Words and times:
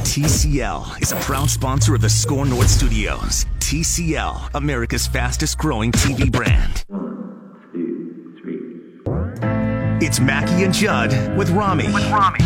TCL 0.00 1.02
is 1.02 1.12
a 1.12 1.16
proud 1.16 1.48
sponsor 1.48 1.94
of 1.94 2.00
the 2.00 2.08
SKOR 2.08 2.44
North 2.46 2.68
Studios. 2.68 3.46
TCL, 3.60 4.50
America's 4.54 5.06
fastest 5.06 5.58
growing 5.58 5.92
TV 5.92 6.30
brand. 6.30 6.84
One, 6.88 7.60
two, 7.72 8.34
three. 8.42 10.04
It's 10.04 10.18
Mackey 10.18 10.64
and 10.64 10.74
Judd 10.74 11.36
with 11.36 11.50
Rami. 11.50 11.86
With 11.92 12.10
Rami. 12.10 12.40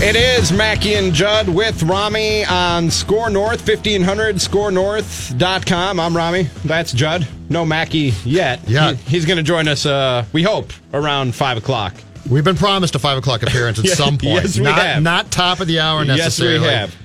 It 0.00 0.14
is 0.14 0.52
Mackey 0.52 0.94
and 0.94 1.12
Judd 1.12 1.48
with 1.48 1.82
Rami 1.82 2.44
on 2.44 2.88
SKOR 2.88 3.30
North, 3.30 3.66
1500 3.66 4.36
skornorth.com. 4.36 5.98
I'm 6.00 6.16
Rami. 6.16 6.44
That's 6.64 6.92
Judd. 6.92 7.26
No 7.50 7.66
Mackey 7.66 8.12
yet. 8.24 8.60
Yeah. 8.68 8.92
He- 8.92 9.10
he's 9.10 9.26
going 9.26 9.38
to 9.38 9.42
join 9.42 9.66
us, 9.66 9.86
uh, 9.86 10.24
we 10.32 10.44
hope, 10.44 10.72
around 10.94 11.34
5 11.34 11.56
o'clock. 11.58 11.94
We've 12.30 12.44
been 12.44 12.56
promised 12.56 12.94
a 12.94 12.98
five 12.98 13.16
o'clock 13.18 13.42
appearance 13.42 13.78
at 13.78 13.86
Yeah, 13.86 13.94
some 14.04 14.18
point. 14.18 14.44
yes, 14.44 14.56
we 14.58 14.64
not, 14.64 14.78
have. 14.78 15.02
not 15.02 15.30
top 15.32 15.60
of 15.60 15.66
the 15.66 15.80
hour 15.80 16.04
necessarily. 16.04 16.60
Yes, 16.60 16.62
we 16.62 16.68
have. 16.74 16.96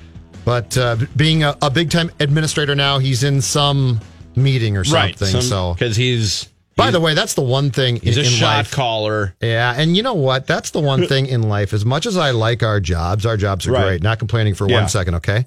But 0.45 0.77
uh, 0.77 0.97
being 1.15 1.43
a, 1.43 1.55
a 1.61 1.71
big 1.71 1.89
time 1.89 2.11
administrator 2.19 2.75
now, 2.75 2.99
he's 2.99 3.23
in 3.23 3.41
some 3.41 4.01
meeting 4.35 4.75
or 4.77 4.83
something. 4.83 5.01
Right. 5.01 5.17
something. 5.17 5.41
so, 5.41 5.73
Because 5.73 5.95
he's, 5.95 6.49
by 6.75 6.91
the 6.91 6.99
way, 6.99 7.13
that's 7.13 7.33
the 7.35 7.41
one 7.41 7.71
thing 7.71 7.97
he's 7.97 8.17
in, 8.17 8.23
a 8.25 8.27
in 8.27 8.33
shot 8.33 8.57
life. 8.57 8.71
caller. 8.71 9.35
Yeah, 9.41 9.73
and 9.77 9.95
you 9.95 10.03
know 10.03 10.13
what? 10.15 10.47
That's 10.47 10.71
the 10.71 10.79
one 10.79 11.07
thing 11.07 11.25
in 11.27 11.43
life. 11.43 11.73
As 11.73 11.85
much 11.85 12.05
as 12.05 12.17
I 12.17 12.31
like 12.31 12.63
our 12.63 12.79
jobs, 12.79 13.25
our 13.25 13.37
jobs 13.37 13.67
are 13.67 13.71
Right. 13.71 13.83
great. 13.83 14.03
Not 14.03 14.19
complaining 14.19 14.53
for 14.55 14.67
Yeah. 14.67 14.81
one 14.81 14.89
second, 14.89 15.15
okay? 15.15 15.45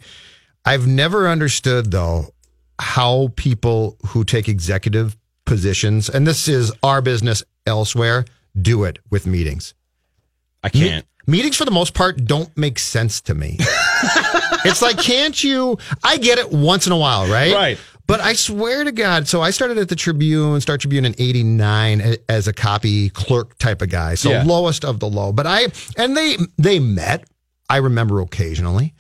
I've 0.65 0.87
never 0.87 1.29
understood 1.29 1.91
though 1.91 2.33
how 2.79 3.31
people 3.37 3.97
who 4.09 4.25
take 4.25 4.49
executive 4.49 5.17
positions, 5.45 6.09
and 6.11 6.27
this 6.27 6.49
is 6.49 6.73
our 6.83 7.01
business 7.01 7.43
elsewhere, 7.67 8.25
do 8.61 8.85
it 8.85 8.99
with 9.11 9.27
meetings. 9.27 9.75
I 10.63 10.69
can't. 10.69 11.07
Meetings, 11.29 11.57
for 11.57 11.65
the 11.65 11.71
most 11.73 11.95
part, 11.95 12.25
don't 12.25 12.57
make 12.57 12.79
sense 12.79 13.21
to 13.23 13.35
me. 13.35 13.57
it's 14.65 14.81
like, 14.83 14.99
can't 14.99 15.43
you? 15.43 15.77
I 16.05 16.19
get 16.19 16.39
it 16.39 16.51
once 16.53 16.87
in 16.87 16.93
a 16.93 16.97
while, 16.97 17.27
right? 17.27 17.53
Right. 17.53 17.79
But 18.07 18.21
I 18.21 18.35
swear 18.35 18.85
to 18.85 18.93
God, 18.93 19.27
so 19.27 19.43
I 19.43 19.51
started 19.51 19.79
at 19.79 19.89
the 19.89 19.97
Tribune, 19.97 20.61
Star 20.61 20.79
Tribune 20.79 21.05
in 21.05 21.15
'89 21.19 22.17
as 22.29 22.47
a 22.47 22.53
copy 22.53 23.11
clerk 23.11 23.59
type 23.59 23.83
of 23.83 23.89
guy, 23.89 24.15
so 24.15 24.31
Yeah. 24.31 24.45
lowest 24.45 24.85
of 24.85 25.01
the 25.01 25.09
low. 25.09 25.33
But 25.33 25.47
I 25.47 25.69
and 25.97 26.17
they 26.17 26.37
they 26.57 26.79
met. 26.79 27.25
I 27.69 27.79
remember 27.79 28.21
occasionally, 28.21 28.95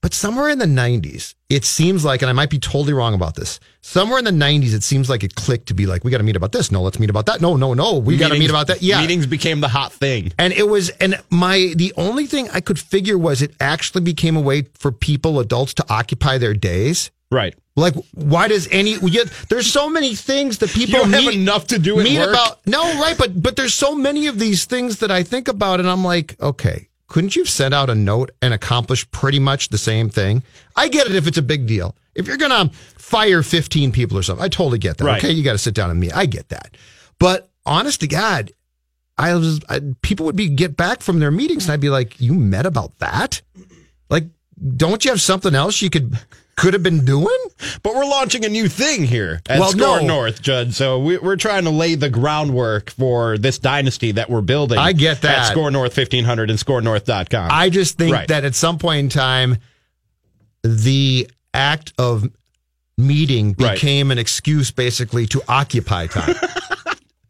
but 0.00 0.14
somewhere 0.14 0.48
in 0.48 0.58
the 0.58 0.64
'90s, 0.66 1.34
it 1.50 1.66
seems 1.66 2.02
like, 2.02 2.22
and 2.22 2.30
I 2.30 2.32
might 2.32 2.48
be 2.48 2.58
totally 2.58 2.94
wrong 2.94 3.12
about 3.12 3.34
this. 3.34 3.60
Somewhere 3.82 4.18
in 4.18 4.24
the 4.24 4.30
'90s, 4.30 4.72
it 4.72 4.82
seems 4.82 5.10
like 5.10 5.22
it 5.22 5.34
clicked 5.34 5.66
to 5.68 5.74
be 5.74 5.84
like, 5.84 6.02
we 6.02 6.10
got 6.10 6.18
to 6.18 6.24
meet 6.24 6.34
about 6.36 6.52
this. 6.52 6.72
No, 6.72 6.80
let's 6.80 6.98
meet 6.98 7.10
about 7.10 7.26
that. 7.26 7.42
No, 7.42 7.56
no, 7.56 7.74
no, 7.74 7.98
we 7.98 8.16
got 8.16 8.28
to 8.32 8.38
meet 8.38 8.48
about 8.48 8.68
that. 8.68 8.80
Yeah, 8.82 9.02
Meetings 9.02 9.26
became 9.26 9.60
the 9.60 9.68
hot 9.68 9.92
thing. 9.92 10.32
and 10.38 10.54
it 10.54 10.66
was, 10.66 10.88
and 10.98 11.20
my, 11.28 11.74
the 11.76 11.92
only 11.98 12.24
thing 12.26 12.48
I 12.54 12.60
could 12.62 12.78
figure 12.78 13.18
was 13.18 13.42
it 13.42 13.54
actually 13.60 14.00
became 14.00 14.34
a 14.34 14.40
way 14.40 14.62
for 14.78 14.90
people, 14.92 15.40
adults, 15.40 15.74
to 15.74 15.84
occupy 15.90 16.38
their 16.38 16.54
days. 16.54 17.10
Right. 17.30 17.54
Like, 17.74 17.94
why 18.14 18.48
does 18.48 18.68
any, 18.70 18.96
there's 19.48 19.70
so 19.70 19.90
many 19.90 20.14
things 20.14 20.58
that 20.58 20.70
people 20.70 21.00
don't 21.00 21.12
have 21.12 21.32
enough 21.32 21.66
to 21.68 21.78
do 21.78 21.96
meet 21.96 22.18
work. 22.18 22.30
about. 22.30 22.66
No, 22.66 22.82
right. 23.00 23.16
But, 23.18 23.42
but 23.42 23.56
there's 23.56 23.74
so 23.74 23.94
many 23.94 24.28
of 24.28 24.38
these 24.38 24.64
things 24.64 25.00
that 25.00 25.10
I 25.10 25.22
think 25.22 25.48
about 25.48 25.80
and 25.80 25.88
I'm 25.88 26.04
like, 26.04 26.40
okay, 26.40 26.88
couldn't 27.08 27.36
you 27.36 27.42
have 27.42 27.50
sent 27.50 27.74
out 27.74 27.90
a 27.90 27.94
note 27.94 28.30
and 28.40 28.54
accomplished 28.54 29.10
pretty 29.10 29.38
much 29.38 29.68
the 29.68 29.78
same 29.78 30.08
thing? 30.08 30.42
I 30.74 30.88
get 30.88 31.06
it 31.06 31.14
if 31.14 31.26
it's 31.26 31.38
a 31.38 31.42
big 31.42 31.66
deal. 31.66 31.94
If 32.14 32.26
you're 32.26 32.38
going 32.38 32.68
to 32.68 32.74
fire 32.98 33.42
15 33.42 33.92
people 33.92 34.16
or 34.16 34.22
something, 34.22 34.44
I 34.44 34.48
totally 34.48 34.78
get 34.78 34.96
that. 34.98 35.04
Right. 35.04 35.22
Okay. 35.22 35.32
You 35.32 35.44
got 35.44 35.52
to 35.52 35.58
sit 35.58 35.74
down 35.74 35.90
and 35.90 36.00
meet. 36.00 36.16
I 36.16 36.26
get 36.26 36.48
that. 36.48 36.76
But 37.18 37.50
honest 37.66 38.00
to 38.00 38.06
God, 38.06 38.52
I 39.18 39.34
was 39.34 39.60
I, 39.68 39.80
people 40.02 40.26
would 40.26 40.36
be 40.36 40.48
get 40.48 40.76
back 40.76 41.00
from 41.00 41.18
their 41.18 41.30
meetings 41.30 41.64
and 41.64 41.72
I'd 41.72 41.80
be 41.80 41.88
like, 41.88 42.20
"You 42.20 42.34
met 42.34 42.66
about 42.66 42.98
that? 42.98 43.40
Like, 44.10 44.24
don't 44.76 45.04
you 45.04 45.10
have 45.10 45.22
something 45.22 45.54
else 45.54 45.80
you 45.80 45.88
could 45.88 46.18
could 46.56 46.72
have 46.74 46.82
been 46.82 47.04
doing?" 47.04 47.36
But 47.82 47.94
we're 47.94 48.04
launching 48.06 48.44
a 48.44 48.48
new 48.48 48.68
thing 48.68 49.04
here 49.04 49.40
at 49.48 49.58
Well, 49.60 49.70
Score 49.70 50.00
no. 50.00 50.06
North, 50.06 50.42
Judd. 50.42 50.74
So 50.74 50.98
we, 50.98 51.18
we're 51.18 51.36
trying 51.36 51.64
to 51.64 51.70
lay 51.70 51.94
the 51.94 52.10
groundwork 52.10 52.90
for 52.90 53.38
this 53.38 53.58
dynasty 53.58 54.12
that 54.12 54.28
we're 54.30 54.40
building. 54.42 54.78
I 54.78 54.92
get 54.92 55.22
that. 55.22 55.38
At 55.38 55.52
SKOR 55.52 55.70
North 55.70 55.96
1500 55.96 56.50
and 56.50 56.58
skornorth.com. 56.58 57.48
I 57.52 57.70
just 57.70 57.96
think 57.98 58.12
Right. 58.14 58.28
that 58.28 58.44
at 58.44 58.54
some 58.54 58.78
point 58.78 58.98
in 59.00 59.08
time, 59.08 59.56
the 60.62 61.30
act 61.54 61.92
of 61.98 62.26
meeting 62.98 63.54
Right. 63.58 63.74
became 63.74 64.10
an 64.10 64.18
excuse 64.18 64.70
basically 64.70 65.26
to 65.28 65.42
occupy 65.48 66.06
time. 66.06 66.34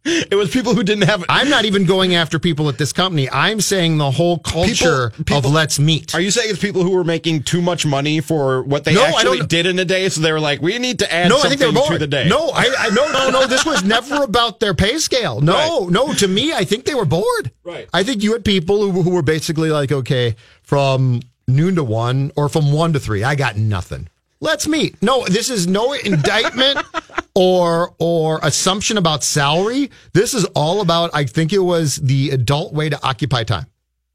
it 0.30 0.34
was 0.36 0.50
people 0.50 0.74
who 0.74 0.82
didn't 0.82 1.04
have. 1.08 1.24
I'm 1.28 1.50
not 1.50 1.64
even 1.64 1.84
going 1.84 2.14
after 2.14 2.38
people 2.38 2.68
at 2.68 2.78
this 2.78 2.92
company. 2.92 3.28
I'm 3.30 3.60
saying 3.60 3.98
the 3.98 4.10
whole 4.10 4.38
culture 4.38 5.10
people- 5.10 5.38
of 5.38 5.44
let's 5.46 5.78
meet. 5.78 6.14
Are 6.14 6.20
you 6.20 6.30
saying 6.30 6.50
it's 6.50 6.60
people 6.60 6.82
who 6.82 6.90
were 6.90 7.04
making 7.04 7.42
too 7.42 7.60
much 7.60 7.84
money 7.84 8.20
for 8.20 8.62
what 8.62 8.84
they 8.84 8.94
No, 8.94 9.04
actually 9.04 9.40
did 9.46 9.66
in 9.66 9.78
a 9.78 9.84
day? 9.84 10.08
So 10.08 10.20
they 10.20 10.32
were 10.32 10.40
like, 10.40 10.62
we 10.62 10.78
need 10.78 11.00
to 11.00 11.12
add 11.12 11.28
no, 11.28 11.38
something 11.38 11.58
to 11.58 11.98
the 11.98 12.06
day. 12.06 12.28
No, 12.28 12.50
I, 12.50 12.72
I 12.78 12.90
no 12.90 13.10
no 13.10 13.30
no. 13.30 13.46
This 13.46 13.64
was 13.66 13.82
never 13.84 14.22
about 14.22 14.60
their 14.60 14.74
pay 14.74 14.98
scale. 14.98 15.40
No, 15.40 15.54
Right. 15.82 15.90
no. 15.90 16.12
To 16.14 16.28
me, 16.28 16.52
I 16.52 16.64
think 16.64 16.84
they 16.84 16.94
were 16.94 17.04
bored. 17.04 17.50
Right. 17.64 17.88
I 17.92 18.02
think 18.04 18.22
you 18.22 18.32
had 18.32 18.44
people 18.44 18.90
who, 18.90 19.02
who 19.02 19.10
were 19.10 19.22
basically 19.22 19.70
like, 19.70 19.90
okay, 19.92 20.36
from 20.62 21.20
noon 21.48 21.74
to 21.76 21.84
one 21.84 22.30
or 22.36 22.48
from 22.48 22.72
one 22.72 22.92
to 22.92 23.00
three, 23.00 23.24
I 23.24 23.34
got 23.34 23.56
nothing. 23.56 24.08
Let's 24.40 24.68
meet. 24.68 25.00
No, 25.02 25.24
this 25.26 25.48
is 25.50 25.66
no 25.66 25.92
indictment 25.94 26.78
or 27.34 27.94
or 27.98 28.38
assumption 28.42 28.98
about 28.98 29.24
salary. 29.24 29.90
This 30.12 30.34
is 30.34 30.44
all 30.54 30.80
about. 30.80 31.10
I 31.14 31.24
think 31.24 31.52
it 31.52 31.58
was 31.58 31.96
the 31.96 32.30
adult 32.30 32.72
way 32.74 32.88
to 32.90 33.02
occupy 33.06 33.44
time. 33.44 33.66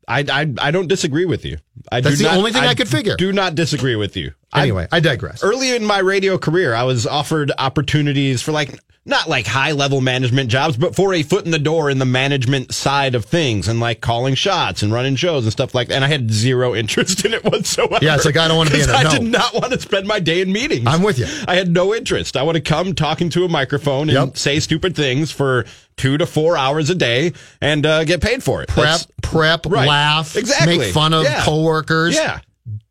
I, 0.07 0.25
I, 0.31 0.53
I 0.59 0.71
don't 0.71 0.87
disagree 0.87 1.25
with 1.25 1.45
you. 1.45 1.57
I 1.91 2.01
That's 2.01 2.17
the 2.17 2.25
not- 2.25 2.37
only 2.37 2.51
thing 2.51 2.63
I 2.63 2.73
could 2.75 2.89
figure. 2.89 3.15
Do 3.15 3.31
not 3.31 3.55
disagree 3.55 3.95
with 3.95 4.17
you. 4.17 4.33
I- 4.53 4.63
Anyway, 4.63 4.87
I 4.91 4.99
digress. 4.99 5.43
early 5.43 5.75
in 5.75 5.85
my 5.85 5.99
radio 5.99 6.37
career, 6.37 6.73
I 6.73 6.83
was 6.83 7.07
offered 7.07 7.51
opportunities 7.57 8.41
for 8.41 8.51
like 8.51 8.77
not 9.03 9.27
like 9.27 9.47
high 9.47 9.71
level 9.71 9.99
management 9.99 10.47
jobs, 10.47 10.77
but 10.77 10.95
for 10.95 11.11
a 11.15 11.23
foot 11.23 11.43
in 11.43 11.49
the 11.49 11.57
door 11.57 11.89
in 11.89 11.97
the 11.97 12.05
management 12.05 12.71
side 12.71 13.15
of 13.15 13.25
things 13.25 13.67
and 13.67 13.79
like 13.79 13.99
calling 13.99 14.35
shots 14.35 14.83
and 14.83 14.93
running 14.93 15.15
shows 15.15 15.43
and 15.43 15.51
stuff 15.51 15.73
like 15.73 15.87
that. 15.87 15.95
And 15.95 16.05
I 16.05 16.07
had 16.07 16.29
zero 16.31 16.75
interest 16.81 17.25
in 17.25 17.33
it 17.33 17.43
whatsoever. 17.43 17.97
Yeah, 17.99 18.13
it's 18.15 18.25
like, 18.25 18.37
I 18.37 18.47
don't 18.47 18.57
wanna 18.57 18.69
be 18.69 18.81
in 18.81 18.89
it. 18.89 18.95
I 18.95 19.01
No. 19.03 19.09
did 19.09 19.23
not 19.23 19.55
want 19.55 19.73
to 19.73 19.79
spend 19.79 20.05
my 20.07 20.19
day 20.19 20.41
in 20.41 20.51
meetings. 20.51 20.85
I'm 20.85 21.01
with 21.01 21.17
you. 21.17 21.25
I 21.47 21.55
had 21.55 21.71
no 21.71 21.95
interest. 21.95 22.37
I 22.37 22.43
want 22.43 22.57
to 22.57 22.61
come 22.61 22.93
talking 22.93 23.29
to 23.31 23.43
a 23.43 23.49
microphone 23.49 24.09
and 24.09 24.27
Yep. 24.27 24.37
say 24.37 24.59
stupid 24.59 24.95
things 24.95 25.31
for 25.31 25.65
two 25.97 26.19
to 26.19 26.27
four 26.27 26.55
hours 26.55 26.91
a 26.91 26.95
day 26.95 27.33
and 27.59 27.83
uh, 27.85 28.03
get 28.03 28.21
paid 28.21 28.43
for 28.43 28.61
it. 28.61 28.67
Prep, 28.69 28.83
That's- 28.83 29.07
prep, 29.23 29.65
Right. 29.65 29.87
laugh, 29.87 30.35
Exactly. 30.35 30.77
make 30.77 30.93
fun 30.93 31.13
of 31.13 31.23
Yeah. 31.23 31.43
coworkers. 31.43 32.13
Yeah. 32.13 32.39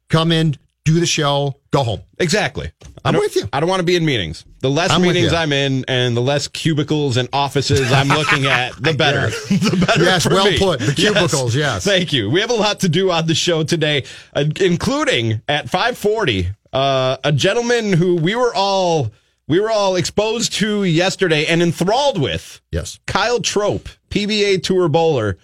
come 0.09 0.33
in, 0.33 0.57
do 0.85 0.99
the 0.99 1.07
show, 1.07 1.61
go 1.71 1.83
home. 1.83 2.01
Exactly. 2.19 2.71
I'm 3.05 3.15
with 3.15 3.37
you. 3.37 3.49
I 3.53 3.61
don't 3.61 3.69
want 3.69 3.81
to 3.81 3.85
be 3.85 3.97
in 3.97 4.05
meetings. 4.05 4.45
The 4.61 4.71
less 4.71 4.91
I'm 4.91 5.01
with 5.01 5.15
meetings 5.15 5.33
you. 5.33 5.39
I'm 5.39 5.53
in 5.53 5.85
and 5.89 6.17
the 6.17 6.21
less 6.21 6.49
cubicles 6.49 7.17
and 7.17 7.29
offices 7.33 7.93
I'm 7.93 8.09
looking 8.19 8.47
at, 8.47 8.75
the 8.77 8.93
better. 8.93 9.31
the 9.49 9.85
better. 9.87 10.05
Yes, 10.05 10.25
for 10.25 10.35
well 10.35 10.51
me. 10.51 10.59
put. 10.59 10.81
The 10.81 10.93
cubicles, 10.93 11.55
yes. 11.55 11.85
Thank 11.85 12.13
you. 12.13 12.31
We 12.31 12.41
have 12.41 12.51
a 12.51 12.55
lot 12.55 12.81
to 12.81 12.89
do 12.89 13.11
on 13.11 13.27
the 13.27 13.35
show 13.35 13.63
today, 13.63 14.05
uh, 14.35 14.45
including 14.61 15.43
at 15.49 15.69
540, 15.69 16.51
uh, 16.73 17.17
a 17.25 17.33
gentleman 17.33 17.93
who 17.93 18.17
we 18.17 18.35
were 18.35 18.55
all 18.55 19.11
we 19.49 19.59
were 19.59 19.71
all 19.71 19.97
exposed 19.97 20.53
to 20.55 20.85
yesterday 20.85 21.45
and 21.47 21.61
enthralled 21.61 22.21
with. 22.21 22.61
Yes. 22.71 23.01
Kyle 23.07 23.41
Troup 23.41 23.89
PBA 24.09 24.63
Tour 24.63 24.89
bowler 24.89 25.39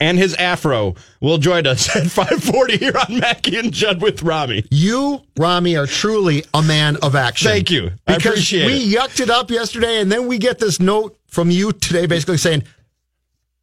and 0.00 0.18
his 0.18 0.34
afro 0.34 0.94
will 1.20 1.38
join 1.38 1.66
us 1.66 1.94
at 1.94 2.06
540 2.10 2.78
here 2.78 2.92
on 2.96 3.18
Mackey 3.20 3.58
and 3.58 3.72
Judd 3.72 4.00
with 4.02 4.22
Rami. 4.22 4.64
You, 4.70 5.20
Rami, 5.38 5.76
are 5.76 5.86
truly 5.86 6.44
a 6.54 6.62
man 6.62 6.96
of 6.96 7.14
action. 7.14 7.48
Thank 7.50 7.70
you. 7.70 7.90
I 8.06 8.16
because 8.16 8.32
appreciate 8.32 8.66
we 8.66 8.74
it. 8.94 8.98
yucked 8.98 9.20
it 9.20 9.30
up 9.30 9.50
yesterday, 9.50 10.00
and 10.00 10.10
then 10.10 10.26
we 10.26 10.38
get 10.38 10.58
this 10.58 10.80
note 10.80 11.16
from 11.28 11.50
you 11.50 11.72
today 11.72 12.06
basically 12.06 12.38
saying, 12.38 12.64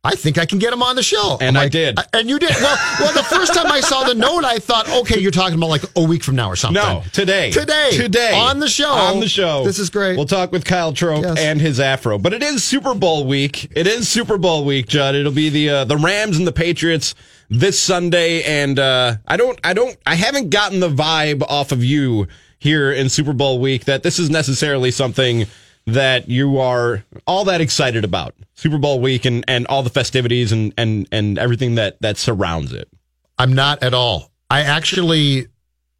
I 0.03 0.15
think 0.15 0.38
I 0.38 0.45
can 0.45 0.59
get 0.59 0.71
him 0.71 0.81
on 0.81 0.95
the 0.95 1.03
show. 1.03 1.38
And 1.41 1.57
I'm 1.57 1.65
I 1.65 1.69
did. 1.69 1.99
And 2.13 2.29
you 2.29 2.39
did. 2.39 2.51
Well, 2.61 2.77
well, 2.99 3.13
the 3.13 3.23
first 3.23 3.53
time 3.53 3.69
I 3.71 3.81
saw 3.81 4.03
the 4.05 4.13
note, 4.27 4.45
I 4.45 4.57
thought, 4.59 4.88
okay, 4.89 5.19
you're 5.19 5.31
talking 5.31 5.57
about 5.57 5.69
like 5.69 5.83
a 5.97 6.03
week 6.03 6.23
from 6.23 6.35
now 6.35 6.49
or 6.49 6.55
something. 6.55 6.81
No, 6.81 7.03
today. 7.11 7.51
Today. 7.51 7.89
Today. 7.91 8.33
On 8.39 8.59
the 8.59 8.69
show. 8.69 8.89
On 8.89 9.19
the 9.19 9.27
show. 9.27 9.65
This 9.65 9.79
is 9.79 9.89
great. 9.89 10.15
We'll 10.15 10.25
talk 10.25 10.51
with 10.51 10.63
Kyle 10.63 10.94
Troup 10.94 11.23
Yes. 11.23 11.38
and 11.39 11.59
his 11.59 11.79
afro. 11.79 12.17
But 12.19 12.33
it 12.33 12.41
is 12.44 12.63
Super 12.63 12.94
Bowl 12.94 13.25
week. 13.25 13.69
It 13.75 13.85
is 13.88 14.07
Super 14.07 14.38
Bowl 14.38 14.63
week, 14.65 14.88
Judd. 14.88 15.15
It'll 15.15 15.31
be 15.31 15.49
the 15.49 15.69
uh, 15.69 15.85
the 15.85 15.97
Rams 15.97 16.38
and 16.38 16.47
the 16.47 16.53
Patriots 16.53 17.13
this 17.50 17.79
Sunday 17.79 18.43
and 18.43 18.77
uh, 18.77 19.15
I 19.27 19.35
don't 19.38 19.59
I 19.63 19.73
don't 19.73 19.97
I 20.05 20.15
haven't 20.15 20.50
gotten 20.51 20.79
the 20.79 20.89
vibe 20.89 21.41
off 21.47 21.71
of 21.71 21.83
you 21.83 22.27
here 22.59 22.91
in 22.91 23.07
Super 23.09 23.31
Bowl 23.33 23.59
week 23.59 23.85
that 23.85 24.03
this 24.03 24.19
is 24.19 24.29
necessarily 24.29 24.91
something 24.91 25.45
that 25.88 26.28
you 26.30 26.60
are 26.60 27.04
all 27.25 27.45
that 27.45 27.62
excited 27.62 28.04
about. 28.04 28.36
Super 28.56 28.78
Bowl 28.78 29.00
week 29.00 29.25
and, 29.25 29.44
and 29.48 29.66
all 29.68 29.84
the 29.84 29.89
festivities 29.89 30.51
and, 30.51 30.74
and, 30.78 31.07
and 31.12 31.39
everything 31.39 31.75
that, 31.75 32.00
that 32.01 32.18
surrounds 32.18 32.74
it. 32.74 32.89
I'm 33.38 33.54
not 33.54 33.81
at 33.84 33.94
all. 33.94 34.31
I 34.50 34.62
actually, 34.62 35.48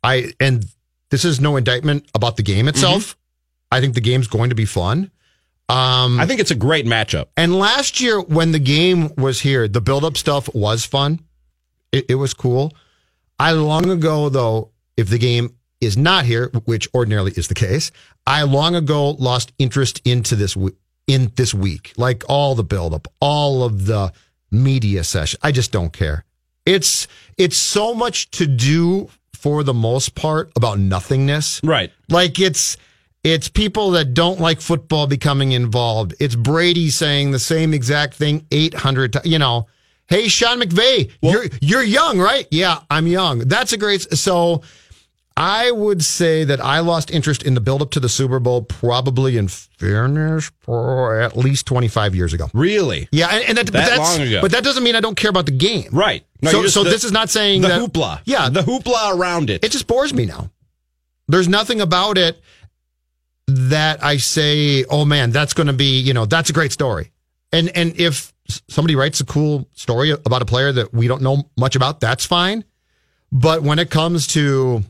I 0.04 0.31
and 0.39 0.66
this 1.10 1.24
is 1.24 1.39
no 1.39 1.56
indictment 1.56 2.10
about 2.13 2.36
the 2.38 2.44
game 2.44 2.68
itself. 2.68 3.18
I 3.72 3.81
think 3.81 3.94
the 3.94 4.01
game's 4.01 4.28
going 4.28 4.50
to 4.50 4.56
be 4.56 4.66
fun. 4.66 5.12
Um, 5.69 6.19
I 6.19 6.25
think 6.25 6.39
it's 6.39 6.51
a 6.51 6.56
great 6.56 6.86
matchup. 6.86 7.28
and 7.36 7.57
last 7.57 8.00
year 8.00 8.22
when 8.22 8.54
the 8.54 8.60
game 8.60 9.12
was 9.18 9.42
here, 9.42 9.68
the 9.68 9.81
build-up 9.81 10.16
stuff 10.16 10.54
was 10.54 10.86
fun. 10.86 11.19
It, 11.92 12.06
it 12.10 12.16
was 12.16 12.34
cool. 12.34 12.74
I 13.38 13.51
long 13.51 13.89
ago 13.89 14.30
though, 14.30 14.72
if 14.95 15.10
the 15.10 15.18
game 15.18 15.56
is 15.81 15.97
not 15.97 16.25
here, 16.25 16.50
which 16.65 16.88
ordinarily 16.94 17.31
is 17.35 17.47
the 17.47 17.53
case, 17.53 17.91
I 18.25 18.44
long 18.44 18.75
ago 18.75 19.12
lost 19.12 19.51
interest 19.59 20.01
into 20.06 20.35
this 20.35 20.57
in 21.07 21.31
this 21.35 21.53
week, 21.53 21.94
like 21.97 22.24
all 22.27 22.56
the 22.56 22.63
buildup, 22.63 23.07
all 23.19 23.63
of 23.63 23.85
the 23.85 24.12
media 24.51 25.03
session. 25.03 25.39
I 25.44 25.51
just 25.51 25.71
don't 25.71 25.94
care. 25.94 26.25
It's 26.65 27.07
it's 27.38 27.57
so 27.57 27.94
much 27.94 28.29
to 28.31 28.45
do 28.45 29.09
for 29.33 29.63
the 29.63 29.74
most 29.74 30.15
part 30.15 30.51
about 30.56 30.79
nothingness. 30.79 31.62
Right. 31.63 31.91
Like 32.09 32.39
it's 32.39 32.75
it's 33.24 33.47
people 33.47 33.91
that 33.91 34.13
don't 34.13 34.39
like 34.39 34.62
football 34.62 35.07
becoming 35.07 35.53
involved. 35.53 36.15
It's 36.19 36.35
Brady 36.35 36.89
saying 36.89 37.31
the 37.31 37.39
same 37.39 37.74
exact 37.74 38.15
thing 38.15 38.45
800 38.51 39.13
times. 39.13 39.25
You 39.25 39.39
know, 39.39 39.68
hey 40.07 40.27
Sean 40.27 40.59
McVay, 40.59 41.12
you're 41.21 41.45
you're 41.62 41.83
young, 41.83 42.19
right? 42.19 42.47
Yeah, 42.51 42.79
I'm 42.89 43.07
young. 43.07 43.39
That's 43.39 43.71
a 43.71 43.77
great 43.77 44.01
so 44.18 44.63
I 45.38 45.69
would 45.69 46.04
say 46.04 46.45
that 46.45 46.60
I 46.60 46.80
lost 46.80 47.12
interest 47.12 47.44
in 47.44 47.54
the 47.54 47.62
build 47.62 47.84
up 47.84 47.92
to 47.92 48.00
the 48.00 48.10
Super 48.10 48.39
Bowl 48.39 48.63
probably 48.63 49.38
in 49.38 49.48
fairness 49.48 50.51
for 50.62 51.22
at 51.22 51.38
least 51.38 51.68
25 51.68 52.16
years 52.16 52.34
ago. 52.34 52.50
Really? 52.56 53.07
Yeah, 53.12 53.28
and, 53.28 53.50
and 53.50 53.57
that, 53.60 53.66
but 53.68 53.74
That 53.74 53.89
that's, 53.98 54.18
long 54.18 54.28
ago. 54.28 54.42
But 54.42 54.51
that 54.51 54.63
doesn't 54.63 54.84
mean 54.84 54.95
I 54.95 55.00
don't 55.00 55.16
care 55.16 55.30
about 55.30 55.45
the 55.45 55.51
game. 55.51 55.89
Right. 55.92 56.25
No, 56.42 56.50
so 56.50 56.68
so 56.68 56.84
the- 56.84 56.89
this 56.89 57.04
is 57.04 57.12
not 57.12 57.30
saying 57.30 57.62
the 57.62 57.68
that 57.68 57.80
hoopla. 57.81 58.22
Yeah, 58.25 58.50
The 58.50 58.62
hoopla 58.62 59.16
around 59.16 59.51
it. 59.51 59.63
it 59.63 59.72
just 59.72 59.86
bores 59.86 60.12
me 60.12 60.25
now. 60.25 60.50
There's 61.28 61.48
nothing 61.48 61.81
about 61.81 62.18
it 62.18 62.42
that 63.45 64.04
I 64.04 64.18
say, 64.18 64.86
oh 64.86 65.06
man, 65.06 65.30
that's 65.30 65.54
going 65.54 65.68
to 65.68 65.74
be, 65.74 66.00
you 66.00 66.13
know, 66.16 66.25
that's 66.25 66.50
a 66.50 66.54
great 66.54 66.72
story. 66.72 67.12
And 67.51 67.69
and 67.78 67.94
if 68.00 68.34
somebody 68.69 68.95
writes 68.95 69.19
a 69.19 69.25
cool 69.25 69.68
story 69.74 70.10
about 70.12 70.42
a 70.42 70.45
player 70.45 70.72
that 70.72 70.94
we 70.94 71.07
don't 71.07 71.22
know 71.22 71.50
much 71.57 71.75
about, 71.75 72.00
that's 72.00 72.25
fine. 72.25 72.63
But 73.31 73.62
when 73.62 73.78
it 73.78 73.92
comes 73.92 74.28
to 74.28 74.84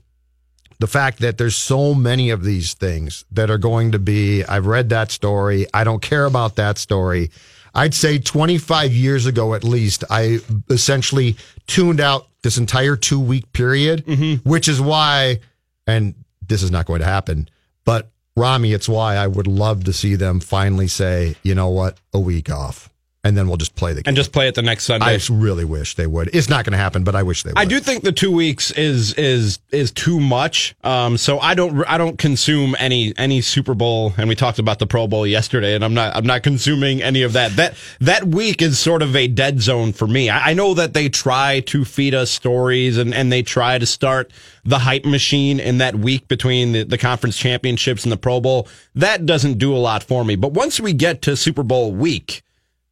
the 0.79 0.87
fact 0.87 1.19
that 1.19 1.37
there's 1.37 1.55
so 1.55 1.93
many 1.93 2.29
of 2.29 2.43
these 2.43 2.73
things 2.73 3.25
that 3.31 3.49
are 3.49 3.57
going 3.57 3.91
to 3.93 3.99
be, 3.99 4.43
I've 4.43 4.67
read 4.67 4.89
that 4.89 5.11
story, 5.11 5.65
I 5.73 5.83
don't 5.83 6.01
care 6.01 6.25
about 6.25 6.55
that 6.55 6.77
story. 6.77 7.31
I'd 7.73 7.93
say 7.93 8.19
25 8.19 8.91
years 8.91 9.25
ago 9.25 9.53
at 9.53 9.63
least, 9.63 10.03
I 10.09 10.39
essentially 10.69 11.35
tuned 11.67 11.99
out 11.99 12.27
this 12.41 12.57
entire 12.57 12.95
two 12.95 13.19
week 13.19 13.51
period, 13.53 14.05
mm-hmm. 14.05 14.47
which 14.49 14.67
is 14.67 14.79
why, 14.79 15.39
and 15.85 16.15
this 16.47 16.63
is 16.63 16.71
not 16.71 16.85
going 16.85 16.99
to 16.99 17.05
happen, 17.05 17.49
but 17.85 18.09
Rami, 18.35 18.73
it's 18.73 18.87
why 18.87 19.15
I 19.15 19.25
would 19.25 19.47
love 19.47 19.83
to 19.85 19.93
see 19.93 20.15
them 20.15 20.39
finally 20.39 20.87
say, 20.87 21.35
you 21.41 21.55
know 21.55 21.69
what, 21.69 21.97
a 22.13 22.19
week 22.19 22.51
off. 22.51 22.89
And 23.27 23.37
then 23.37 23.47
we'll 23.49 23.57
just 23.57 23.75
play 23.75 23.91
the 23.91 24.01
game. 24.01 24.09
and 24.11 24.15
just 24.15 24.31
play 24.31 24.47
it 24.47 24.55
the 24.55 24.61
next 24.61 24.85
Sunday. 24.85 25.05
I 25.05 25.19
really 25.29 25.65
wish 25.65 25.95
they 25.95 26.07
would. 26.07 26.29
It's 26.33 26.47
not 26.47 26.63
going 26.63 26.71
to 26.71 26.77
happen, 26.77 27.03
but 27.03 27.13
I 27.13 27.23
wish 27.23 27.43
they 27.43 27.49
would. 27.49 27.57
I 27.57 27.65
do 27.65 27.81
think 27.81 28.03
the 28.03 28.13
two 28.13 28.31
weeks 28.31 28.71
is 28.71 29.13
is 29.15 29.59
is 29.71 29.91
too 29.91 30.19
much. 30.19 30.75
Um, 30.83 31.17
so 31.17 31.37
I 31.39 31.53
don't 31.53 31.83
I 31.87 31.97
don't 31.97 32.17
consume 32.17 32.73
any 32.79 33.13
any 33.17 33.41
Super 33.41 33.73
Bowl, 33.73 34.13
and 34.17 34.29
we 34.29 34.35
talked 34.35 34.59
about 34.59 34.79
the 34.79 34.87
Pro 34.87 35.07
Bowl 35.07 35.27
yesterday, 35.27 35.75
and 35.75 35.83
I'm 35.83 35.93
not 35.93 36.15
I'm 36.15 36.25
not 36.25 36.41
consuming 36.43 37.01
any 37.01 37.23
of 37.23 37.33
that. 37.33 37.51
That 37.57 37.75
that 37.99 38.23
week 38.23 38.61
is 38.61 38.79
sort 38.79 39.01
of 39.01 39.13
a 39.15 39.27
dead 39.27 39.61
zone 39.61 39.91
for 39.91 40.07
me. 40.07 40.29
I, 40.29 40.51
I 40.51 40.53
know 40.53 40.73
that 40.75 40.93
they 40.93 41.09
try 41.09 41.59
to 41.61 41.83
feed 41.83 42.15
us 42.15 42.31
stories, 42.31 42.97
and 42.97 43.13
and 43.13 43.29
they 43.29 43.43
try 43.43 43.77
to 43.77 43.85
start 43.85 44.31
the 44.63 44.79
hype 44.79 45.05
machine 45.05 45.59
in 45.59 45.77
that 45.79 45.95
week 45.95 46.27
between 46.27 46.71
the, 46.71 46.83
the 46.83 46.97
conference 46.97 47.37
championships 47.37 48.03
and 48.03 48.11
the 48.11 48.17
Pro 48.17 48.39
Bowl. 48.39 48.67
That 48.95 49.25
doesn't 49.25 49.57
do 49.57 49.75
a 49.75 49.77
lot 49.77 50.03
for 50.03 50.23
me. 50.23 50.35
But 50.37 50.53
once 50.53 50.79
we 50.79 50.93
get 50.93 51.21
to 51.23 51.35
Super 51.35 51.63
Bowl 51.63 51.93
week. 51.93 52.43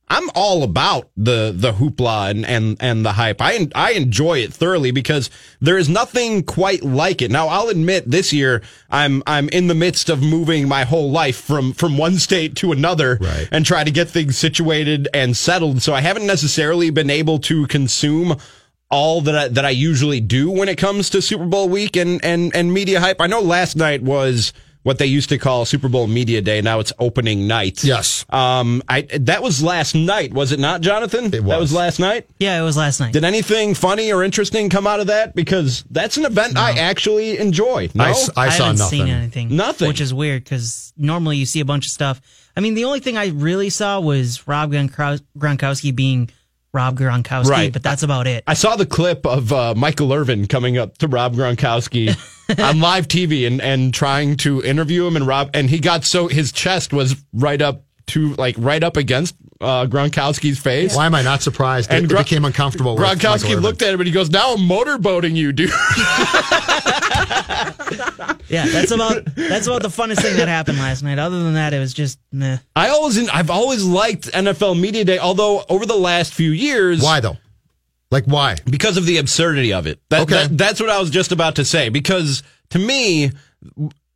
I'm 0.07 0.30
all 0.36 0.62
about 0.63 1.10
the 1.18 1.52
the 1.56 1.74
hoopla 1.74 2.30
and 2.30 2.46
and, 2.46 2.78
and 2.80 3.04
the 3.06 3.13
hype. 3.13 3.38
I 3.42 3.68
I 3.74 3.94
enjoy 3.94 4.40
it 4.40 4.54
thoroughly 4.54 4.92
because 4.92 5.31
there 5.60 5.78
is 5.80 5.90
nothing 5.90 6.44
quite 6.44 6.84
like 6.84 7.24
it. 7.24 7.31
Now 7.31 7.48
I'll 7.48 7.69
admit 7.69 8.10
this 8.10 8.31
year 8.31 8.62
I'm 8.90 9.24
I'm 9.25 9.50
in 9.50 9.68
the 9.68 9.74
midst 9.74 10.10
of 10.10 10.22
moving 10.22 10.68
my 10.68 10.84
whole 10.84 11.10
life 11.12 11.38
from 11.38 11.74
from 11.74 11.98
one 11.98 12.18
state 12.18 12.56
to 12.57 12.72
another 12.72 13.18
Right. 13.19 13.48
and 13.52 13.66
try 13.66 13.84
to 13.84 13.90
get 13.92 14.07
things 14.07 14.38
situated 14.38 15.07
and 15.13 15.36
settled. 15.36 15.81
So 15.81 15.94
I 15.94 16.02
haven't 16.02 16.28
necessarily 16.28 16.92
been 16.92 17.10
able 17.10 17.40
to 17.40 17.66
consume 17.68 18.38
all 18.92 19.22
that 19.22 19.36
I, 19.36 19.48
that 19.48 19.66
I 19.66 19.72
usually 19.72 20.22
do 20.22 20.52
when 20.52 20.69
it 20.69 20.78
comes 20.78 21.10
to 21.10 21.22
Super 21.22 21.46
Bowl 21.48 21.68
week 21.68 21.96
and 21.96 22.24
and 22.24 22.56
and 22.56 22.72
media 22.72 23.00
hype. 23.00 23.19
I 23.19 23.25
know 23.25 23.42
last 23.42 23.75
night 23.75 24.04
was 24.04 24.54
what 24.85 24.99
they 24.99 25.07
used 25.07 25.29
to 25.29 25.39
call 25.39 25.65
Super 25.65 25.89
Bowl 25.89 26.05
media 26.05 26.41
day. 26.41 26.61
Now 26.61 26.79
it's 26.79 26.93
opening 26.99 27.47
night. 27.47 27.83
Yes. 27.83 28.23
Um, 28.29 28.83
I 28.87 29.01
that 29.01 29.41
was 29.41 29.63
last 29.63 29.95
night, 29.95 30.31
was 30.31 30.51
it 30.51 30.59
not, 30.59 30.81
Jonathan? 30.81 31.25
It 31.33 31.43
was. 31.43 31.49
That 31.49 31.59
was. 31.59 31.71
was 31.71 31.73
last 31.73 31.99
night. 31.99 32.27
Yeah, 32.39 32.61
it 32.61 32.63
was 32.63 32.77
last 32.77 32.99
night. 32.99 33.11
Did 33.11 33.23
anything 33.23 33.73
funny 33.73 34.13
or 34.13 34.23
interesting 34.23 34.69
come 34.69 34.85
out 34.85 34.99
of 34.99 35.07
that? 35.07 35.33
Because 35.35 35.83
that's 35.89 36.18
an 36.18 36.25
event 36.25 36.56
I 36.56 36.73
actually 36.77 37.39
enjoy. 37.39 37.89
No, 37.95 38.04
I, 38.04 38.09
s- 38.11 38.30
I 38.37 38.49
saw 38.49 38.65
haven't 38.65 38.80
nothing. 38.80 38.99
seen 39.06 39.07
anything. 39.09 39.56
Nothing. 39.56 39.87
Which 39.87 40.01
is 40.01 40.13
weird 40.13 40.44
because 40.44 40.94
normally 40.95 41.37
you 41.37 41.47
see 41.47 41.61
a 41.61 41.65
bunch 41.65 41.87
of 41.87 41.92
stuff. 41.92 42.21
I 42.56 42.61
mean, 42.61 42.75
the 42.75 42.85
only 42.85 42.99
thing 42.99 43.18
I 43.18 43.30
really 43.30 43.71
saw 43.71 43.99
was 43.99 44.47
Rob 44.47 44.71
Gronkowski, 44.71 45.21
Gronkowski 45.37 45.95
being 45.95 46.30
Rob 46.75 46.99
Gronkowski, 46.99 47.49
Right. 47.49 47.73
but 47.73 47.81
that's 47.81 48.03
about 48.03 48.27
it. 48.27 48.44
I 48.45 48.53
saw 48.53 48.75
the 48.75 48.85
clip 48.85 49.25
of 49.25 49.51
uh, 49.51 49.73
Michael 49.75 50.13
Irvin 50.13 50.45
coming 50.47 50.77
up 50.77 50.97
to 50.99 51.07
Rob 51.07 51.33
Gronkowski 51.35 52.15
on 52.59 52.79
live 52.81 53.07
TV 53.07 53.47
and, 53.47 53.61
and 53.61 53.94
trying 53.94 54.35
to 54.37 54.61
interview 54.63 55.07
him, 55.07 55.15
and 55.15 55.25
Rob 55.25 55.49
and 55.53 55.69
he 55.69 55.79
got 55.79 56.03
so 56.03 56.27
his 56.27 56.51
chest 56.51 56.94
was 56.94 57.15
right 57.33 57.61
up 57.61 57.83
to 58.07 58.33
like 58.35 58.55
right 58.59 58.83
up 58.83 58.97
against 58.97 59.35
uh, 59.62 59.85
Gronkowski's 59.85 60.59
face. 60.59 60.95
Why 60.95 61.06
am 61.06 61.16
I 61.16 61.21
not 61.21 61.42
surprised? 61.42 61.90
And 61.92 62.06
it 62.06 62.09
Gron- 62.14 62.24
became 62.24 62.45
uncomfortable. 62.45 62.95
with 62.95 63.04
Gronkowski 63.06 63.52
Irvin. 63.52 63.59
looked 63.59 63.81
at 63.81 63.94
him 63.94 64.00
and 64.02 64.07
he 64.07 64.14
goes, 64.14 64.30
"Now 64.30 64.54
I'm 64.54 64.59
motorboating 64.59 65.35
you, 65.35 65.52
dude." 65.54 65.69
yeah, 68.50 68.66
that's 68.68 68.92
about 68.92 69.26
that's 69.35 69.68
about 69.68 69.81
the 69.81 69.88
funnest 69.90 70.21
thing 70.21 70.38
that 70.38 70.47
happened 70.47 70.78
last 70.78 71.04
night. 71.04 71.19
Other 71.19 71.42
than 71.44 71.54
that, 71.56 71.74
it 71.74 71.80
was 71.80 71.94
just 71.94 72.19
meh. 72.31 72.57
I 72.76 72.90
always, 72.90 73.30
I've 73.30 73.50
always 73.50 73.83
liked 73.83 74.31
NFL 74.31 74.80
Media 74.80 75.04
Day, 75.06 75.19
although 75.19 75.64
over 75.69 75.85
the 75.85 75.95
last 75.95 76.33
few 76.33 76.52
years, 76.52 77.02
Why 77.02 77.19
though? 77.19 77.38
Like 78.12 78.26
why? 78.26 78.56
because 78.69 78.97
of 78.97 79.06
the 79.06 79.18
absurdity 79.18 79.74
of 79.74 79.88
it. 79.88 80.00
That, 80.09 80.21
Okay. 80.21 80.47
that- 80.47 80.57
that's 80.57 80.80
what 80.80 80.90
I 80.90 81.00
was 81.00 81.09
just 81.09 81.31
about 81.31 81.56
to 81.56 81.66
say. 81.66 81.90
Because 81.90 82.44
to 82.69 82.80
me, 82.80 83.31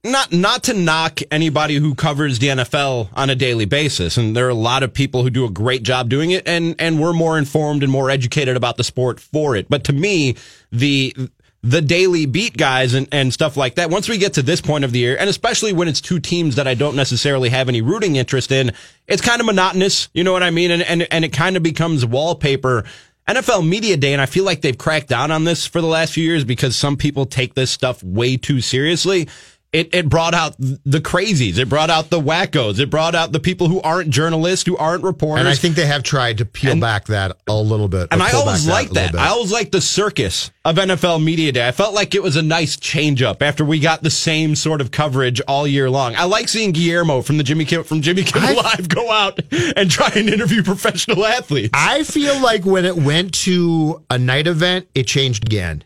not 0.04 0.32
not 0.32 0.64
to 0.64 0.74
knock 0.74 1.20
anybody 1.30 1.76
who 1.76 1.94
covers 1.94 2.40
the 2.40 2.48
NFL 2.48 3.10
on 3.14 3.30
a 3.30 3.36
daily 3.36 3.66
basis, 3.66 4.18
and 4.18 4.36
there 4.36 4.48
are 4.48 4.50
a 4.50 4.56
lot 4.56 4.84
of 4.84 4.94
people 4.94 5.24
who 5.24 5.30
do 5.30 5.46
a 5.46 5.50
great 5.50 5.84
job 5.84 6.10
doing 6.10 6.32
it, 6.32 6.48
and 6.48 6.76
and 6.80 7.02
we're 7.02 7.14
more 7.14 7.38
informed 7.38 7.84
and 7.84 7.92
more 7.92 8.10
educated 8.10 8.56
about 8.56 8.78
the 8.78 8.84
sport 8.84 9.20
for 9.20 9.56
it. 9.56 9.68
But 9.70 9.84
to 9.86 9.94
me, 9.94 10.36
the 10.72 11.14
the 11.62 11.82
daily 11.82 12.26
beat 12.26 12.56
guys 12.56 12.94
and, 12.94 13.08
and 13.12 13.34
stuff 13.34 13.58
like 13.58 13.76
that. 13.76 13.90
Once 13.90 14.08
we 14.08 14.18
get 14.18 14.34
to 14.36 14.42
this 14.42 14.62
point 14.62 14.86
of 14.86 14.94
the 14.94 15.00
year, 15.00 15.18
and 15.20 15.30
especially 15.30 15.74
when 15.74 15.90
it's 15.90 16.00
two 16.00 16.20
teams 16.20 16.56
that 16.56 16.68
I 16.68 16.74
don't 16.74 16.96
necessarily 16.96 17.50
have 17.50 17.68
any 17.68 17.82
rooting 17.82 18.16
interest 18.16 18.54
in, 18.54 18.72
it's 19.08 19.22
kind 19.22 19.42
of 19.42 19.46
monotonous. 19.46 20.08
You 20.14 20.24
know 20.24 20.32
what 20.32 20.44
I 20.44 20.52
mean? 20.52 20.72
And 20.72 20.82
and 20.84 21.08
and 21.12 21.26
it 21.26 21.34
kind 21.34 21.58
of 21.58 21.64
becomes 21.64 22.06
wallpaper. 22.06 22.86
NFL 23.28 23.68
Media 23.68 23.96
Day, 23.96 24.14
and 24.14 24.22
I 24.22 24.26
feel 24.26 24.44
like 24.44 24.62
they've 24.62 24.78
cracked 24.78 25.08
down 25.10 25.30
on 25.30 25.44
this 25.44 25.68
for 25.68 25.82
the 25.82 25.88
last 25.88 26.14
few 26.14 26.24
years 26.24 26.44
because 26.44 26.76
some 26.76 26.98
people 26.98 27.28
take 27.28 27.54
this 27.54 27.70
stuff 27.70 28.02
way 28.02 28.38
too 28.38 28.60
seriously. 28.60 29.28
It, 29.72 29.94
it 29.94 30.10
brought 30.10 30.34
out 30.34 30.56
the 30.58 31.00
crazies. 31.00 31.60
It 31.60 31.70
brought 31.70 31.92
out 31.92 32.10
the 32.10 32.20
wackos. 32.20 32.80
It 32.80 32.90
brought 32.90 33.14
out 33.14 33.32
the 33.32 33.40
people 33.40 33.68
who 33.68 33.80
aren't 33.82 34.10
journalists, 34.10 34.66
who 34.66 34.76
aren't 34.78 35.04
reporters. 35.04 35.42
And 35.42 35.48
I 35.48 35.54
think 35.54 35.76
they 35.76 35.86
have 35.86 36.02
tried 36.02 36.40
to 36.40 36.46
peel 36.46 36.72
And- 36.72 36.82
back 36.82 37.06
that 37.08 37.38
a 37.48 37.54
little 37.54 37.88
bit. 37.88 38.08
And 38.12 38.24
I 38.24 38.32
always 38.32 38.68
liked 38.68 38.94
little 38.94 39.12
that. 39.12 39.20
I 39.20 39.28
always 39.30 39.52
liked 39.52 39.72
the 39.72 39.82
circus 39.82 40.50
of 40.66 40.78
NFL 40.78 41.24
Media 41.24 41.52
Day. 41.52 41.68
I 41.68 41.72
felt 41.72 41.94
like 41.94 42.16
it 42.16 42.24
was 42.24 42.36
a 42.36 42.42
nice 42.42 42.78
change 42.78 43.22
up 43.22 43.44
after 43.44 43.64
we 43.64 43.80
got 43.80 44.02
the 44.02 44.10
same 44.10 44.56
sort 44.56 44.82
of 44.82 44.90
coverage 44.90 45.40
all 45.42 45.68
year 45.68 45.90
long. 45.90 46.16
I 46.16 46.24
like 46.24 46.48
seeing 46.48 46.72
Guillermo 46.72 47.22
from 47.22 47.38
the 47.38 47.44
Jimmy 47.44 47.66
Kim, 47.66 47.84
from 47.84 48.02
Jimmy 48.02 48.24
Kimmel 48.24 48.56
Live 48.64 48.90
go 48.90 49.12
out 49.12 49.40
and 49.52 49.90
try 49.92 50.12
and 50.16 50.30
interview 50.30 50.64
professional 50.64 51.24
athletes. 51.26 51.70
I 51.74 52.04
feel 52.04 52.42
like 52.42 52.66
when 52.66 52.86
it 52.86 52.96
went 52.96 53.34
to 53.46 54.04
a 54.10 54.18
night 54.18 54.48
event, 54.48 54.88
it 54.96 55.06
changed 55.06 55.46
again. 55.46 55.84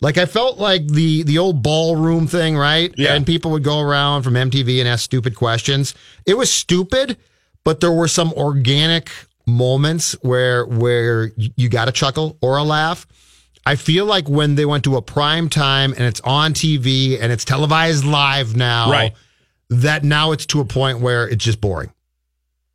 Like 0.00 0.16
I 0.18 0.24
felt 0.26 0.58
like 0.58 0.86
the 0.88 1.22
the 1.24 1.38
old 1.38 1.62
ballroom 1.62 2.26
thing, 2.26 2.56
right? 2.56 2.92
Yeah. 2.96 3.14
And 3.14 3.26
people 3.26 3.50
would 3.52 3.64
go 3.64 3.80
around 3.80 4.22
from 4.22 4.34
MTV 4.34 4.78
and 4.80 4.88
ask 4.88 5.04
stupid 5.04 5.34
questions. 5.36 5.94
It 6.26 6.34
was 6.38 6.50
stupid, 6.50 7.18
but 7.64 7.80
there 7.80 7.92
were 7.92 8.08
some 8.08 8.32
organic 8.32 9.10
moments 9.46 10.12
where 10.22 10.64
where 10.64 11.32
you 11.36 11.68
got 11.68 11.88
a 11.88 11.92
chuckle 11.92 12.38
or 12.40 12.56
a 12.56 12.62
laugh. 12.62 13.06
I 13.66 13.76
feel 13.76 14.06
like 14.06 14.26
when 14.28 14.54
they 14.54 14.64
went 14.64 14.84
to 14.84 14.96
a 14.96 15.02
prime 15.02 15.50
time 15.50 15.92
and 15.92 16.02
it's 16.02 16.20
on 16.22 16.54
TV 16.54 17.20
and 17.20 17.30
it's 17.30 17.44
televised 17.44 18.04
live 18.06 18.56
now, 18.56 18.90
Right. 18.90 19.12
that 19.68 20.02
now 20.02 20.32
it's 20.32 20.46
to 20.46 20.60
a 20.60 20.64
point 20.64 21.00
where 21.00 21.28
it's 21.28 21.44
just 21.44 21.60
boring. 21.60 21.92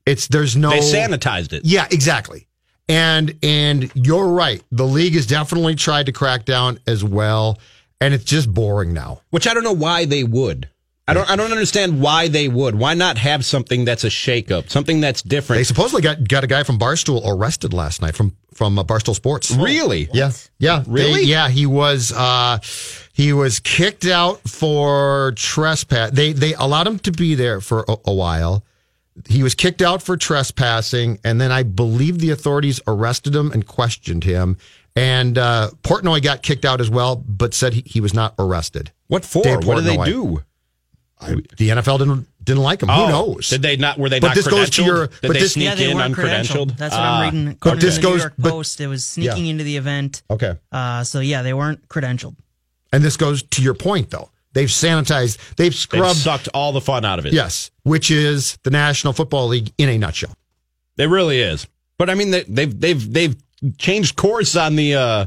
It's 0.05 0.27
there's 0.27 0.55
no 0.55 0.69
They 0.69 0.79
sanitized 0.81 1.53
it. 1.53 1.63
yeah, 1.65 1.87
exactly. 1.89 2.47
And 2.87 3.35
and 3.41 3.91
you're 3.95 4.27
right. 4.27 4.61
The 4.71 4.85
league 4.85 5.13
has 5.15 5.25
definitely 5.25 5.75
tried 5.75 6.05
to 6.05 6.11
crack 6.11 6.45
down 6.45 6.79
as 6.85 7.03
well, 7.03 7.59
and 7.99 8.13
it's 8.13 8.25
just 8.25 8.53
boring 8.53 8.93
now. 8.93 9.21
which 9.31 9.47
I 9.47 9.53
don't 9.55 9.63
know 9.63 9.73
why 9.73 10.05
they 10.05 10.23
would. 10.23 10.69
I 11.07 11.13
don't. 11.13 11.29
I 11.29 11.35
don't 11.35 11.51
understand 11.51 12.01
why 12.01 12.27
they 12.29 12.47
would. 12.47 12.75
Why 12.75 12.93
not 12.95 13.17
have 13.19 13.45
something 13.45 13.85
that's 13.85 14.03
a 14.03 14.07
shakeup, 14.09 14.69
something 14.71 15.01
that's 15.01 15.21
different? 15.21 15.59
They 15.59 15.63
supposedly 15.63 16.01
got 16.01 16.27
got 16.27 16.43
a 16.43 16.47
guy 16.47 16.63
from 16.63 16.77
Barstool 16.79 17.21
arrested 17.25 17.73
last 17.73 18.01
night 18.01 18.15
from 18.15 18.35
from 18.53 18.77
uh, 18.79 18.83
Barstool 18.83 19.13
Sports. 19.15 19.51
Really? 19.51 20.09
Yeah, 20.13 20.31
yeah, 20.57 20.79
They- 20.79 20.91
Really? 20.91 21.23
yeah, 21.25 21.49
he 21.49 21.65
was 21.67 22.11
uh, 22.11 22.57
he 23.13 23.33
was 23.33 23.59
kicked 23.59 24.05
out 24.05 24.41
for 24.49 25.33
trespass. 25.35 26.09
They 26.11 26.33
they 26.33 26.53
allowed 26.55 26.87
him 26.87 26.97
to 26.99 27.11
be 27.11 27.35
there 27.35 27.61
for 27.61 27.85
a, 27.87 27.95
a 28.05 28.13
while. 28.13 28.63
He 29.29 29.43
was 29.43 29.55
kicked 29.55 29.81
out 29.81 30.01
for 30.01 30.17
trespassing, 30.17 31.19
and 31.23 31.39
then 31.39 31.51
I 31.51 31.63
believe 31.63 32.19
the 32.19 32.31
authorities 32.31 32.81
arrested 32.85 33.33
him 33.35 33.51
and 33.51 33.65
questioned 33.65 34.23
him. 34.25 34.57
And 34.95 35.37
uh, 35.37 35.71
Portnoy 35.83 36.21
got 36.21 36.41
kicked 36.41 36.65
out 36.65 36.79
as 36.81 36.89
well, 36.89 37.15
but 37.15 37.53
said 37.53 37.73
he, 37.73 37.83
he 37.85 38.01
was 38.01 38.13
not 38.13 38.33
arrested. 38.39 38.91
What 39.07 39.23
for? 39.25 39.43
Dave 39.43 39.65
what 39.65 39.75
did 39.75 39.85
they 39.85 39.97
Portnoy. 39.97 40.05
do? 40.05 40.43
The 41.57 41.69
NFL 41.69 41.99
didn't 41.99 42.27
didn't 42.43 42.61
like 42.61 42.83
him. 42.83 42.89
Oh, 42.91 43.05
Who 43.05 43.11
knows? 43.11 43.49
Did 43.49 43.61
they 43.63 43.77
not? 43.77 43.97
Were 43.97 44.09
they 44.09 44.19
But 44.19 44.27
not 44.27 44.35
this 44.35 44.47
goes 44.47 44.69
to 44.71 44.83
your- 44.83 45.07
Did 45.07 45.17
but 45.23 45.33
they 45.33 45.39
this- 45.39 45.53
sneak 45.53 45.65
yeah, 45.65 45.75
they 45.75 45.89
in 45.89 45.97
weren't 45.97 46.13
uncredentialed? 46.15 46.71
credentialed. 46.73 46.77
That's 46.77 46.93
what 46.93 47.01
Ah. 47.01 47.19
I'm 47.21 47.23
reading. 47.33 47.45
But 47.45 47.55
According 47.55 47.79
this 47.79 47.95
to 47.95 48.01
the 48.01 48.07
goes- 48.07 48.15
New 48.17 48.21
York 48.21 48.33
but- 48.37 48.49
Post, 48.51 48.81
it 48.81 48.87
was 48.87 49.05
sneaking 49.05 49.45
Yeah. 49.45 49.51
into 49.51 49.63
the 49.63 49.77
event. 49.77 50.21
okay. 50.29 50.55
Uh, 50.71 51.03
so 51.03 51.21
yeah, 51.21 51.41
they 51.41 51.53
weren't 51.53 51.87
credentialed. 51.89 52.35
And 52.93 53.03
this 53.03 53.17
goes 53.17 53.41
to 53.41 53.61
your 53.63 53.73
point, 53.73 54.11
though. 54.11 54.29
They've 54.55 54.67
sanitized. 54.69 55.37
They've 55.57 55.71
They've 55.71 55.75
scrubbed. 55.75 56.17
sucked 56.17 56.49
all 56.53 56.71
the 56.71 56.81
fun 56.81 57.05
out 57.05 57.19
of 57.19 57.25
it. 57.27 57.33
Yes, 57.33 57.69
which 57.83 58.09
is 58.09 58.57
the 58.63 58.71
National 58.71 59.13
Football 59.13 59.47
League 59.49 59.71
in 59.77 59.89
a 59.89 59.97
nutshell. 59.99 60.33
It 60.97 61.05
really 61.09 61.39
is. 61.41 61.67
But 61.99 62.09
I 62.09 62.15
mean, 62.15 62.31
they, 62.31 62.43
they've 62.43 62.79
they've 62.79 63.13
they've 63.13 63.35
changed 63.77 64.15
course 64.15 64.55
on 64.55 64.75
the 64.75 64.95
uh, 64.95 65.25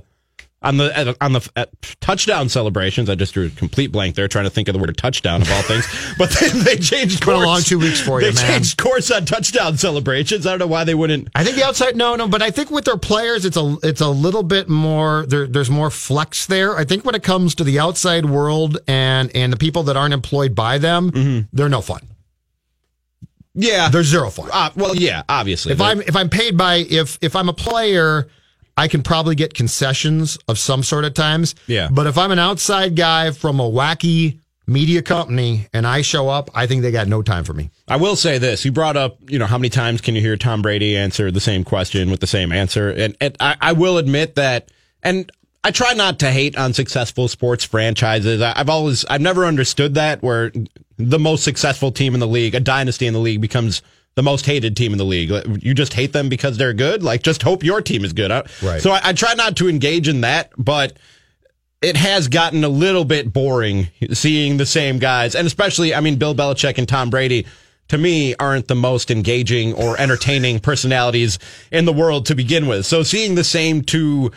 on 0.60 0.76
the 0.76 1.16
on 1.20 1.32
the 1.34 1.68
touchdown 2.00 2.48
celebrations. 2.48 3.08
I 3.08 3.14
just 3.14 3.32
drew 3.34 3.46
a 3.46 3.50
complete 3.50 3.92
blank 3.92 4.16
there, 4.16 4.26
trying 4.26 4.44
to 4.44 4.50
think 4.50 4.66
of 4.68 4.72
the 4.72 4.78
word 4.80 4.96
touchdown 4.98 5.42
of 5.42 5.50
all 5.52 5.62
things. 5.62 5.86
But 6.18 6.30
they, 6.30 6.48
they 6.48 6.76
changed 6.76 7.20
been 7.20 7.28
a 7.30 7.32
course. 7.36 7.46
long 7.46 7.60
two 7.62 7.78
weeks 7.78 8.00
for 8.00 8.20
you, 8.20 8.32
They 8.32 8.42
man. 8.42 8.50
changed 8.54 8.76
course 8.78 9.10
on 9.12 9.24
touchdown 9.24 9.76
celebrations. 9.76 10.46
I 10.46 10.50
don't 10.50 10.58
know 10.58 10.66
why 10.66 10.82
they 10.82 10.94
wouldn't. 10.96 11.28
I 11.34 11.44
think 11.44 11.54
the 11.56 11.64
outside. 11.64 11.94
No, 11.96 12.16
no, 12.16 12.26
but 12.26 12.42
I 12.42 12.50
think 12.50 12.70
with 12.72 12.84
their 12.86 12.96
players, 12.96 13.44
it's 13.44 13.56
a 13.56 13.76
it's 13.84 14.00
a 14.00 14.08
little 14.08 14.42
bit 14.42 14.68
more. 14.68 15.24
There, 15.28 15.46
there's 15.46 15.70
more 15.70 15.90
flex 15.90 16.46
there. 16.46 16.76
I 16.76 16.84
think 16.84 17.04
when 17.04 17.14
it 17.14 17.22
comes 17.22 17.54
to 17.56 17.64
the 17.64 17.78
outside 17.78 18.24
world 18.26 18.78
and 18.88 19.30
and 19.36 19.52
the 19.52 19.56
people 19.58 19.84
that 19.84 19.96
aren't 19.96 20.14
employed 20.14 20.54
by 20.56 20.78
them, 20.78 21.10
Mm-hmm. 21.12 21.46
they're 21.52 21.68
no 21.68 21.80
fun. 21.82 22.00
Yeah. 23.54 23.88
They're 23.88 24.02
zero 24.04 24.30
fun. 24.30 24.50
Uh, 24.52 24.70
well, 24.76 24.94
yeah, 24.96 25.22
obviously. 25.28 25.72
if 25.72 25.80
I'm 25.80 26.00
if 26.02 26.14
I'm 26.16 26.28
paid 26.28 26.56
by 26.56 26.76
if 26.76 27.18
if 27.20 27.34
I'm 27.36 27.48
a 27.48 27.52
player, 27.52 28.28
I 28.78 28.86
can 28.86 29.02
probably 29.02 29.34
get 29.34 29.54
concessions 29.54 30.38
of 30.46 30.56
some 30.56 30.84
sort 30.84 31.04
at 31.04 31.16
times. 31.16 31.56
Yeah. 31.66 31.88
But 31.90 32.06
if 32.06 32.16
I'm 32.16 32.30
an 32.30 32.38
outside 32.38 32.94
guy 32.94 33.32
from 33.32 33.58
a 33.58 33.68
wacky 33.68 34.38
media 34.68 35.02
company 35.02 35.66
and 35.72 35.84
I 35.84 36.02
show 36.02 36.28
up, 36.28 36.48
I 36.54 36.68
think 36.68 36.82
they 36.82 36.92
got 36.92 37.08
no 37.08 37.20
time 37.20 37.42
for 37.42 37.54
me. 37.54 37.70
I 37.88 37.96
will 37.96 38.14
say 38.14 38.38
this. 38.38 38.64
You 38.64 38.70
brought 38.70 38.96
up, 38.96 39.18
you 39.28 39.36
know, 39.36 39.46
how 39.46 39.58
many 39.58 39.68
times 39.68 40.00
can 40.00 40.14
you 40.14 40.20
hear 40.20 40.36
Tom 40.36 40.62
Brady 40.62 40.96
answer 40.96 41.32
the 41.32 41.40
same 41.40 41.64
question 41.64 42.08
with 42.08 42.20
the 42.20 42.28
same 42.28 42.52
answer? 42.52 42.88
And, 42.88 43.16
and 43.20 43.36
I, 43.40 43.56
I 43.60 43.72
will 43.72 43.98
admit 43.98 44.36
that, 44.36 44.70
and 45.02 45.28
I 45.64 45.72
try 45.72 45.94
not 45.94 46.20
to 46.20 46.30
hate 46.30 46.56
on 46.56 46.72
successful 46.72 47.26
sports 47.26 47.64
franchises. 47.64 48.40
I, 48.40 48.52
I've 48.54 48.68
always, 48.68 49.04
I've 49.06 49.20
never 49.20 49.44
understood 49.44 49.94
that 49.94 50.22
where 50.22 50.52
the 50.98 51.18
most 51.18 51.42
successful 51.42 51.90
team 51.90 52.14
in 52.14 52.20
the 52.20 52.28
league, 52.28 52.54
a 52.54 52.60
dynasty 52.60 53.08
in 53.08 53.12
the 53.14 53.20
league 53.20 53.40
becomes 53.40 53.82
the 54.18 54.22
most 54.24 54.46
hated 54.46 54.76
team 54.76 54.90
in 54.90 54.98
the 54.98 55.04
league. 55.04 55.30
You 55.62 55.74
just 55.74 55.94
hate 55.94 56.12
them 56.12 56.28
because 56.28 56.58
they're 56.58 56.72
good. 56.74 57.04
Like, 57.04 57.22
just 57.22 57.40
hope 57.42 57.62
your 57.62 57.80
team 57.80 58.04
is 58.04 58.12
good. 58.12 58.32
I- 58.32 58.42
Right. 58.60 58.82
So 58.82 58.90
I, 58.90 59.00
I 59.04 59.12
try 59.12 59.34
not 59.34 59.56
to 59.58 59.68
engage 59.68 60.08
in 60.08 60.22
that, 60.22 60.50
but 60.58 60.96
it 61.80 61.96
has 61.96 62.26
gotten 62.26 62.64
a 62.64 62.68
little 62.68 63.04
bit 63.04 63.32
boring 63.32 63.86
seeing 64.12 64.56
the 64.56 64.66
same 64.66 64.98
guys, 64.98 65.36
and 65.36 65.46
especially, 65.46 65.94
I 65.94 66.00
mean, 66.00 66.16
Bill 66.16 66.34
Belichick 66.34 66.78
and 66.78 66.88
Tom 66.88 67.10
Brady. 67.10 67.46
To 67.90 67.96
me, 67.96 68.34
aren't 68.34 68.68
the 68.68 68.74
most 68.74 69.10
engaging 69.10 69.72
or 69.72 69.98
entertaining 69.98 70.58
personalities 70.60 71.38
in 71.72 71.86
the 71.86 71.92
world 71.92 72.26
to 72.26 72.34
begin 72.34 72.66
with. 72.66 72.84
So 72.84 73.02
seeing 73.02 73.34
the 73.34 73.44
same 73.44 73.80
two, 73.82 74.30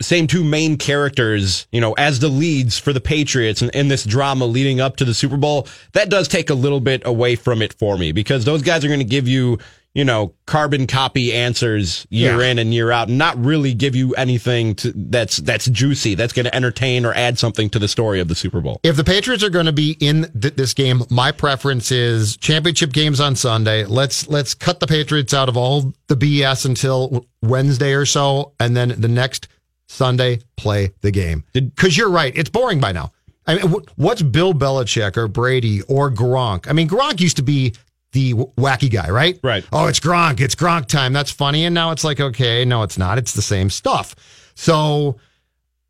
same 0.00 0.26
two 0.26 0.44
main 0.44 0.76
characters, 0.76 1.66
you 1.72 1.80
know, 1.80 1.92
as 1.94 2.20
the 2.20 2.28
leads 2.28 2.78
for 2.78 2.92
the 2.92 3.00
Patriots 3.00 3.60
in, 3.60 3.70
in 3.70 3.88
this 3.88 4.04
drama 4.04 4.46
leading 4.46 4.80
up 4.80 4.96
to 4.96 5.04
the 5.04 5.14
Super 5.14 5.36
Bowl, 5.36 5.66
that 5.92 6.08
does 6.08 6.28
take 6.28 6.50
a 6.50 6.54
little 6.54 6.80
bit 6.80 7.02
away 7.04 7.34
from 7.34 7.60
it 7.60 7.72
for 7.74 7.98
me 7.98 8.12
because 8.12 8.44
those 8.44 8.62
guys 8.62 8.84
are 8.84 8.88
going 8.88 9.00
to 9.00 9.04
give 9.04 9.26
you, 9.26 9.58
you 9.94 10.04
know, 10.04 10.34
carbon 10.46 10.86
copy 10.86 11.32
answers 11.32 12.06
year 12.10 12.40
Yeah. 12.40 12.50
in 12.50 12.58
and 12.58 12.72
year 12.72 12.92
out, 12.92 13.08
and 13.08 13.18
not 13.18 13.42
really 13.42 13.74
give 13.74 13.96
you 13.96 14.14
anything 14.14 14.74
to, 14.76 14.92
that's 14.94 15.38
that's 15.38 15.64
juicy, 15.66 16.14
that's 16.14 16.32
going 16.32 16.44
to 16.44 16.54
entertain 16.54 17.04
or 17.04 17.12
add 17.14 17.38
something 17.38 17.68
to 17.70 17.78
the 17.78 17.88
story 17.88 18.20
of 18.20 18.28
the 18.28 18.34
Super 18.34 18.60
Bowl. 18.60 18.78
If 18.84 18.96
the 18.96 19.02
Patriots 19.04 19.42
are 19.42 19.50
going 19.50 19.66
to 19.66 19.72
be 19.72 19.96
in 19.98 20.30
th- 20.40 20.54
this 20.54 20.74
game, 20.74 21.02
my 21.10 21.32
preference 21.32 21.90
is 21.90 22.36
championship 22.36 22.92
games 22.92 23.18
on 23.20 23.34
Sunday. 23.34 23.84
Let's 23.86 24.28
let's 24.28 24.54
cut 24.54 24.78
the 24.80 24.86
Patriots 24.86 25.34
out 25.34 25.48
of 25.48 25.56
all 25.56 25.92
the 26.06 26.16
BS 26.16 26.64
until 26.64 27.26
Wednesday 27.42 27.92
or 27.94 28.06
so, 28.06 28.52
and 28.60 28.76
then 28.76 28.94
the 28.98 29.08
next 29.08 29.48
Sunday 29.88 30.40
play 30.56 30.92
the 31.00 31.10
game. 31.10 31.44
Because 31.54 31.96
you're 31.96 32.10
right, 32.10 32.32
it's 32.36 32.50
boring 32.50 32.78
by 32.78 32.92
now. 32.92 33.10
I 33.46 33.54
mean, 33.54 33.74
what's 33.96 34.20
Bill 34.20 34.52
Belichick 34.52 35.16
or 35.16 35.26
Brady 35.26 35.80
or 35.82 36.10
Gronk? 36.10 36.68
I 36.68 36.74
mean, 36.74 36.86
Gronk 36.86 37.18
used 37.20 37.38
to 37.38 37.42
be 37.42 37.72
the 38.12 38.34
wacky 38.34 38.90
guy, 38.90 39.10
right? 39.10 39.38
Right. 39.42 39.64
Oh, 39.72 39.86
it's 39.86 40.00
Gronk. 40.00 40.40
It's 40.40 40.54
Gronk 40.54 40.86
time. 40.86 41.12
That's 41.12 41.30
funny. 41.30 41.64
And 41.64 41.74
now 41.74 41.90
it's 41.90 42.04
like, 42.04 42.20
okay, 42.20 42.64
no, 42.64 42.82
it's 42.82 42.98
not. 42.98 43.18
It's 43.18 43.34
the 43.34 43.42
same 43.42 43.70
stuff. 43.70 44.14
So 44.54 45.16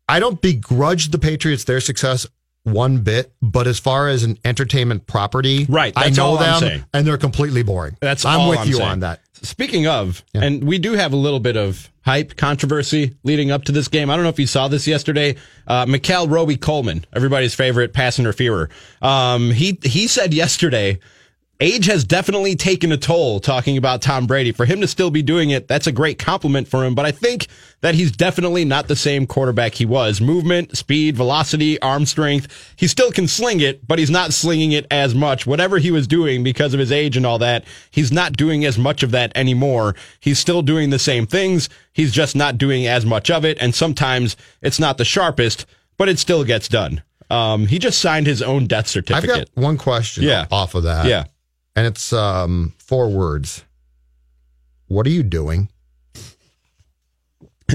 I 0.07 0.19
don't 0.19 0.41
begrudge 0.41 1.09
the 1.09 1.19
Patriots 1.19 1.63
their 1.63 1.79
success 1.79 2.27
one 2.63 2.99
bit, 2.99 3.33
but 3.41 3.67
as 3.67 3.79
far 3.79 4.09
as 4.09 4.23
an 4.23 4.37
entertainment 4.43 5.07
property, 5.07 5.65
Right, 5.69 5.93
I 5.95 6.09
know 6.09 6.37
them 6.37 6.85
and 6.93 7.07
they're 7.07 7.17
completely 7.17 7.63
boring. 7.63 7.97
That's 8.01 8.25
I'm 8.25 8.49
with 8.49 8.59
I'm 8.59 8.67
you 8.67 8.75
saying. 8.75 8.89
on 8.89 8.99
that. 8.99 9.21
Speaking 9.41 9.87
of, 9.87 10.23
and 10.33 10.63
we 10.65 10.79
do 10.79 10.93
have 10.93 11.13
a 11.13 11.15
little 11.15 11.39
bit 11.39 11.55
of 11.55 11.89
hype 12.01 12.35
controversy 12.35 13.15
leading 13.23 13.51
up 13.51 13.63
to 13.65 13.71
this 13.71 13.87
game. 13.87 14.09
I 14.09 14.15
don't 14.15 14.23
know 14.23 14.29
if 14.29 14.39
you 14.39 14.47
saw 14.47 14.67
this 14.67 14.85
yesterday. 14.85 15.35
Uh, 15.65 15.85
Robey-Coleman, 16.27 17.05
everybody's 17.13 17.55
favorite 17.55 17.93
pass 17.93 18.19
interferer. 18.19 18.69
Um, 19.01 19.51
he 19.51 19.79
he 19.83 20.07
said 20.07 20.33
yesterday. 20.33 20.99
Age 21.61 21.87
has 21.87 22.05
definitely 22.05 22.55
taken 22.55 22.89
a 22.93 22.97
toll 22.97 23.41
talking 23.41 23.75
about 23.75 24.01
Tom 24.01 24.25
Brady. 24.27 24.53
For 24.53 24.63
him 24.65 24.79
to 24.79 24.87
still 24.87 25.11
be 25.11 25.21
doing 25.21 25.49
it, 25.49 25.67
that's 25.67 25.87
a 25.87 25.91
great 25.91 26.17
compliment 26.17 26.69
for 26.69 26.85
him. 26.85 26.95
But 26.95 27.05
I 27.05 27.11
think 27.11 27.47
that 27.81 27.95
he's 27.95 28.13
definitely 28.13 28.63
not 28.63 28.87
the 28.87 28.95
same 28.95 29.27
quarterback 29.27 29.73
he 29.73 29.85
was. 29.85 30.21
Movement, 30.21 30.77
speed, 30.77 31.17
velocity, 31.17 31.77
arm 31.81 32.05
strength. 32.05 32.73
He 32.77 32.87
still 32.87 33.11
can 33.11 33.27
sling 33.27 33.59
it, 33.59 33.85
but 33.85 33.99
he's 33.99 34.09
not 34.09 34.31
slinging 34.31 34.71
it 34.71 34.87
as 34.89 35.13
much. 35.13 35.45
Whatever 35.45 35.79
he 35.79 35.91
was 35.91 36.07
doing 36.07 36.45
because 36.45 36.73
of 36.73 36.79
his 36.79 36.93
age 36.93 37.17
and 37.17 37.25
all 37.25 37.39
that, 37.39 37.65
he's 37.91 38.09
not 38.11 38.37
doing 38.37 38.63
as 38.63 38.77
much 38.77 39.03
of 39.03 39.11
that 39.11 39.33
anymore. 39.35 39.95
He's 40.21 40.39
still 40.39 40.61
doing 40.61 40.91
the 40.91 40.99
same 40.99 41.27
things. 41.27 41.67
He's 41.91 42.13
just 42.13 42.37
not 42.37 42.57
doing 42.57 42.87
as 42.87 43.05
much 43.05 43.29
of 43.29 43.43
it. 43.43 43.57
And 43.59 43.75
sometimes 43.75 44.37
it's 44.61 44.79
not 44.79 44.97
the 44.97 45.03
sharpest, 45.03 45.65
but 45.97 46.07
it 46.07 46.19
still 46.19 46.45
gets 46.45 46.69
done. 46.69 47.03
Um, 47.29 47.67
he 47.67 47.79
just 47.79 47.99
signed 47.99 48.27
his 48.27 48.41
own 48.41 48.65
death 48.65 48.87
certificate. 48.87 49.29
I've 49.29 49.53
got 49.55 49.61
one 49.61 49.77
question 49.77 50.23
Yeah. 50.23 50.45
off 50.49 50.73
of 50.73 50.83
that. 50.83 51.05
yeah. 51.05 51.25
And 51.79 51.87
it's 51.87 52.11
um, 52.11 52.73
four 52.77 53.07
words. 53.09 53.63
What 54.89 55.07
are 55.07 55.11
you 55.11 55.23
doing? 55.23 55.69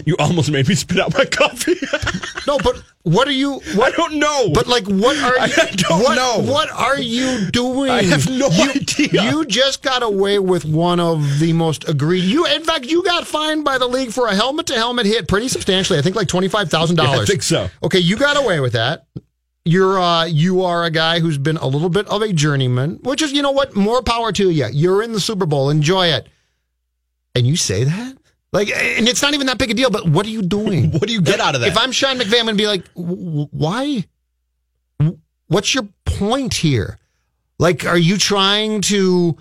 You 0.05 0.17
almost 0.19 0.51
made 0.51 0.67
me 0.67 0.75
spit 0.75 0.99
out 0.99 1.15
my 1.17 1.25
coffee. 1.25 1.77
No, 2.47 2.59
but 2.59 2.83
what 3.05 3.27
are 3.27 3.33
you? 3.33 3.53
What 3.75 3.95
I 3.95 3.97
don't 3.97 4.19
know. 4.19 4.51
But 4.53 4.67
like, 4.67 4.87
what 4.87 5.17
are 5.17 5.39
you? 5.47 5.55
I 5.57 5.71
don't 5.71 6.03
what, 6.03 6.15
know. 6.17 6.53
What 6.53 6.71
are 6.71 6.99
you 6.99 7.51
doing? 7.51 7.91
I 7.91 8.03
have 8.03 8.29
no 8.29 8.49
you, 8.51 8.71
idea. 8.73 9.31
You 9.31 9.47
just 9.47 9.83
got 9.83 10.03
away 10.03 10.39
with 10.39 10.67
one 10.67 11.01
of 11.01 11.39
the 11.39 11.55
most 11.55 11.89
agreed. 11.89 12.25
You, 12.25 12.45
in 12.45 12.63
fact, 12.63 12.85
you 12.85 13.03
got 13.03 13.27
fined 13.27 13.65
by 13.65 13.79
the 13.79 13.87
league 13.87 14.13
for 14.13 14.27
a 14.27 14.35
helmet 14.35 14.67
to 14.67 14.75
helmet 14.75 15.07
hit 15.07 15.27
pretty 15.27 15.49
substantially. 15.49 15.99
I 15.99 16.03
think 16.03 16.17
like 16.17 16.29
twenty 16.29 16.49
five 16.49 16.69
thousand 16.69 16.99
Yeah, 16.99 17.13
I 17.13 17.25
think 17.25 17.43
so. 17.43 17.71
Okay, 17.83 18.01
you 18.01 18.19
got 18.19 18.37
away 18.37 18.61
with 18.61 18.75
that. 18.75 19.07
You're 19.64 19.99
uh, 19.99 20.25
you 20.26 20.62
are 20.62 20.85
a 20.85 20.90
guy 20.90 21.21
who's 21.21 21.38
been 21.38 21.56
a 21.56 21.66
little 21.66 21.88
bit 21.88 22.06
of 22.09 22.21
a 22.21 22.33
journeyman, 22.33 22.99
which 23.02 23.23
is 23.23 23.33
you 23.33 23.40
know 23.40 23.50
what, 23.52 23.75
more 23.75 24.02
power 24.02 24.30
to 24.33 24.50
you. 24.50 24.66
You're 24.71 25.02
in 25.02 25.12
the 25.12 25.21
Super 25.21 25.47
Bowl, 25.47 25.71
enjoy 25.71 26.09
it, 26.09 26.28
and 27.35 27.47
you 27.47 27.56
say 27.56 27.85
that. 27.85 28.16
Like, 28.52 28.68
and 28.71 29.09
it's 29.09 29.21
not 29.23 29.35
even 29.35 29.49
that 29.49 29.59
big 29.59 29.71
a 29.71 29.75
deal, 29.75 29.90
but 29.90 30.06
what 30.06 30.26
are 30.26 30.30
you 30.30 30.42
doing? 30.42 30.90
What 30.92 31.09
do 31.09 31.12
you 31.12 31.23
get 31.23 31.40
out 31.40 31.54
of 31.54 31.62
that? 31.62 31.68
If 31.68 31.78
I'm 31.78 31.90
Sean 31.92 32.18
McVay, 32.18 32.38
I'm 32.38 32.44
going 32.47 32.56
to 32.56 32.62
be 32.62 32.66
like, 32.66 32.85
"W- 32.94 33.49
why? 33.50 34.04
What's 35.49 35.75
your 35.75 35.88
point 36.04 36.54
here? 36.54 36.99
Like, 37.59 37.85
are 37.87 37.99
you 37.99 38.16
trying 38.16 38.80
to? 38.83 39.37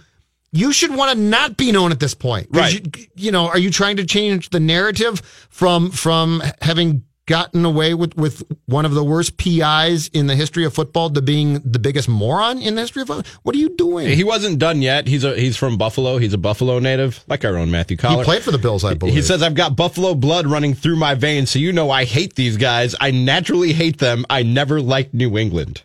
You 0.52 0.72
should 0.72 0.96
want 0.96 1.12
to 1.12 1.18
not 1.18 1.58
be 1.58 1.72
known 1.72 1.92
at 1.92 2.00
this 2.00 2.14
point, 2.14 2.48
Right. 2.52 2.74
You, 2.74 3.06
you 3.16 3.32
know, 3.32 3.48
are 3.48 3.58
you 3.58 3.72
trying 3.72 3.98
to 3.98 4.06
change 4.06 4.50
the 4.52 4.60
narrative 4.60 5.20
from 5.50 5.90
from 5.90 6.44
having 6.62 7.04
gotten 7.26 7.64
away 7.66 7.94
with 7.94 8.16
with 8.18 8.44
one 8.66 8.86
of 8.86 8.94
the 8.94 9.04
worst 9.04 9.38
PIs 9.38 10.08
in 10.10 10.28
the 10.28 10.36
history 10.36 10.66
of 10.66 10.74
football 10.74 11.10
to 11.10 11.22
being 11.22 11.60
the 11.64 11.80
biggest 11.80 12.10
moron 12.10 12.60
in 12.60 12.76
the 12.76 12.82
history 12.82 13.02
of 13.02 13.08
football? 13.08 13.32
What 13.44 13.56
are 13.56 13.60
you 13.60 13.70
doing? 13.70 14.10
he 14.10 14.24
wasn't 14.24 14.60
done 14.60 14.82
yet. 14.82 15.08
He's 15.08 15.24
a 15.24 15.36
he's 15.36 15.58
from 15.58 15.78
Buffalo. 15.78 16.18
He's 16.18 16.34
a 16.34 16.38
Buffalo 16.38 16.80
native, 16.80 17.24
like 17.28 17.46
our 17.46 17.58
own 17.58 17.72
Matthew 17.72 17.98
Coller. 17.98 18.20
He 18.20 18.24
played 18.24 18.44
for 18.44 18.52
the 18.52 18.58
Bills, 18.58 18.84
I 18.84 18.94
believe. 18.94 19.16
He 19.16 19.22
says, 19.22 19.42
I've 19.42 19.56
got 19.56 19.76
Buffalo 19.76 20.16
blood 20.16 20.46
running 20.48 20.74
through 20.74 20.98
my 20.98 21.16
veins, 21.16 21.50
so 21.50 21.60
you 21.60 21.72
know 21.72 21.90
I 21.90 22.06
hate 22.06 22.36
these 22.36 22.58
guys. 22.58 22.96
I 23.00 23.12
naturally 23.12 23.74
hate 23.74 24.00
them. 24.00 24.26
I 24.30 24.44
never 24.44 24.82
liked 24.82 25.14
New 25.14 25.38
England. 25.38 25.84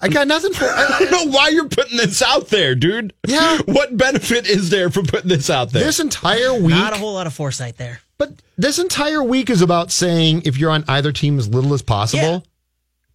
I 0.00 0.08
got 0.08 0.26
nothing 0.28 0.52
for. 0.52 0.64
I 0.64 0.98
don't 0.98 1.10
know 1.10 1.30
why 1.36 1.48
you're 1.48 1.68
putting 1.68 1.96
this 1.96 2.20
out 2.22 2.48
there, 2.48 2.74
dude. 2.74 3.12
Yeah. 3.26 3.58
What 3.66 3.96
benefit 3.96 4.48
is 4.48 4.70
there 4.70 4.90
for 4.90 5.02
putting 5.02 5.28
this 5.28 5.48
out 5.50 5.70
there? 5.70 5.84
this 5.84 6.00
entire 6.00 6.52
week. 6.54 6.70
Not 6.70 6.92
a 6.92 6.98
whole 6.98 7.14
lot 7.14 7.26
of 7.26 7.32
foresight 7.34 7.76
there. 7.76 8.00
But 8.18 8.32
this 8.56 8.78
entire 8.78 9.22
week 9.22 9.50
is 9.50 9.62
about 9.62 9.90
saying 9.90 10.42
if 10.44 10.56
you're 10.58 10.70
on 10.70 10.84
either 10.88 11.12
team 11.12 11.38
as 11.38 11.48
little 11.48 11.74
as 11.74 11.82
possible, 11.82 12.22
Yeah. 12.22 12.40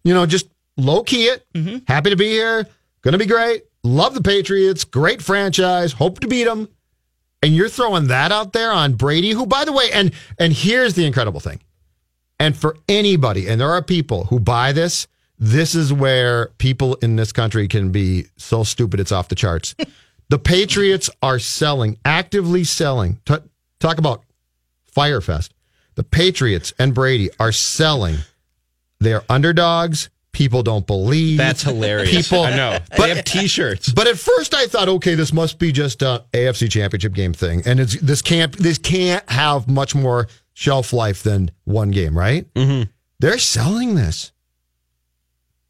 you 0.04 0.14
know, 0.14 0.26
just 0.26 0.48
low 0.76 1.02
key 1.02 1.24
it. 1.26 1.46
Mm-hmm. 1.54 1.78
Happy 1.86 2.10
to 2.10 2.16
be 2.16 2.28
here. 2.28 2.66
Going 3.02 3.12
to 3.12 3.18
be 3.18 3.26
great. 3.26 3.62
Love 3.84 4.14
the 4.14 4.22
Patriots. 4.22 4.84
Great 4.84 5.22
franchise. 5.22 5.92
Hope 5.92 6.20
to 6.20 6.26
beat 6.28 6.44
them. 6.44 6.68
And 7.42 7.54
you're 7.54 7.68
throwing 7.68 8.08
that 8.08 8.32
out 8.32 8.52
there 8.52 8.72
on 8.72 8.94
Brady, 8.94 9.30
who, 9.30 9.46
by 9.46 9.64
the 9.64 9.72
way, 9.72 9.90
and 9.92 10.12
and 10.38 10.52
here's 10.52 10.94
the 10.94 11.06
incredible 11.06 11.38
thing. 11.40 11.60
And 12.40 12.56
for 12.56 12.76
anybody, 12.88 13.48
and 13.48 13.60
there 13.60 13.70
are 13.70 13.82
people 13.82 14.24
who 14.24 14.40
buy 14.40 14.72
this, 14.72 15.06
this 15.38 15.74
is 15.74 15.92
where 15.92 16.48
people 16.58 16.94
in 16.96 17.16
this 17.16 17.32
country 17.32 17.68
can 17.68 17.90
be 17.90 18.26
so 18.36 18.64
stupid 18.64 19.00
it's 19.00 19.12
off 19.12 19.28
the 19.28 19.34
charts. 19.34 19.74
the 20.28 20.38
Patriots 20.38 21.08
are 21.22 21.38
selling, 21.38 21.98
actively 22.04 22.64
selling. 22.64 23.20
T- 23.24 23.36
talk 23.78 23.98
about 23.98 24.22
Fyre 24.86 25.20
Fest. 25.20 25.54
The 25.94 26.04
Patriots 26.04 26.72
and 26.78 26.94
Brady 26.94 27.30
are 27.40 27.52
selling. 27.52 28.16
They're 29.00 29.24
underdogs. 29.28 30.10
People 30.32 30.62
don't 30.62 30.86
believe. 30.86 31.38
That's 31.38 31.62
hilarious. 31.62 32.28
People, 32.28 32.44
I 32.44 32.54
know. 32.54 32.78
But, 32.90 32.98
they 32.98 33.08
have 33.08 33.24
T-shirts. 33.24 33.92
but 33.92 34.06
at 34.06 34.18
first, 34.18 34.54
I 34.54 34.66
thought, 34.66 34.88
okay, 34.88 35.14
this 35.16 35.32
must 35.32 35.58
be 35.58 35.72
just 35.72 36.02
a 36.02 36.24
AFC 36.32 36.70
Championship 36.70 37.12
game 37.12 37.32
thing, 37.32 37.62
and 37.66 37.80
it's 37.80 38.00
this 38.00 38.22
can't 38.22 38.56
this 38.56 38.78
can't 38.78 39.28
have 39.28 39.68
much 39.68 39.96
more 39.96 40.28
shelf 40.52 40.92
life 40.92 41.24
than 41.24 41.50
one 41.64 41.90
game, 41.90 42.16
right? 42.16 42.52
Mm-hmm. 42.54 42.88
They're 43.18 43.38
selling 43.38 43.96
this. 43.96 44.30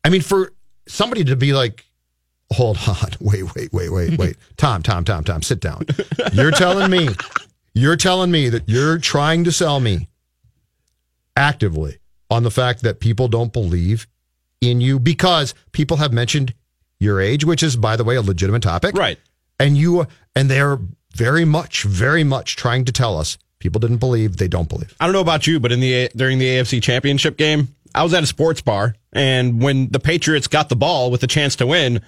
I 0.08 0.10
mean, 0.10 0.22
for 0.22 0.54
somebody 0.86 1.22
to 1.24 1.36
be 1.36 1.52
like, 1.52 1.84
hold 2.50 2.78
on, 2.88 3.10
wait, 3.20 3.54
wait, 3.54 3.70
wait, 3.74 3.90
wait, 3.90 4.18
wait, 4.18 4.36
Tom, 4.56 4.82
Tom, 4.82 5.04
Tom, 5.04 5.22
Tom, 5.22 5.42
sit 5.42 5.60
down. 5.60 5.84
You're 6.32 6.50
telling 6.50 6.90
me, 6.90 7.10
you're 7.74 7.94
telling 7.94 8.30
me 8.30 8.48
that 8.48 8.66
you're 8.66 8.96
trying 8.96 9.44
to 9.44 9.52
sell 9.52 9.80
me 9.80 10.08
actively 11.36 11.98
on 12.30 12.42
the 12.42 12.50
fact 12.50 12.80
that 12.84 13.00
people 13.00 13.28
don't 13.28 13.52
believe 13.52 14.06
in 14.62 14.80
you 14.80 14.98
because 14.98 15.54
people 15.72 15.98
have 15.98 16.10
mentioned 16.10 16.54
your 16.98 17.20
age, 17.20 17.44
which 17.44 17.62
is, 17.62 17.76
by 17.76 17.94
the 17.94 18.02
way, 18.02 18.16
a 18.16 18.22
legitimate 18.22 18.62
topic. 18.62 18.96
Right. 18.96 19.18
And 19.60 19.76
you, 19.76 20.06
and 20.34 20.48
they're 20.50 20.78
very 21.16 21.44
much, 21.44 21.82
very 21.82 22.24
much 22.24 22.56
trying 22.56 22.86
to 22.86 22.92
tell 22.92 23.18
us 23.18 23.36
people 23.58 23.78
didn't 23.78 23.98
believe, 23.98 24.38
they 24.38 24.48
don't 24.48 24.70
believe. 24.70 24.94
I 25.00 25.06
don't 25.06 25.12
know 25.12 25.20
about 25.20 25.46
you, 25.46 25.60
but 25.60 25.70
in 25.70 25.80
the 25.80 26.10
during 26.16 26.38
the 26.38 26.46
AFC 26.46 26.82
Championship 26.82 27.36
game, 27.36 27.68
I 27.98 28.04
was 28.04 28.14
at 28.14 28.22
a 28.22 28.26
sports 28.26 28.60
bar, 28.60 28.94
and 29.12 29.60
when 29.60 29.88
the 29.90 29.98
Patriots 29.98 30.46
got 30.46 30.68
the 30.68 30.76
ball 30.76 31.10
with 31.10 31.24
a 31.24 31.26
chance 31.26 31.56
to 31.56 31.66
win, 31.66 32.00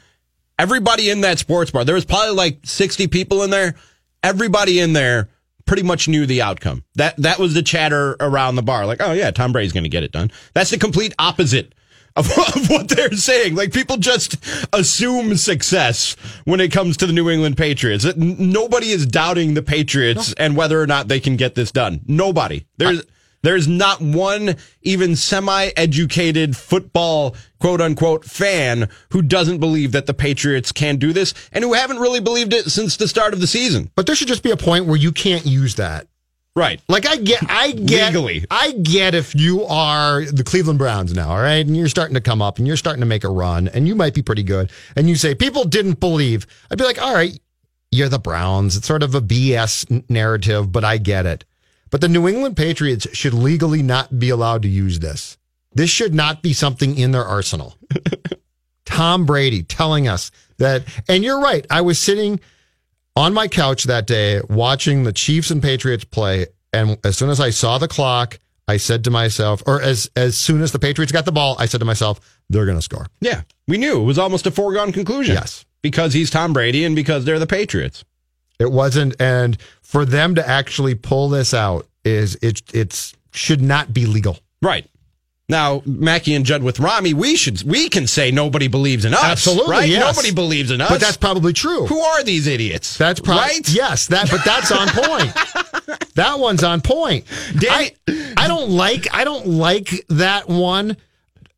everybody 0.57 1.11
in 1.11 1.23
that 1.23 1.41
sports 1.41 1.73
bar, 1.73 1.85
there 1.85 1.97
was 1.97 2.05
probably 2.05 2.37
like 2.37 2.61
sixty 2.63 3.09
people 3.09 3.43
in 3.43 3.51
there. 3.51 3.75
Everybody 4.23 4.79
in 4.79 4.93
there 4.93 5.31
pretty 5.67 5.83
much 5.83 6.07
knew 6.07 6.27
the 6.27 6.43
outcome. 6.43 6.85
That 6.95 7.17
that 7.17 7.41
was 7.41 7.55
the 7.55 7.63
chatter 7.63 8.17
around 8.21 8.55
the 8.55 8.63
bar. 8.63 8.87
Like, 8.87 9.01
oh 9.03 9.11
yeah, 9.11 9.33
Tom 9.33 9.51
Brady's 9.51 9.73
going 9.73 9.83
to 9.83 9.91
get 9.91 10.05
it 10.05 10.13
done. 10.13 10.31
That's 10.55 10.71
the 10.71 10.79
complete 10.79 11.13
opposite. 11.19 11.75
Of, 12.17 12.27
of 12.57 12.69
what 12.69 12.89
they're 12.89 13.13
saying. 13.13 13.55
Like 13.55 13.73
people 13.73 13.97
just 13.97 14.37
assume 14.73 15.37
success 15.37 16.17
when 16.45 16.61
it 16.61 16.73
comes 16.73 16.97
to 16.99 17.07
the 17.07 17.13
New 17.13 17.31
England 17.31 17.57
Patriots. 17.57 18.05
Nobody 18.17 18.91
is 18.91 19.07
doubting 19.07 19.55
the 19.55 19.63
Patriots 19.63 20.35
and 20.37 20.57
whether 20.57 20.81
or 20.81 20.89
not 20.89 21.07
they 21.07 21.21
can 21.21 21.37
get 21.37 21.55
this 21.55 21.71
done. 21.71 22.01
Nobody. 22.09 22.67
There's 22.79 23.05
there's 23.43 23.67
not 23.67 24.01
one 24.01 24.57
even 24.83 25.17
semi-educated 25.17 26.57
football 26.57 27.37
quote 27.59 27.81
unquote 27.81 28.25
fan 28.25 28.89
who 29.11 29.23
doesn't 29.23 29.59
believe 29.59 29.93
that 29.93 30.07
the 30.07 30.15
Patriots 30.15 30.73
can 30.73 30.97
do 30.97 31.13
this 31.13 31.35
and 31.53 31.65
who 31.65 31.73
haven't 31.73 31.99
really 31.99 32.21
believed 32.21 32.53
it 32.53 32.67
since 32.67 32.97
the 32.97 33.09
start 33.09 33.35
of 33.35 33.41
the 33.41 33.47
season. 33.47 33.91
But 33.95 34.07
there 34.07 34.15
should 34.15 34.29
just 34.29 34.43
be 34.43 34.51
a 34.51 34.57
point 34.57 34.87
where 34.87 34.97
you 34.97 35.13
can't 35.13 35.47
use 35.47 35.77
that. 35.77 36.07
Right. 36.57 36.81
Like 36.89 37.07
I 37.07 37.17
get, 37.17 37.49
I 37.49 37.71
get, 37.73 38.09
Legally. 38.09 38.45
I 38.51 38.73
get 38.73 39.15
if 39.15 39.35
you 39.35 39.65
are 39.67 40.25
the 40.25 40.43
Cleveland 40.43 40.79
Browns 40.79 41.15
now, 41.15 41.31
all 41.31 41.41
right, 41.41 41.65
and 41.65 41.77
you're 41.77 41.89
starting 41.89 42.15
to 42.15 42.21
come 42.21 42.43
up 42.43 42.59
and 42.59 42.67
you're 42.67 42.77
starting 42.77 43.01
to 43.01 43.07
make 43.07 43.23
a 43.23 43.29
run, 43.29 43.69
and 43.69 43.87
you 43.87 43.95
might 43.95 44.15
be 44.15 44.23
pretty 44.23 44.43
good, 44.43 44.71
and 44.97 45.09
you 45.09 45.15
say 45.15 45.35
people 45.35 45.65
didn't 45.65 46.01
believe. 46.01 46.47
I'd 46.71 46.77
be 46.77 46.85
like, 46.85 47.01
all 47.01 47.15
right, 47.15 47.39
you're 47.93 48.09
the 48.09 48.19
Browns. 48.19 48.77
It's 48.77 48.87
sort 48.87 49.05
of 49.05 49.15
a 49.15 49.21
BS 49.21 50.11
narrative, 50.11 50.73
but 50.73 50.85
I 50.85 50.99
get 50.99 51.25
it. 51.25 51.45
But 51.91 52.01
the 52.01 52.09
New 52.09 52.29
England 52.29 52.57
Patriots 52.57 53.07
should 53.13 53.35
legally 53.35 53.83
not 53.83 54.19
be 54.19 54.31
allowed 54.31 54.63
to 54.63 54.69
use 54.69 55.01
this. 55.01 55.37
This 55.73 55.91
should 55.91 56.15
not 56.15 56.43
be 56.43 56.53
something 56.53 56.97
in 56.97 57.13
their 57.13 57.25
arsenal. 57.25 57.77
Tom 58.85 59.25
Brady 59.27 59.63
telling 59.63 60.09
us 60.09 60.31
that, 60.59 60.85
and 61.09 61.23
you're 61.23 61.41
right. 61.41 61.67
I 61.71 61.81
was 61.81 61.99
sitting 61.99 62.41
on 63.17 63.35
my 63.35 63.49
couch 63.49 63.85
that 63.85 64.07
day 64.07 64.41
watching 64.49 65.05
the 65.05 65.13
Chiefs 65.13 65.51
and 65.51 65.63
Patriots 65.63 66.05
play, 66.05 66.47
and 66.73 66.99
as 67.05 67.17
soon 67.17 67.31
as 67.31 67.41
I 67.41 67.51
saw 67.51 67.79
the 67.79 67.89
clock, 67.89 68.39
I 68.67 68.77
said 68.77 69.05
to 69.05 69.11
myself, 69.11 69.63
or 69.67 69.83
as 69.83 70.11
as 70.15 70.37
soon 70.37 70.63
as 70.63 70.73
the 70.73 70.79
Patriots 70.79 71.13
got 71.13 71.25
the 71.25 71.33
ball, 71.33 71.57
I 71.59 71.67
said 71.67 71.81
to 71.81 71.85
myself, 71.85 72.21
they're 72.49 72.67
going 72.67 72.79
to 72.79 72.83
score. 72.83 73.07
Yeah. 73.21 73.43
We 73.67 73.79
knew 73.79 74.01
it 74.01 74.05
was 74.05 74.19
almost 74.19 74.47
a 74.47 74.51
foregone 74.51 74.93
conclusion. 74.93 75.35
Yes. 75.35 75.65
Because 75.83 76.13
he's 76.13 76.31
Tom 76.31 76.53
Brady 76.53 76.85
and 76.85 76.95
because 76.95 77.25
they're 77.25 77.39
the 77.39 77.47
Patriots. 77.47 78.05
It 78.61 78.71
wasn't, 78.71 79.21
and 79.21 79.57
for 79.83 80.05
them 80.05 80.37
to 80.37 80.49
actually 80.49 80.95
pull 80.95 81.29
this 81.31 81.53
out 81.53 81.87
is 82.05 82.37
it 82.43 82.63
it's 82.73 83.15
should 83.33 83.61
not 83.63 83.93
be 83.93 84.07
legal. 84.07 84.39
Right. 84.63 84.87
Now, 85.49 85.83
Mackey 85.85 86.35
and 86.37 86.47
Judd 86.47 86.63
with 86.63 86.79
Rami, 86.79 87.13
we 87.13 87.35
should 87.35 87.63
we 87.65 87.89
can 87.89 88.07
say 88.07 88.31
nobody 88.31 88.69
believes 88.69 89.05
in 89.05 89.15
us. 89.15 89.25
Absolutely, 89.25 89.73
Right? 89.73 89.89
yes. 89.89 90.15
Nobody 90.17 90.33
believes 90.33 90.71
in 90.71 90.81
us. 90.81 90.89
But 90.89 91.01
that's 91.01 91.17
probably 91.17 91.53
true. 91.53 91.87
who 91.87 91.99
are 91.99 92.23
these 92.23 92.47
idiots? 92.47 92.97
That's 92.97 93.19
probably 93.19 93.43
right. 93.57 93.69
yes. 93.69 94.07
That 94.07 94.31
but 94.31 94.45
that's 94.45 94.71
on 94.71 94.87
point. 94.89 95.35
that 96.15 96.39
one's 96.39 96.63
on 96.63 96.83
point. 96.83 97.25
I, 97.63 97.95
I 98.37 98.47
don't 98.47 98.71
like 98.71 99.13
I 99.13 99.25
don't 99.25 99.47
like 99.49 99.91
that 100.11 100.49
one 100.49 100.97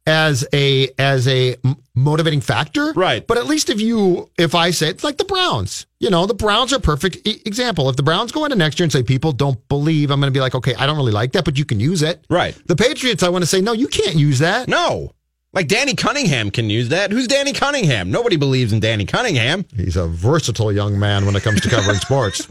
as 0.06 0.46
a 0.52 0.90
as 0.98 1.28
a 1.28 1.56
motivating 1.94 2.40
factor. 2.40 2.92
Right. 2.92 3.26
But 3.26 3.38
at 3.38 3.46
least 3.46 3.70
if 3.70 3.80
you 3.80 4.30
if 4.38 4.54
I 4.54 4.70
say 4.70 4.88
it's 4.88 5.04
like 5.04 5.18
the 5.18 5.24
Browns, 5.24 5.86
you 6.00 6.10
know, 6.10 6.26
the 6.26 6.34
Browns 6.34 6.72
are 6.72 6.76
a 6.76 6.80
perfect 6.80 7.26
e- 7.26 7.42
example. 7.44 7.88
If 7.88 7.96
the 7.96 8.02
Browns 8.02 8.32
go 8.32 8.44
into 8.44 8.56
next 8.56 8.78
year 8.78 8.84
and 8.84 8.92
say 8.92 9.02
people 9.02 9.32
don't 9.32 9.66
believe, 9.68 10.10
I'm 10.10 10.20
going 10.20 10.32
to 10.32 10.36
be 10.36 10.40
like, 10.40 10.54
okay, 10.54 10.74
I 10.74 10.86
don't 10.86 10.96
really 10.96 11.12
like 11.12 11.32
that, 11.32 11.44
but 11.44 11.58
you 11.58 11.64
can 11.64 11.80
use 11.80 12.02
it. 12.02 12.24
Right. 12.28 12.56
The 12.66 12.76
Patriots, 12.76 13.22
I 13.22 13.28
want 13.28 13.42
to 13.42 13.46
say, 13.46 13.60
no, 13.60 13.72
you 13.72 13.88
can't 13.88 14.16
use 14.16 14.40
that. 14.40 14.68
No. 14.68 15.12
Like 15.54 15.68
Danny 15.68 15.94
Cunningham 15.94 16.50
can 16.50 16.70
use 16.70 16.88
that. 16.88 17.10
Who's 17.10 17.28
Danny 17.28 17.52
Cunningham? 17.52 18.10
Nobody 18.10 18.36
believes 18.36 18.72
in 18.72 18.80
Danny 18.80 19.04
Cunningham. 19.04 19.66
He's 19.76 19.96
a 19.96 20.06
versatile 20.08 20.72
young 20.72 20.98
man 20.98 21.26
when 21.26 21.36
it 21.36 21.42
comes 21.42 21.60
to 21.60 21.68
covering 21.68 21.98
sports. 22.00 22.48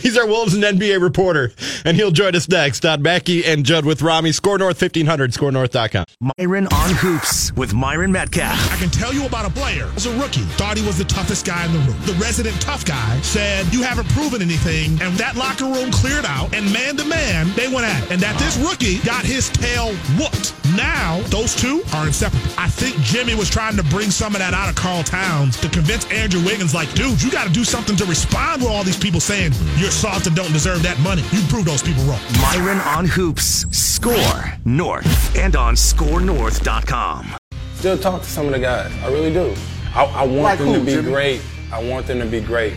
He's 0.00 0.18
our 0.18 0.26
Wolves 0.26 0.54
and 0.54 0.62
NBA 0.62 1.00
reporter, 1.00 1.50
and 1.84 1.96
he'll 1.96 2.10
join 2.10 2.36
us 2.36 2.48
next 2.48 2.84
on 2.84 3.00
Mackey 3.02 3.44
and 3.44 3.64
Judd 3.64 3.84
with 3.86 4.02
Rami. 4.02 4.30
SKOR 4.30 4.58
North 4.58 4.80
1500, 4.80 5.32
skornorth.com. 5.32 6.04
Myron 6.38 6.66
on 6.68 6.90
Hoops 6.94 7.52
with 7.56 7.72
Myron 7.72 8.12
Metcalf. 8.12 8.70
I 8.70 8.76
can 8.76 8.90
tell 8.90 9.12
you 9.14 9.26
about 9.26 9.46
a 9.46 9.50
player 9.50 9.90
as 9.96 10.04
a 10.06 10.16
rookie. 10.20 10.42
Thought 10.60 10.76
he 10.76 10.86
was 10.86 10.98
the 10.98 11.04
toughest 11.04 11.46
guy 11.46 11.64
in 11.66 11.72
the 11.72 11.78
room. 11.80 11.98
The 12.04 12.12
resident 12.22 12.60
tough 12.60 12.84
guy 12.84 13.18
said, 13.22 13.66
You 13.72 13.82
haven't 13.82 14.08
proven 14.10 14.42
anything. 14.42 15.00
And 15.02 15.16
that 15.16 15.36
locker 15.36 15.64
room 15.64 15.90
cleared 15.90 16.26
out, 16.26 16.54
and 16.54 16.70
man 16.72 16.96
to 16.98 17.04
man, 17.04 17.50
they 17.56 17.66
went 17.66 17.86
at 17.86 18.04
it. 18.04 18.12
And 18.12 18.20
that 18.20 18.38
this 18.38 18.58
rookie 18.58 18.98
got 18.98 19.24
his 19.24 19.48
tail 19.48 19.94
whooped. 20.20 20.54
Now, 20.76 21.20
those 21.28 21.54
two 21.54 21.82
are 21.94 22.06
inseparable. 22.06 22.48
I 22.56 22.68
think 22.68 22.96
Jimmy 23.02 23.34
was 23.34 23.50
trying 23.50 23.76
to 23.76 23.82
bring 23.84 24.10
some 24.10 24.34
of 24.34 24.38
that 24.40 24.54
out 24.54 24.68
of 24.68 24.74
Karl 24.74 25.02
Towns 25.02 25.56
to 25.60 25.68
convince 25.68 26.10
Andrew 26.10 26.42
Wiggins, 26.44 26.74
like, 26.74 26.92
dude, 26.94 27.20
you 27.22 27.30
got 27.30 27.46
to 27.46 27.52
do 27.52 27.64
something 27.64 27.96
to 27.96 28.04
respond 28.06 28.62
with 28.62 28.70
all 28.70 28.82
these 28.84 28.96
people 28.98 29.20
saying 29.20 29.52
you're 29.76 29.90
soft 29.90 30.26
and 30.26 30.34
don't 30.36 30.52
deserve 30.52 30.82
that 30.82 30.98
money. 31.00 31.22
You 31.32 31.40
prove 31.48 31.64
those 31.64 31.82
people 31.82 32.02
wrong. 32.04 32.20
Myron 32.40 32.78
on 32.78 33.04
Hoops. 33.06 33.66
SKOR 33.76 34.54
North 34.64 35.36
and 35.36 35.54
on 35.54 35.74
skornorth.com. 35.74 37.36
Still 37.74 37.98
talk 37.98 38.22
to 38.22 38.28
some 38.28 38.46
of 38.46 38.52
the 38.52 38.58
guys. 38.58 38.92
I 39.02 39.08
really 39.08 39.32
do. 39.32 39.54
I, 39.94 40.04
I 40.04 40.22
want 40.24 40.42
Like 40.42 40.58
them 40.58 40.68
who, 40.68 40.74
to 40.74 40.84
be 40.84 40.92
Jimmy? 40.92 41.10
great. 41.10 41.42
I 41.72 41.82
want 41.84 42.06
them 42.06 42.18
to 42.20 42.26
be 42.26 42.40
great. 42.40 42.74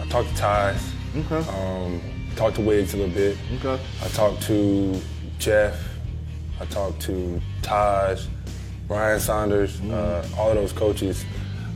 I 0.00 0.06
talk 0.06 0.26
to 0.26 0.34
Ty. 0.34 0.76
Okay. 1.16 1.48
Um, 1.50 2.00
talk 2.36 2.54
to 2.54 2.60
Wiggs 2.60 2.94
a 2.94 2.96
little 2.96 3.14
bit. 3.14 3.36
Okay. 3.62 3.82
I 4.02 4.08
talked 4.08 4.42
to 4.44 5.00
Jeff. 5.38 5.76
I 6.60 6.64
talked 6.66 7.00
to 7.02 7.40
Taj, 7.62 8.26
Ryan 8.88 9.20
Saunders, 9.20 9.80
uh, 9.82 10.26
all 10.36 10.50
of 10.50 10.56
those 10.56 10.72
coaches. 10.72 11.24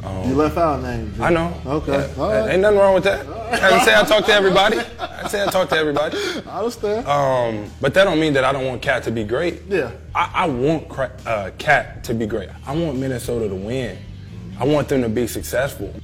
Um, 0.02 0.28
You 0.28 0.34
left 0.34 0.56
out 0.56 0.82
names. 0.82 1.20
I 1.20 1.30
know. 1.30 1.54
Okay. 1.64 1.92
Yeah. 1.92 2.20
Right. 2.20 2.50
Ain't 2.52 2.62
nothing 2.62 2.78
wrong 2.78 2.94
with 2.94 3.04
that. 3.04 3.24
I 3.52 3.70
didn't 3.70 3.84
say 3.84 3.94
I 3.94 4.02
talk 4.02 4.24
to 4.26 4.32
everybody. 4.32 4.78
I 4.98 5.28
say 5.28 5.42
I 5.42 5.46
talk 5.46 5.68
to 5.68 5.76
everybody. 5.76 6.16
I 6.46 6.58
understand. 6.58 7.06
Um, 7.06 7.70
but 7.80 7.94
that 7.94 8.04
don't 8.04 8.18
mean 8.18 8.32
that 8.32 8.44
I 8.44 8.52
don't 8.52 8.66
want 8.66 8.82
KAT 8.82 9.04
to 9.04 9.12
be 9.12 9.22
great. 9.22 9.62
Yeah. 9.68 9.92
I, 10.14 10.30
I 10.34 10.46
want 10.48 10.90
uh, 11.26 11.50
KAT 11.58 12.02
to 12.04 12.14
be 12.14 12.26
great. 12.26 12.48
I 12.66 12.74
want 12.74 12.98
Minnesota 12.98 13.48
to 13.48 13.54
win. 13.54 13.96
I 14.58 14.64
want 14.64 14.88
them 14.88 15.02
to 15.02 15.08
be 15.08 15.28
successful. 15.28 15.94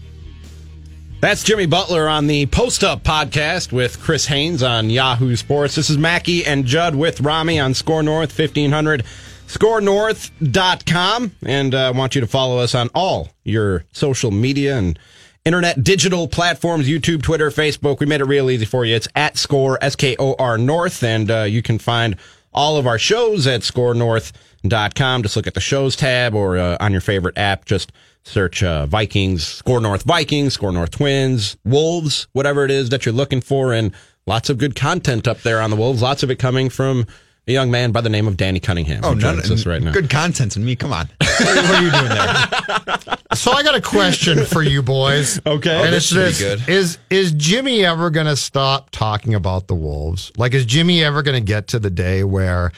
That's 1.21 1.43
Jimmy 1.43 1.67
Butler 1.67 2.07
on 2.07 2.29
the 2.29 2.47
Post 2.47 2.85
Up 2.85 3.03
podcast 3.03 3.73
with 3.73 4.01
Chris 4.01 4.27
Haynes 4.27 4.63
on 4.63 4.89
Yahoo 4.89 5.35
Sports. 5.35 5.75
This 5.75 5.91
is 5.91 5.99
Mackey 5.99 6.47
and 6.47 6.65
Judd 6.65 6.95
with 6.95 7.21
Rami 7.21 7.59
on 7.59 7.75
SKOR 7.75 8.05
North 8.05 8.39
1500 8.39 9.03
skornorth.com 9.49 11.33
and 11.43 11.75
uh, 11.75 11.89
I 11.89 11.91
want 11.91 12.15
you 12.15 12.21
to 12.21 12.27
follow 12.29 12.59
us 12.59 12.73
on 12.75 12.89
all 12.95 13.31
your 13.43 13.85
social 13.93 14.31
media 14.31 14.77
and 14.77 14.97
internet 15.45 15.83
digital 15.83 16.29
platforms 16.29 16.87
YouTube, 16.89 17.23
Twitter, 17.23 17.51
Facebook. 17.51 17.99
We 17.99 18.07
made 18.07 18.21
it 18.21 18.27
real 18.27 18.49
easy 18.49 18.65
for 18.67 18.85
you. 18.85 18.95
It's 18.95 19.09
at 19.17 19.37
Score 19.37 19.77
S 19.83 19.97
K 19.97 20.15
O 20.21 20.37
R 20.39 20.57
North 20.57 21.03
and 21.03 21.29
uh, 21.31 21.43
you 21.43 21.63
can 21.63 21.81
find 21.81 22.17
all 22.55 22.77
of 22.77 22.87
our 22.87 22.99
shows 22.99 23.49
at 23.49 23.63
skornorth.com. 23.63 25.23
Just 25.25 25.35
look 25.35 25.49
at 25.49 25.55
the 25.55 25.61
shows 25.61 25.97
tab 25.97 26.35
or 26.37 26.59
uh, 26.59 26.77
on 26.79 26.93
your 26.93 27.01
favorite 27.01 27.37
app 27.37 27.65
just 27.65 27.91
search 28.29 28.63
uh, 28.63 28.87
Vikings, 28.87 29.47
SKOR 29.47 29.81
North 29.81 30.03
Vikings, 30.05 30.55
SKOR 30.55 30.73
North 30.73 30.91
Twins, 30.91 31.57
Wolves, 31.65 32.29
whatever 32.33 32.65
it 32.65 32.71
is 32.71 32.91
that 32.91 33.07
you're 33.07 33.15
looking 33.15 33.41
for 33.41 33.73
and 33.73 33.93
lots 34.27 34.51
of 34.51 34.59
good 34.59 34.75
content 34.77 35.27
up 35.27 35.41
there 35.41 35.61
on 35.61 35.71
the 35.71 35.77
Wolves. 35.77 36.03
Lots 36.03 36.23
of 36.23 36.31
it 36.31 36.37
coming 36.39 36.69
from 36.69 37.07
a 37.47 37.53
young 37.53 37.71
man 37.71 37.93
by 37.93 38.03
the 38.03 38.11
name 38.11 38.29
of 38.29 38.37
Danny 38.37 38.61
Cunningham. 38.61 39.01
Oh, 39.03 39.15
joins 39.15 39.51
us 39.51 39.65
right 39.65 39.81
now. 39.83 39.93
good 39.93 40.11
content 40.11 40.55
in 40.57 40.65
me. 40.67 40.77
Come 40.77 40.93
on. 40.93 41.09
what 41.21 41.49
are 41.49 41.83
you 41.83 41.91
doing 41.91 42.09
there? 42.09 43.17
So 43.35 43.53
I 43.53 43.63
got 43.63 43.75
a 43.75 43.81
question 43.81 44.45
for 44.45 44.63
you 44.63 44.83
boys. 44.83 45.41
Okay. 45.47 45.71
and 45.77 45.81
Oh, 45.81 45.97
it's 45.97 46.11
this 46.11 46.39
should 46.39 46.49
this: 46.51 46.67
good. 46.67 46.69
is 46.69 46.99
is 47.09 47.33
Jimmy 47.33 47.87
ever 47.87 48.11
going 48.11 48.27
to 48.27 48.37
stop 48.37 48.91
talking 48.91 49.35
about 49.35 49.67
the 49.67 49.75
Wolves? 49.75 50.31
Like, 50.37 50.53
is 50.53 50.67
Jimmy 50.67 51.03
ever 51.03 51.23
going 51.23 51.37
to 51.43 51.45
get 51.47 51.69
to 51.69 51.79
the 51.79 51.89
day 51.91 52.23
where, 52.25 52.73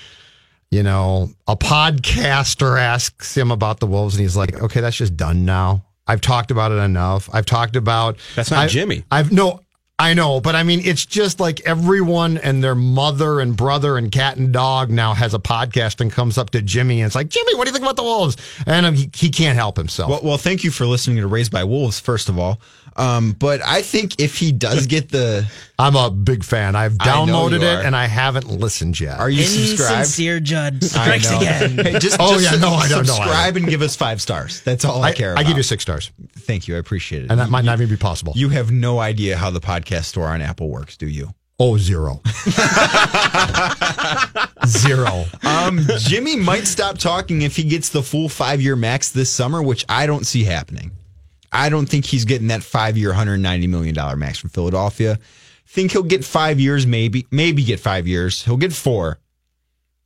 you 0.71 0.83
know, 0.83 1.31
a 1.49 1.57
podcaster 1.57 2.79
asks 2.79 3.37
him 3.37 3.51
about 3.51 3.81
the 3.81 3.87
Wolves, 3.87 4.15
and 4.15 4.23
he's 4.23 4.37
like, 4.37 4.55
"Okay, 4.63 4.81
that's 4.81 4.97
just 4.97 5.17
done 5.17 5.45
now. 5.45 5.85
I've 6.07 6.21
talked 6.21 6.51
about 6.51 6.73
it 6.73 6.77
enough. 6.77 7.29
I've 7.33 7.47
talked 7.47 7.77
about." 7.77 8.17
That's 8.37 8.51
not 8.51 8.65
I- 8.65 8.67
Jimmy. 8.69 9.05
I've 9.11 9.33
no. 9.33 9.61
I 10.01 10.15
know, 10.15 10.41
but 10.41 10.57
I 10.57 10.63
mean, 10.63 10.81
it's 10.83 11.05
just 11.05 11.41
like 11.41 11.61
everyone 11.67 12.39
and 12.39 12.65
their 12.65 12.75
mother 12.75 13.39
and 13.39 13.55
brother 13.55 13.99
and 13.99 14.11
cat 14.11 14.39
and 14.39 14.51
dog 14.51 14.89
now 14.91 15.13
has 15.13 15.35
a 15.35 15.39
podcast 15.39 16.01
and 16.01 16.11
comes 16.11 16.39
up 16.39 16.49
to 16.51 16.63
Jimmy 16.63 17.03
and 17.03 17.07
it's 17.09 17.15
like, 17.15 17.29
Jimmy, 17.29 17.55
what 17.55 17.65
do 17.67 17.69
you 17.69 17.75
think 17.75 17.85
about 17.85 17.97
the 17.97 18.03
Wolves? 18.03 18.39
And 18.67 18.87
um, 18.87 18.95
he, 18.95 19.11
he 19.15 19.29
can't 19.29 19.57
help 19.59 19.77
himself. 19.77 20.09
Well, 20.11 20.21
well, 20.25 20.39
thank 20.39 20.65
you 20.65 20.71
for 20.71 20.87
listening 20.87 21.19
to 21.19 21.27
Raised 21.27 21.53
by 21.53 21.65
Wolves, 21.65 22.01
first 22.01 22.31
of 22.31 22.39
all. 22.39 22.61
Um, 22.97 23.33
but 23.33 23.61
I 23.65 23.83
think 23.83 24.21
if 24.21 24.37
he 24.37 24.53
does 24.53 24.87
get 24.87 25.11
the, 25.11 25.47
I'm 25.79 25.95
a 25.97 26.11
big 26.11 26.45
fan. 26.45 26.77
I've 26.77 26.97
I 27.01 27.25
know 27.25 27.33
downloaded 27.33 27.61
you 27.61 27.67
it 27.67 27.77
are. 27.77 27.83
and 27.83 27.95
I 27.95 28.07
haven't 28.07 28.49
listened 28.49 28.99
yet. 28.99 29.19
are 29.19 29.31
you 29.31 29.45
subscribed? 29.45 30.01
Insincere 30.01 30.41
Judd 30.41 30.83
strikes 30.83 31.31
again. 31.31 31.77
Hey, 31.81 31.99
just, 31.99 32.17
Oh, 32.19 32.39
just 32.39 32.53
yeah, 32.53 32.59
no, 32.59 32.71
I 32.75 32.89
don't 32.89 33.07
know. 33.07 33.15
Subscribe 33.15 33.57
and 33.57 33.67
give 33.69 33.81
us 33.83 33.97
five 33.97 34.21
stars. 34.21 34.61
That's 34.63 34.85
all 34.85 35.03
I, 35.03 35.09
I, 35.11 35.13
care 35.13 35.35
I 35.39 35.43
give 35.45 35.57
you 35.57 35.63
six 35.63 35.83
stars, 35.83 36.11
Thank 36.37 36.69
you. 36.69 36.77
I 36.77 36.79
appreciate 36.79 37.25
it. 37.25 37.31
and 37.31 37.39
that 37.39 37.49
might 37.51 37.65
not 37.65 37.79
even 37.79 37.89
be 37.89 37.97
possible. 37.97 38.33
you 38.37 38.49
have 38.51 38.71
no 38.71 38.99
idea 38.99 39.37
how 39.37 39.51
the 39.51 39.61
podcast 39.61 39.90
store 40.09 40.29
on 40.29 40.41
Apple 40.41 40.69
works, 40.69 40.97
do 40.97 41.09
you? 41.09 41.35
oh, 41.61 41.77
zero. 41.77 42.21
zero. 44.67 45.25
Um, 45.47 45.81
Jimmy 45.99 46.37
might 46.37 46.67
stop 46.67 46.99
talking 46.99 47.43
if 47.43 47.55
he 47.55 47.65
gets 47.65 47.91
the 47.91 48.03
full 48.03 48.29
five 48.29 48.63
year 48.63 48.77
max 48.77 49.11
this 49.11 49.31
summer, 49.31 49.63
which 49.63 49.85
I 49.89 50.07
don't 50.07 50.27
see 50.27 50.43
happening. 50.43 50.91
I 51.53 51.69
don't 51.69 51.87
think 51.87 52.07
he's 52.07 52.25
getting 52.25 52.49
that 52.49 52.63
five 52.63 52.97
year, 52.97 53.13
$190 53.13 53.69
million 53.69 54.19
max 54.19 54.39
from 54.39 54.51
Philadelphia. 54.51 55.19
Think 55.67 55.93
he'll 55.93 56.03
get 56.03 56.25
five 56.25 56.59
years, 56.59 56.87
maybe, 56.87 57.27
maybe 57.31 57.63
get 57.63 57.79
five 57.79 58.09
years. 58.09 58.43
He'll 58.43 58.57
get 58.57 58.73
four, 58.73 59.19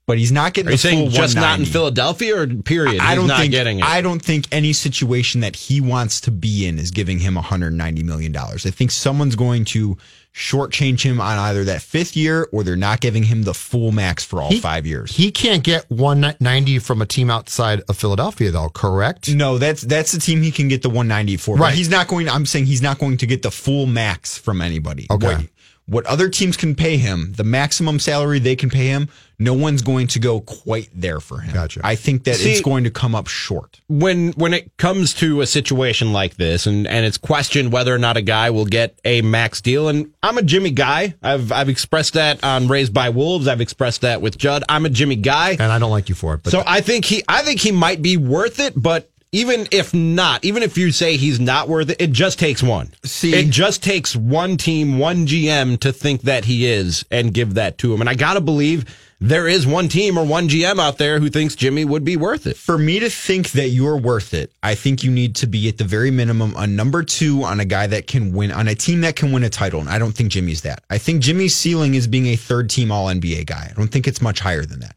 but 0.07 0.19
he's 0.19 0.33
not 0.33 0.53
getting 0.55 0.69
Are 0.69 0.73
you 0.73 0.77
the 0.77 0.83
full 0.83 0.91
saying 0.91 1.11
just 1.11 1.35
not 1.37 1.59
in 1.59 1.65
Philadelphia 1.65 2.37
or 2.41 2.47
period? 2.47 3.01
I 3.01 3.09
He's 3.11 3.15
don't 3.17 3.27
not 3.29 3.41
think 3.41 3.53
getting 3.53 3.79
it. 3.79 3.85
I 3.85 4.01
don't 4.03 4.21
think 4.21 4.47
any 4.53 4.73
situation 4.73 5.41
that 5.41 5.57
he 5.57 5.81
wants 5.81 6.21
to 6.23 6.31
be 6.31 6.67
in 6.67 6.79
is 6.79 6.91
giving 6.91 7.19
him 7.21 7.35
190 7.37 8.03
million 8.03 8.33
dollars. 8.33 8.67
I 8.67 8.71
think 8.71 8.91
someone's 8.91 9.35
going 9.37 9.65
to 9.67 9.97
shortchange 10.35 11.03
him 11.03 11.21
on 11.21 11.39
either 11.39 11.63
that 11.65 11.81
fifth 11.81 12.17
year 12.17 12.49
or 12.53 12.65
they're 12.65 12.75
not 12.77 13.01
giving 13.01 13.23
him 13.23 13.45
the 13.45 13.55
full 13.55 13.93
max 13.93 14.25
for 14.25 14.43
all 14.43 14.51
He- 14.51 14.59
five 14.61 14.85
years. 14.85 15.15
He 15.17 15.31
can't 15.31 15.63
get 15.63 15.89
190 15.91 16.81
from 16.81 17.01
a 17.01 17.07
team 17.07 17.31
outside 17.31 17.83
of 17.89 17.97
Philadelphia, 17.97 18.51
though, 18.51 18.69
correct? 18.69 19.29
no, 19.33 19.59
that's 19.59 19.83
that's 19.83 20.13
the 20.13 20.19
team 20.21 20.43
he 20.43 20.51
can 20.51 20.69
get 20.69 20.83
the 20.83 20.91
190 20.91 21.37
for. 21.37 21.57
But 21.57 21.63
Right. 21.65 21.75
he's 21.75 21.89
not 21.89 22.09
going. 22.09 22.29
I'm 22.29 22.47
saying 22.47 22.67
he's 22.67 22.83
not 22.83 22.99
going 22.99 23.17
to 23.19 23.27
get 23.27 23.43
the 23.43 23.51
full 23.53 23.87
max 23.87 24.37
from 24.37 24.61
anybody. 24.61 25.07
Okay. 25.11 25.27
What, 25.35 25.47
what 25.87 26.07
other 26.07 26.29
teams 26.29 26.57
can 26.57 26.75
pay 26.75 26.97
him, 26.97 27.33
the 27.37 27.45
maximum 27.45 27.99
salary 28.01 28.39
they 28.41 28.57
can 28.57 28.71
pay 28.71 28.87
him, 28.89 29.09
no 29.39 29.55
one's 29.55 29.83
going 29.83 30.07
to 30.09 30.19
go 30.19 30.41
quite 30.41 30.89
there 30.95 31.21
for 31.21 31.41
him. 31.41 31.53
Gotcha. 31.55 31.81
I 31.85 31.97
think 31.97 32.25
that 32.25 32.37
See- 32.37 32.53
it's 32.53 32.61
going 32.61 32.85
to 32.85 32.91
come 32.91 33.15
up 33.15 33.27
short. 33.27 33.81
when 33.89 34.33
when 34.33 34.55
it 34.55 34.77
comes 34.77 35.15
to 35.15 35.41
a 35.41 35.47
situation 35.47 36.13
like 36.13 36.37
this 36.37 36.67
and 36.67 36.87
and 36.87 37.05
it's 37.07 37.19
questioned 37.19 37.73
whether 37.73 37.95
or 37.95 37.99
not 37.99 38.17
a 38.17 38.23
guy 38.23 38.51
will 38.51 38.65
get 38.67 38.99
a 39.05 39.23
max 39.23 39.61
deal 39.61 39.89
and 39.89 40.13
I'm 40.23 40.39
a 40.39 40.43
Jimmy 40.43 40.71
guy. 40.71 41.15
I've 41.23 41.51
I've 41.53 41.69
expressed 41.69 42.15
that 42.15 42.43
on 42.45 42.69
Raised 42.69 42.95
by 42.95 43.11
Wolves. 43.11 43.49
I've 43.49 43.61
expressed 43.61 44.03
that 44.03 44.21
with 44.23 44.39
Judd. 44.39 44.65
I'm 44.69 44.87
a 44.87 44.91
Jimmy 44.91 45.17
guy. 45.17 45.51
And 45.53 45.63
I 45.63 45.79
don't 45.79 45.91
like 45.91 46.09
you 46.09 46.15
for 46.15 46.35
it. 46.35 46.43
But 46.43 46.51
So 46.51 46.63
I 46.67 46.81
think 46.81 47.05
he 47.05 47.23
I 47.29 47.43
think 47.43 47.61
he 47.61 47.73
might 47.73 48.03
be 48.03 48.17
worth 48.17 48.61
it, 48.61 48.75
but 48.81 49.11
even 49.35 49.67
if 49.73 49.93
not, 49.93 50.45
even 50.45 50.63
if 50.63 50.79
you 50.79 50.93
say 50.93 51.17
he's 51.17 51.41
not 51.41 51.69
worth 51.69 51.91
it, 51.91 52.01
it 52.01 52.13
just 52.13 52.39
takes 52.39 52.63
one. 52.63 52.93
See- 53.05 53.35
it 53.35 53.51
just 53.51 53.83
takes 53.83 54.15
one 54.15 54.57
team, 54.57 54.97
one 54.99 55.27
GM 55.27 55.81
to 55.81 55.93
think 55.93 56.23
that 56.23 56.45
he 56.45 56.67
is 56.67 57.05
and 57.11 57.35
give 57.35 57.55
that 57.55 57.77
to 57.79 57.93
him. 57.93 58.01
And 58.01 58.09
I 58.09 58.15
gotta 58.15 58.41
believe 58.41 58.85
there 59.21 59.49
is 59.49 59.67
one 59.67 59.89
team 59.89 60.17
or 60.17 60.25
one 60.25 60.49
GM 60.49 60.79
out 60.79 60.99
there 60.99 61.19
who 61.19 61.31
thinks 61.31 61.57
Jimmy 61.57 61.85
would 61.85 62.05
be 62.05 62.17
worth 62.17 62.47
it. 62.47 62.57
For 62.57 62.79
me 62.79 63.01
to 63.01 63.11
think 63.11 63.51
that 63.53 63.71
you're 63.71 63.97
worth 63.97 64.35
it, 64.35 64.53
I 64.63 64.77
think 64.77 65.03
you 65.03 65.11
need 65.11 65.35
to 65.37 65.49
be 65.49 65.69
at 65.69 65.79
the 65.79 65.85
very 65.85 66.13
minimum 66.13 66.55
a 66.57 66.69
number 66.69 67.03
two 67.03 67.43
on 67.43 67.59
a 67.59 67.65
guy 67.65 67.89
that 67.89 68.07
can 68.07 68.33
win 68.33 68.53
on 68.53 68.69
a 68.69 68.77
team 68.77 69.01
that 69.01 69.17
can 69.17 69.33
win 69.33 69.43
a 69.43 69.51
title. 69.51 69.81
And 69.81 69.89
I 69.89 69.99
don't 69.99 70.13
think 70.13 70.31
Jimmy's 70.31 70.63
that. 70.63 70.85
I 70.91 70.99
think 70.99 71.23
Jimmy's 71.23 71.57
ceiling 71.57 71.97
is 71.97 72.07
being 72.07 72.27
a 72.27 72.37
third 72.37 72.71
team 72.71 72.93
all 72.93 73.09
NBA 73.09 73.47
guy. 73.47 73.69
I 73.69 73.75
don't 73.77 73.89
think 73.89 74.07
it's 74.07 74.23
much 74.23 74.39
higher 74.39 74.65
than 74.65 74.79
that. 74.81 74.95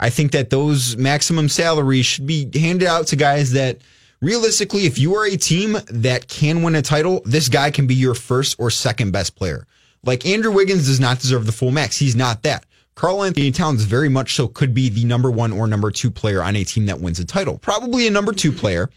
I 0.00 0.10
think 0.10 0.32
that 0.32 0.50
those 0.50 0.96
maximum 0.96 1.48
salaries 1.48 2.06
should 2.06 2.26
be 2.26 2.50
handed 2.58 2.88
out 2.88 3.06
to 3.08 3.16
guys 3.16 3.52
that 3.52 3.78
realistically, 4.20 4.86
if 4.86 4.98
you 4.98 5.14
are 5.14 5.26
a 5.26 5.36
team 5.36 5.76
that 5.88 6.26
can 6.26 6.62
win 6.62 6.74
a 6.74 6.82
title, 6.82 7.22
this 7.26 7.48
guy 7.48 7.70
can 7.70 7.86
be 7.86 7.94
your 7.94 8.14
first 8.14 8.58
or 8.58 8.70
second 8.70 9.12
best 9.12 9.36
player. 9.36 9.66
Like 10.02 10.24
Andrew 10.24 10.50
Wiggins 10.50 10.86
does 10.86 10.98
not 10.98 11.20
deserve 11.20 11.44
the 11.44 11.52
full 11.52 11.70
max. 11.70 11.98
He's 11.98 12.16
not 12.16 12.42
that. 12.44 12.64
Karl-Anthony 12.94 13.50
Towns 13.50 13.84
very 13.84 14.08
much 14.08 14.34
so 14.34 14.48
could 14.48 14.74
be 14.74 14.88
the 14.88 15.04
number 15.04 15.30
one 15.30 15.52
or 15.52 15.66
number 15.66 15.90
two 15.90 16.10
player 16.10 16.42
on 16.42 16.56
a 16.56 16.64
team 16.64 16.86
that 16.86 17.00
wins 17.00 17.20
a 17.20 17.24
title. 17.24 17.58
Probably 17.58 18.06
a 18.06 18.10
number 18.10 18.32
two 18.32 18.52
player, 18.52 18.90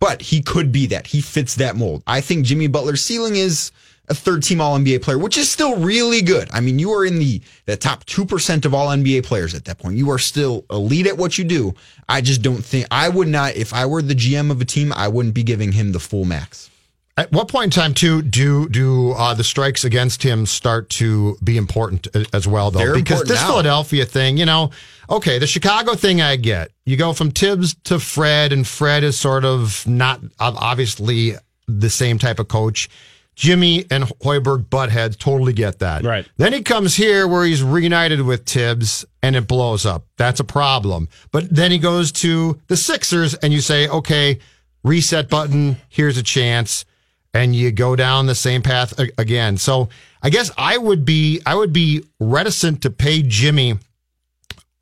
but 0.00 0.20
he 0.20 0.42
could 0.42 0.72
be 0.72 0.86
that. 0.86 1.06
He 1.06 1.20
fits 1.20 1.54
that 1.56 1.76
mold. 1.76 2.02
I 2.06 2.20
think 2.22 2.46
Jimmy 2.46 2.66
Butler's 2.66 3.04
ceiling 3.04 3.36
is 3.36 3.72
a 4.08 4.14
third 4.14 4.42
team 4.42 4.60
All 4.60 4.78
NBA 4.78 5.02
player, 5.02 5.18
which 5.18 5.36
is 5.36 5.50
still 5.50 5.76
really 5.76 6.22
good. 6.22 6.48
I 6.52 6.60
mean, 6.60 6.78
you 6.78 6.92
are 6.92 7.04
in 7.04 7.18
the, 7.18 7.40
the 7.64 7.76
top 7.76 8.04
2% 8.04 8.64
of 8.64 8.74
all 8.74 8.88
NBA 8.88 9.24
players 9.24 9.54
at 9.54 9.64
that 9.64 9.78
point. 9.78 9.96
You 9.96 10.10
are 10.10 10.18
still 10.18 10.64
elite 10.70 11.06
at 11.06 11.16
what 11.16 11.38
you 11.38 11.44
do. 11.44 11.74
I 12.08 12.20
just 12.20 12.42
don't 12.42 12.64
think, 12.64 12.86
I 12.90 13.08
would 13.08 13.28
not, 13.28 13.56
if 13.56 13.74
I 13.74 13.86
were 13.86 14.02
the 14.02 14.14
GM 14.14 14.50
of 14.50 14.60
a 14.60 14.64
team, 14.64 14.92
I 14.92 15.08
wouldn't 15.08 15.34
be 15.34 15.42
giving 15.42 15.72
him 15.72 15.92
the 15.92 16.00
full 16.00 16.24
max. 16.24 16.70
At 17.18 17.32
what 17.32 17.48
point 17.48 17.64
in 17.64 17.70
time, 17.70 17.94
too, 17.94 18.20
do 18.20 18.68
do 18.68 19.12
uh, 19.12 19.32
the 19.32 19.42
strikes 19.42 19.84
against 19.84 20.22
him 20.22 20.44
start 20.44 20.90
to 20.90 21.38
be 21.42 21.56
important 21.56 22.06
as 22.34 22.46
well, 22.46 22.70
though? 22.70 22.80
They're 22.80 22.94
because 22.94 23.22
this 23.22 23.40
now. 23.40 23.46
Philadelphia 23.46 24.04
thing, 24.04 24.36
you 24.36 24.44
know, 24.44 24.70
okay, 25.08 25.38
the 25.38 25.46
Chicago 25.46 25.94
thing, 25.94 26.20
I 26.20 26.36
get. 26.36 26.72
You 26.84 26.98
go 26.98 27.14
from 27.14 27.30
Thibs 27.30 27.74
to 27.84 27.98
Fred, 27.98 28.52
and 28.52 28.66
Fred 28.66 29.02
is 29.02 29.18
sort 29.18 29.46
of 29.46 29.86
not 29.86 30.20
obviously 30.38 31.36
the 31.66 31.88
same 31.88 32.18
type 32.18 32.38
of 32.38 32.48
coach. 32.48 32.90
Jimmy 33.36 33.84
and 33.90 34.04
Hoiberg 34.04 34.70
butt 34.70 34.90
heads, 34.90 35.14
totally 35.14 35.52
get 35.52 35.78
that. 35.80 36.02
Right. 36.02 36.26
Then 36.38 36.54
he 36.54 36.62
comes 36.62 36.96
here 36.96 37.28
where 37.28 37.44
he's 37.44 37.62
reunited 37.62 38.22
with 38.22 38.46
Thibs 38.46 39.04
and 39.22 39.36
it 39.36 39.46
blows 39.46 39.84
up. 39.84 40.06
That's 40.16 40.40
a 40.40 40.44
problem. 40.44 41.08
But 41.32 41.54
then 41.54 41.70
he 41.70 41.78
goes 41.78 42.10
to 42.12 42.58
the 42.68 42.78
Sixers 42.78 43.34
and 43.34 43.52
you 43.52 43.60
say, 43.60 43.88
okay, 43.88 44.38
reset 44.82 45.28
button, 45.28 45.76
here's 45.90 46.16
a 46.16 46.22
chance. 46.22 46.86
And 47.34 47.54
you 47.54 47.70
go 47.70 47.94
down 47.94 48.24
the 48.24 48.34
same 48.34 48.62
path 48.62 48.98
again. 49.18 49.58
So 49.58 49.90
I 50.22 50.30
guess 50.30 50.50
I 50.56 50.78
would 50.78 51.04
be 51.04 51.42
I 51.44 51.54
would 51.54 51.74
be 51.74 52.02
reticent 52.18 52.80
to 52.82 52.90
pay 52.90 53.20
Jimmy 53.20 53.78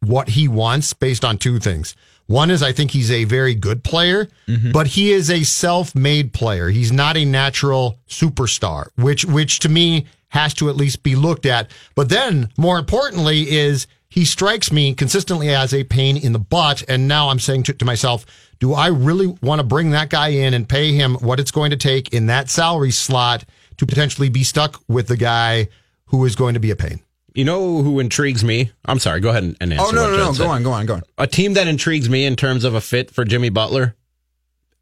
what 0.00 0.28
he 0.28 0.46
wants 0.46 0.92
based 0.92 1.24
on 1.24 1.38
two 1.38 1.58
things. 1.58 1.96
One 2.26 2.50
is 2.50 2.62
I 2.62 2.72
think 2.72 2.90
he's 2.90 3.10
a 3.10 3.24
very 3.24 3.54
good 3.54 3.84
player, 3.84 4.28
mm-hmm. 4.48 4.72
but 4.72 4.86
he 4.86 5.12
is 5.12 5.30
a 5.30 5.42
self-made 5.42 6.32
player. 6.32 6.68
He's 6.68 6.92
not 6.92 7.16
a 7.16 7.24
natural 7.24 7.98
superstar, 8.08 8.88
which 8.96 9.24
which 9.24 9.58
to 9.60 9.68
me 9.68 10.06
has 10.28 10.54
to 10.54 10.68
at 10.68 10.76
least 10.76 11.02
be 11.02 11.14
looked 11.14 11.46
at. 11.46 11.70
But 11.94 12.08
then 12.08 12.48
more 12.56 12.78
importantly 12.78 13.50
is 13.50 13.86
he 14.08 14.24
strikes 14.24 14.72
me 14.72 14.94
consistently 14.94 15.50
as 15.50 15.74
a 15.74 15.84
pain 15.84 16.16
in 16.16 16.32
the 16.32 16.38
butt 16.38 16.82
and 16.88 17.06
now 17.06 17.28
I'm 17.28 17.38
saying 17.38 17.64
to, 17.64 17.72
to 17.74 17.84
myself, 17.84 18.26
do 18.58 18.72
I 18.72 18.88
really 18.88 19.26
want 19.42 19.60
to 19.60 19.66
bring 19.66 19.90
that 19.90 20.10
guy 20.10 20.28
in 20.28 20.54
and 20.54 20.68
pay 20.68 20.92
him 20.92 21.14
what 21.16 21.40
it's 21.40 21.50
going 21.50 21.70
to 21.70 21.76
take 21.76 22.12
in 22.12 22.26
that 22.26 22.48
salary 22.48 22.90
slot 22.90 23.44
to 23.76 23.86
potentially 23.86 24.28
be 24.28 24.44
stuck 24.44 24.80
with 24.88 25.08
the 25.08 25.16
guy 25.16 25.68
who 26.06 26.24
is 26.24 26.36
going 26.36 26.54
to 26.54 26.60
be 26.60 26.70
a 26.70 26.76
pain? 26.76 27.00
You 27.34 27.44
know 27.44 27.82
who 27.82 27.98
intrigues 27.98 28.44
me? 28.44 28.70
I'm 28.84 28.98
sorry. 29.00 29.20
Go 29.20 29.30
ahead 29.30 29.42
and 29.42 29.56
and 29.60 29.72
answer. 29.72 29.84
Oh, 29.86 29.90
no, 29.90 30.10
no, 30.10 30.16
Judd 30.16 30.26
no. 30.26 30.32
said. 30.34 30.44
Go 30.44 30.50
on, 30.50 30.62
go 30.62 30.72
on, 30.72 30.86
go 30.86 30.94
on. 30.94 31.02
A 31.18 31.26
team 31.26 31.54
that 31.54 31.66
intrigues 31.66 32.08
me 32.08 32.24
in 32.24 32.36
terms 32.36 32.64
of 32.64 32.74
a 32.74 32.80
fit 32.80 33.10
for 33.10 33.24
Jimmy 33.24 33.48
Butler 33.48 33.96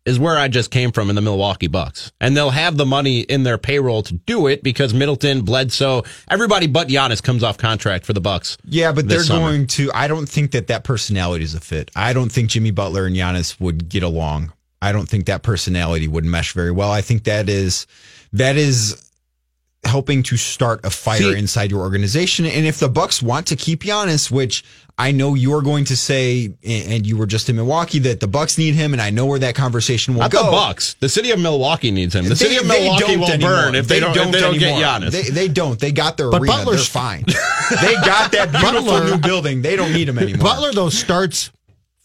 is 0.04 0.18
where 0.18 0.36
I 0.36 0.48
just 0.48 0.70
came 0.70 0.90
from 0.90 1.08
in 1.10 1.16
the 1.16 1.22
Milwaukee 1.22 1.68
Bucks. 1.68 2.12
And 2.20 2.36
they'll 2.36 2.50
have 2.50 2.76
the 2.76 2.84
money 2.84 3.20
in 3.20 3.44
their 3.44 3.56
payroll 3.56 4.02
to 4.02 4.14
do 4.14 4.48
it 4.48 4.62
because 4.62 4.92
Middleton, 4.92 5.42
Bledsoe, 5.42 6.02
everybody 6.28 6.66
but 6.66 6.88
Giannis 6.88 7.22
comes 7.22 7.42
off 7.44 7.56
contract 7.56 8.04
for 8.04 8.12
the 8.12 8.20
Bucks. 8.20 8.58
Yeah, 8.64 8.92
but 8.92 9.08
they're 9.08 9.22
summer. 9.22 9.40
going 9.40 9.66
to. 9.68 9.90
I 9.94 10.08
don't 10.08 10.28
think 10.28 10.50
that 10.52 10.66
that 10.66 10.84
personality 10.84 11.44
is 11.44 11.54
a 11.54 11.60
fit. 11.60 11.90
I 11.94 12.12
don't 12.12 12.30
think 12.32 12.50
Jimmy 12.50 12.72
Butler 12.72 13.06
and 13.06 13.14
Giannis 13.14 13.58
would 13.60 13.88
get 13.88 14.02
along. 14.02 14.52
I 14.80 14.90
don't 14.90 15.08
think 15.08 15.26
that 15.26 15.42
personality 15.44 16.08
would 16.08 16.24
mesh 16.24 16.52
very 16.52 16.72
well. 16.72 16.90
I 16.90 17.00
think 17.00 17.24
that 17.24 17.48
is 17.48 17.86
that 18.32 18.56
is 18.56 19.10
helping 19.84 20.22
to 20.22 20.36
start 20.36 20.80
a 20.84 20.90
fire 20.90 21.18
See- 21.18 21.38
inside 21.38 21.70
your 21.70 21.80
organization. 21.80 22.46
And 22.46 22.66
if 22.66 22.78
the 22.78 22.88
Bucks 22.88 23.22
want 23.22 23.46
to 23.48 23.56
keep 23.56 23.82
Giannis, 23.82 24.30
which 24.30 24.64
I 24.98 25.10
know 25.10 25.34
you're 25.34 25.62
going 25.62 25.84
to 25.86 25.96
say, 25.96 26.46
and 26.62 26.92
and 26.92 27.06
you 27.06 27.16
were 27.16 27.26
just 27.26 27.48
in 27.48 27.56
Milwaukee, 27.56 27.98
that 28.00 28.20
the 28.20 28.28
Bucks 28.28 28.58
need 28.58 28.74
him, 28.74 28.92
and 28.92 29.00
I 29.02 29.10
know 29.10 29.26
where 29.26 29.38
that 29.40 29.54
conversation 29.54 30.14
will 30.14 30.20
Not 30.20 30.30
go. 30.30 30.44
the 30.44 30.50
Bucks. 30.52 30.94
The 31.00 31.08
city 31.08 31.30
of 31.30 31.40
Milwaukee 31.40 31.90
needs 31.90 32.14
him. 32.14 32.26
The 32.28 32.36
city 32.36 32.56
of 32.56 32.66
Milwaukee 32.66 33.00
don't 33.06 33.20
will 33.20 33.28
anymore. 33.30 33.50
burn 33.50 33.74
if 33.74 33.88
they, 33.88 33.98
don't, 34.00 34.16
if 34.16 34.30
they 34.32 34.40
don't 34.40 34.58
get 34.58 34.72
anymore. 34.74 34.82
Giannis. 34.84 35.10
They, 35.10 35.22
they 35.30 35.48
don't. 35.48 35.80
They 35.80 35.92
got 35.92 36.16
their 36.16 36.30
But 36.30 36.42
arena. 36.42 36.52
Butler's- 36.58 36.88
They're 36.88 37.02
fine. 37.02 37.24
they 37.26 37.94
got 37.94 38.32
that 38.32 38.50
beautiful 38.60 38.82
Butler- 38.92 39.10
new 39.16 39.18
building. 39.18 39.62
They 39.62 39.74
don't 39.76 39.92
need 39.92 40.08
him 40.08 40.18
anymore. 40.18 40.44
Butler 40.44 40.72
though 40.72 40.90
starts 40.90 41.50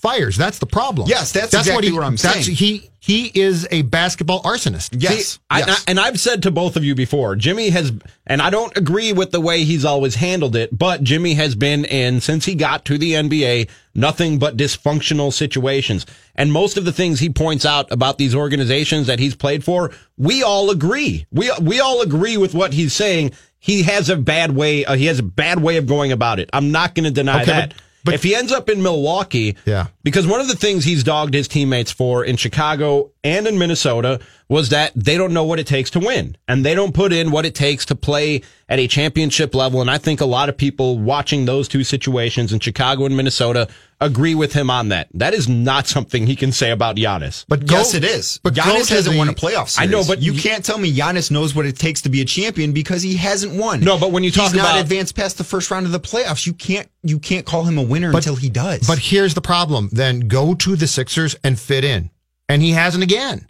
fires. 0.07 0.37
That's 0.37 0.59
the 0.59 0.65
problem. 0.65 1.07
Yes, 1.09 1.31
that's 1.31 1.53
exactly 1.53 1.91
what 1.91 2.03
I'm 2.03 2.15
that's- 2.15 2.45
saying. 2.45 2.55
He 2.57 2.89
he 2.99 3.31
is 3.33 3.65
a 3.71 3.83
basketball 3.83 4.41
arsonist. 4.43 4.89
yes, 5.01 5.25
See, 5.27 5.39
I, 5.49 5.59
yes. 5.59 5.85
and 5.87 5.97
I've 5.97 6.19
said 6.19 6.43
to 6.43 6.51
both 6.51 6.75
of 6.75 6.83
you 6.83 6.93
before, 6.93 7.37
Jimmy 7.37 7.69
has, 7.69 7.93
and 8.25 8.41
I 8.41 8.49
don't 8.49 8.75
agree 8.75 9.13
with 9.13 9.31
the 9.31 9.39
way 9.39 9.63
he's 9.63 9.85
always 9.85 10.15
handled 10.15 10.57
it, 10.57 10.77
but 10.77 11.03
Jimmy 11.03 11.35
has 11.35 11.55
been 11.55 11.85
in, 11.85 12.19
since 12.19 12.43
he 12.43 12.53
got 12.53 12.83
to 12.85 12.97
the 12.97 13.13
NBA, 13.13 13.69
nothing 13.95 14.39
but 14.39 14.57
dysfunctional 14.57 15.31
situations. 15.31 16.05
And 16.35 16.51
most 16.51 16.75
of 16.75 16.83
the 16.83 16.91
things 16.91 17.21
he 17.21 17.29
points 17.29 17.65
out 17.65 17.89
about 17.93 18.17
these 18.17 18.35
organizations 18.35 19.07
that 19.07 19.19
he's 19.19 19.35
played 19.35 19.63
for, 19.63 19.91
we 20.17 20.43
all 20.43 20.69
agree. 20.69 21.27
We, 21.31 21.49
we 21.61 21.79
all 21.79 22.01
agree 22.01 22.35
with 22.35 22.53
what 22.53 22.73
he's 22.73 22.91
saying. 22.93 23.31
He 23.59 23.83
has 23.83 24.09
a 24.09 24.17
bad 24.17 24.53
way, 24.53 24.83
uh, 24.83 24.95
he 24.95 25.05
has 25.05 25.19
a 25.19 25.23
bad 25.23 25.61
way 25.61 25.77
of 25.77 25.87
going 25.87 26.11
about 26.11 26.39
it. 26.41 26.49
I'm 26.51 26.73
not 26.73 26.93
going 26.93 27.05
to 27.05 27.11
deny 27.11 27.43
Okay, 27.43 27.51
that. 27.51 27.69
but- 27.69 27.83
but- 28.07 28.15
if 28.15 28.23
he 28.23 28.33
ends 28.35 28.51
up 28.51 28.69
in 28.69 28.81
Milwaukee, 28.81 29.55
Yeah. 29.65 29.87
because 30.03 30.25
one 30.25 30.41
of 30.41 30.47
the 30.47 30.55
things 30.55 30.83
he's 30.83 31.03
dogged 31.03 31.33
his 31.33 31.47
teammates 31.47 31.91
for 31.91 32.23
in 32.25 32.35
Chicago 32.37 33.11
and 33.23 33.45
in 33.47 33.57
Minnesota 33.57 34.19
was 34.49 34.69
that 34.69 34.91
they 34.95 35.17
don't 35.17 35.33
know 35.33 35.43
what 35.43 35.59
it 35.59 35.67
takes 35.67 35.89
to 35.91 35.99
win 35.99 36.35
and 36.47 36.65
they 36.65 36.73
don't 36.73 36.93
put 36.93 37.11
in 37.13 37.31
what 37.31 37.45
it 37.45 37.53
takes 37.53 37.85
to 37.85 37.95
play 37.95 38.41
at 38.69 38.79
a 38.79 38.87
championship 38.87 39.53
level. 39.53 39.81
And 39.81 39.91
I 39.91 39.97
think 39.97 40.21
a 40.21 40.25
lot 40.25 40.49
of 40.49 40.57
people 40.57 40.97
watching 40.97 41.45
those 41.45 41.67
two 41.67 41.83
situations 41.83 42.51
in 42.53 42.59
Chicago 42.59 43.05
and 43.05 43.15
Minnesota 43.15 43.67
agree 43.99 44.35
with 44.35 44.53
him 44.53 44.69
on 44.69 44.89
that. 44.89 45.07
That 45.13 45.33
is 45.33 45.47
not 45.49 45.87
something 45.87 46.27
he 46.27 46.35
can 46.35 46.51
say 46.51 46.69
about 46.71 46.95
Giannis. 46.97 47.45
But 47.47 47.65
go- 47.65 47.77
yes, 47.77 47.93
it 47.95 48.03
is. 48.03 48.39
But 48.43 48.55
But 48.55 48.63
Giannis 48.63 48.89
hasn't 48.89 49.13
the- 49.13 49.17
won 49.17 49.29
a 49.29 49.33
playoff 49.33 49.69
series. 49.69 49.79
I 49.79 49.85
know, 49.91 50.03
but 50.05 50.21
you 50.21 50.33
you- 50.33 50.41
can't 50.41 50.63
tell 50.63 50.77
me 50.77 50.93
Giannis 50.95 51.31
knows 51.31 51.55
what 51.55 51.65
it 51.65 51.77
takes 51.79 52.01
to 52.01 52.09
be 52.09 52.21
a 52.21 52.25
champion 52.25 52.73
because 52.73 53.01
he 53.01 53.15
hasn't 53.15 53.53
won. 53.53 53.79
No, 53.79 53.97
but 53.97 54.11
when 54.11 54.23
you 54.23 54.31
talk 54.31 54.51
He's 54.51 54.53
not 54.53 54.71
about- 54.71 54.81
advanced 54.81 55.15
past 55.15 55.37
the 55.39 55.43
first 55.43 55.71
round 55.71 55.85
of 55.87 55.91
the 55.91 55.99
playoffs, 55.99 56.45
you 56.45 56.53
can't 56.53 56.87
you 57.03 57.17
can't 57.19 57.45
call 57.45 57.63
him 57.63 57.77
a 57.77 57.81
winner 57.81 58.11
until 58.15 58.35
he 58.35 58.49
does. 58.49 58.85
But 58.85 58.99
here's 58.99 59.33
the 59.33 59.41
problem. 59.41 59.89
Then 59.91 60.21
go 60.27 60.53
to 60.55 60.75
the 60.75 60.87
Sixers 60.87 61.35
and 61.43 61.59
fit 61.59 61.83
in. 61.83 62.11
And 62.49 62.61
he 62.61 62.71
hasn't 62.71 63.03
again. 63.03 63.47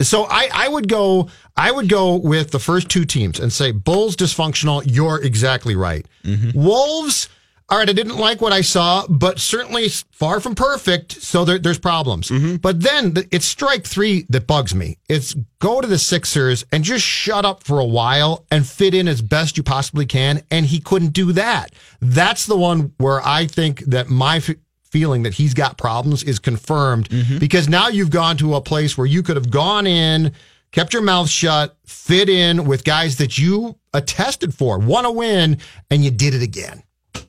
So 0.00 0.24
I, 0.28 0.48
I 0.52 0.68
would 0.68 0.88
go 0.88 1.28
I 1.56 1.70
would 1.70 1.88
go 1.88 2.16
with 2.16 2.50
the 2.50 2.58
first 2.58 2.88
two 2.88 3.04
teams 3.04 3.38
and 3.38 3.52
say 3.52 3.70
Bulls 3.70 4.16
dysfunctional. 4.16 4.82
You're 4.84 5.22
exactly 5.22 5.76
right. 5.76 6.06
Mm-hmm. 6.24 6.58
Wolves. 6.60 7.28
All 7.72 7.78
right, 7.78 7.88
I 7.88 7.94
didn't 7.94 8.18
like 8.18 8.42
what 8.42 8.52
I 8.52 8.60
saw, 8.60 9.06
but 9.08 9.38
certainly 9.38 9.88
far 9.88 10.40
from 10.40 10.54
perfect. 10.54 11.12
So 11.22 11.46
there, 11.46 11.58
there's 11.58 11.78
problems. 11.78 12.28
Mm-hmm. 12.28 12.56
But 12.56 12.82
then 12.82 13.14
the, 13.14 13.26
it's 13.32 13.46
strike 13.46 13.86
three 13.86 14.26
that 14.28 14.46
bugs 14.46 14.74
me. 14.74 14.98
It's 15.08 15.32
go 15.58 15.80
to 15.80 15.86
the 15.86 15.96
Sixers 15.96 16.66
and 16.70 16.84
just 16.84 17.02
shut 17.02 17.46
up 17.46 17.64
for 17.64 17.78
a 17.78 17.84
while 17.86 18.44
and 18.50 18.66
fit 18.66 18.92
in 18.92 19.08
as 19.08 19.22
best 19.22 19.56
you 19.56 19.62
possibly 19.62 20.04
can. 20.04 20.42
And 20.50 20.66
he 20.66 20.80
couldn't 20.80 21.14
do 21.14 21.32
that. 21.32 21.72
That's 22.02 22.44
the 22.44 22.58
one 22.58 22.92
where 22.98 23.26
I 23.26 23.46
think 23.46 23.80
that 23.86 24.10
my 24.10 24.36
f- 24.36 24.50
feeling 24.84 25.22
that 25.22 25.32
he's 25.32 25.54
got 25.54 25.78
problems 25.78 26.22
is 26.24 26.38
confirmed 26.38 27.08
mm-hmm. 27.08 27.38
because 27.38 27.70
now 27.70 27.88
you've 27.88 28.10
gone 28.10 28.36
to 28.36 28.54
a 28.54 28.60
place 28.60 28.98
where 28.98 29.06
you 29.06 29.22
could 29.22 29.36
have 29.36 29.50
gone 29.50 29.86
in, 29.86 30.34
kept 30.72 30.92
your 30.92 31.00
mouth 31.00 31.30
shut, 31.30 31.74
fit 31.86 32.28
in 32.28 32.66
with 32.66 32.84
guys 32.84 33.16
that 33.16 33.38
you 33.38 33.78
attested 33.94 34.52
for, 34.52 34.78
won 34.78 35.06
a 35.06 35.10
win, 35.10 35.56
and 35.90 36.04
you 36.04 36.10
did 36.10 36.34
it 36.34 36.42
again. 36.42 36.82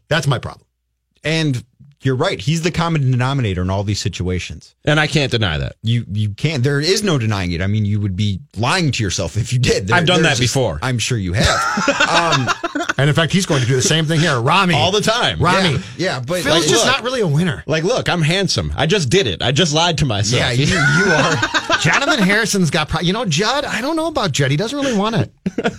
That's 0.10 0.28
my 0.28 0.40
problem. 0.40 0.66
and 1.24 1.64
you're 2.02 2.18
right. 2.18 2.38
He's 2.42 2.64
the 2.64 2.70
common 2.72 3.10
denominator 3.12 3.62
in 3.62 3.70
all 3.70 3.86
these 3.86 4.02
situations. 4.02 4.76
And 4.84 5.00
I 5.00 5.08
can't 5.08 5.32
deny 5.32 5.58
that. 5.60 5.76
You 5.84 6.04
you 6.12 6.32
can't. 6.32 6.62
There 6.62 6.82
is 6.82 7.02
no 7.02 7.18
denying 7.18 7.54
it. 7.54 7.62
I 7.62 7.68
mean, 7.68 7.86
you 7.86 8.02
would 8.02 8.18
be 8.18 8.42
lying 8.58 8.92
to 8.92 9.02
yourself 9.02 9.38
if 9.38 9.54
you 9.54 9.60
did. 9.60 9.88
There- 9.88 9.96
I've 9.96 10.06
done 10.06 10.22
there's 10.22 10.38
that 10.38 10.44
before. 10.44 10.80
I'm 10.82 11.00
sure 11.00 11.18
you 11.18 11.32
have. 11.32 11.48
um, 12.10 12.50
And 12.98 13.08
in 13.10 13.16
fact, 13.16 13.32
he's 13.32 13.46
going 13.46 13.62
to 13.62 13.68
do 13.68 13.76
the 13.78 13.82
same 13.82 14.04
thing 14.06 14.20
here. 14.20 14.38
Rami. 14.42 14.74
All 14.76 14.92
the 14.92 15.00
time. 15.00 15.40
Rami. 15.40 15.76
yeah, 15.76 15.80
yeah, 15.96 16.20
but 16.20 16.42
Phil's 16.42 16.60
like, 16.60 16.68
just 16.70 16.86
look. 16.86 16.94
not 16.94 17.04
really 17.06 17.22
a 17.22 17.28
winner. 17.28 17.64
Like, 17.68 17.86
look, 17.86 18.10
I'm 18.10 18.22
handsome. 18.22 18.74
I 18.76 18.86
just 18.86 19.10
did 19.10 19.26
it. 19.26 19.42
I 19.42 19.54
just 19.54 19.74
lied 19.74 19.98
to 20.00 20.06
myself. 20.06 20.42
yeah, 20.42 20.52
you, 20.52 20.66
you 20.66 21.12
are. 21.14 21.78
Jonathan 21.80 22.22
Harrison's 22.22 22.70
got, 22.70 22.90
pro- 22.90 23.00
you 23.00 23.14
know, 23.14 23.24
Judd, 23.24 23.64
I 23.64 23.80
don't 23.80 23.96
know 23.96 24.08
about 24.08 24.34
Judd. 24.34 24.52
He 24.52 24.58
doesn't 24.58 24.78
really 24.78 24.98
want 24.98 25.16
it. 25.16 25.32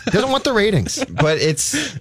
Doesn't 0.06 0.30
want 0.30 0.44
the 0.44 0.54
ratings. 0.54 1.04
but 1.04 1.36
it's 1.38 1.98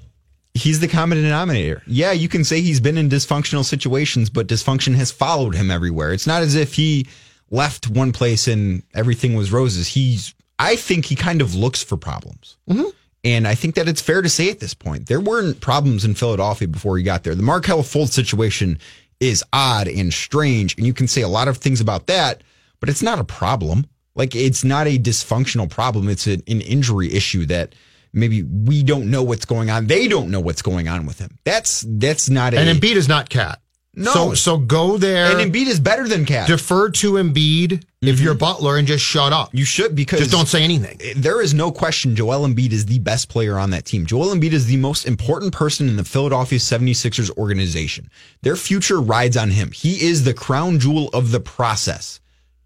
he's 0.54 0.80
the 0.80 0.88
common 0.88 1.22
denominator. 1.22 1.82
Yeah, 1.88 2.12
you 2.12 2.30
can 2.30 2.44
say 2.44 2.62
he's 2.62 2.80
been 2.80 2.98
in 2.98 3.10
dysfunctional 3.10 3.66
situations, 3.66 4.30
but 4.30 4.48
dysfunction 4.48 4.96
has 4.96 5.12
followed 5.12 5.56
him 5.56 5.72
everywhere. 5.72 6.14
It's 6.14 6.28
not 6.28 6.42
as 6.42 6.56
if 6.56 6.74
he 6.74 7.08
left 7.50 7.90
one 7.90 8.12
place 8.12 8.48
and 8.48 8.84
everything 8.94 9.36
was 9.36 9.52
roses. 9.52 9.88
He's 9.88 10.34
I 10.60 10.76
think 10.76 11.06
he 11.06 11.16
kind 11.16 11.42
of 11.42 11.56
looks 11.56 11.84
for 11.84 11.98
problems. 11.98 12.58
Mm-hmm. 12.70 12.90
And 13.26 13.48
I 13.48 13.56
think 13.56 13.76
that 13.76 13.88
it's 13.88 14.02
fair 14.02 14.22
to 14.22 14.30
say 14.30 14.50
at 14.50 14.60
this 14.60 14.74
point, 14.74 15.08
there 15.08 15.20
weren't 15.20 15.62
problems 15.62 16.04
in 16.04 16.14
Philadelphia 16.14 16.68
before 16.68 16.98
he 16.98 17.04
got 17.04 17.24
there. 17.24 17.36
The 17.36 17.44
Markelle 17.44 17.82
Fultz 17.82 18.10
situation 18.10 18.78
is 19.20 19.44
odd 19.54 19.88
and 19.88 20.14
strange, 20.14 20.76
and 20.78 20.86
you 20.86 20.94
can 20.94 21.08
say 21.08 21.22
a 21.22 21.28
lot 21.28 21.48
of 21.48 21.58
things 21.58 21.80
about 21.80 22.08
that, 22.08 22.44
but 22.80 22.90
it's 22.90 23.02
not 23.02 23.20
a 23.20 23.24
problem. 23.24 23.88
Like 24.16 24.36
it's 24.36 24.64
not 24.64 24.88
a 24.88 25.00
dysfunctional 25.00 25.70
problem. 25.70 26.10
It's 26.10 26.28
an, 26.28 26.44
an 26.48 26.62
injury 26.62 27.12
issue 27.14 27.46
that 27.48 27.74
maybe 28.14 28.44
we 28.44 28.84
don't 28.84 29.10
know 29.10 29.24
what's 29.24 29.46
going 29.46 29.70
on. 29.70 29.88
They 29.88 30.08
don't 30.08 30.30
know 30.30 30.40
what's 30.40 30.62
going 30.62 30.88
on 30.88 31.06
with 31.06 31.20
him. 31.20 31.38
That's 31.44 31.86
that's 31.88 32.30
not 32.30 32.54
a 32.54 32.60
And 32.60 32.80
Embiid 32.80 32.96
is 32.96 33.08
not 33.08 33.30
KAT. 33.30 33.60
No. 33.96 34.12
So 34.12 34.34
so 34.34 34.58
go 34.58 34.98
there. 34.98 35.38
And 35.38 35.54
Embiid 35.54 35.68
is 35.68 35.80
better 35.80 36.08
than 36.08 36.26
KAT. 36.26 36.48
defer 36.48 36.90
to 36.90 37.14
Embiid 37.14 37.84
if 38.02 38.16
mm-hmm. 38.16 38.24
you're 38.24 38.34
Butler 38.34 38.78
and 38.78 38.88
just 38.88 39.04
shut 39.04 39.32
up. 39.32 39.50
you 39.54 39.66
should 39.66 39.96
because 39.96 40.20
just 40.20 40.32
don't 40.32 40.48
say 40.48 40.64
anything. 40.64 40.98
Eh, 41.02 41.14
there 41.16 41.42
is 41.42 41.54
no 41.54 41.72
question 41.72 42.16
Joel 42.16 42.48
Embiid 42.48 42.72
is 42.72 42.88
the 42.88 43.00
best 43.00 43.30
player 43.30 43.60
on 43.60 43.70
that 43.70 43.86
team. 43.86 44.06
Joel 44.06 44.34
Embiid 44.34 44.52
is 44.52 44.66
the 44.66 44.78
most 44.78 45.06
important 45.06 45.54
person 45.54 45.88
in 45.88 45.96
the 45.96 46.04
Philadelphia 46.04 46.58
76ers 46.58 47.36
organization. 47.38 48.10
Their 48.42 48.56
future 48.56 49.00
rides 49.00 49.38
on 49.38 49.52
him. 49.52 49.72
He 49.72 50.08
is 50.08 50.24
the 50.24 50.34
crown 50.34 50.80
jewel 50.80 51.10
of 51.14 51.32
the 51.32 51.40
process. 51.40 52.20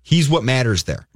He's 0.04 0.30
what 0.30 0.46
matters 0.46 0.84
there. 0.84 1.08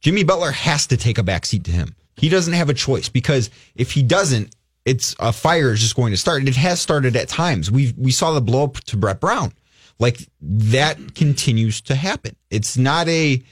Jimmy 0.00 0.24
Butler 0.24 0.50
has 0.50 0.88
to 0.88 0.96
take 0.96 1.18
a 1.18 1.22
backseat 1.22 1.62
to 1.64 1.70
him. 1.70 1.94
He 2.16 2.28
doesn't 2.28 2.52
have 2.52 2.68
a 2.68 2.74
choice 2.74 3.08
because 3.08 3.50
if 3.74 3.92
he 3.92 4.02
doesn't, 4.02 4.54
it's 4.84 5.14
a 5.18 5.32
fire 5.32 5.72
is 5.72 5.80
just 5.80 5.96
going 5.96 6.12
to 6.12 6.16
start. 6.16 6.40
And 6.40 6.48
it 6.48 6.56
has 6.56 6.80
started 6.80 7.16
at 7.16 7.28
times. 7.28 7.70
We 7.70 7.94
we 7.96 8.10
saw 8.10 8.32
the 8.32 8.40
blow 8.40 8.64
up 8.64 8.74
to 8.84 8.96
Brett 8.96 9.20
Brown. 9.20 9.52
Like 9.98 10.28
that 10.40 11.14
continues 11.14 11.80
to 11.82 11.94
happen. 11.94 12.36
It's 12.50 12.76
not 12.76 13.08
a 13.08 13.42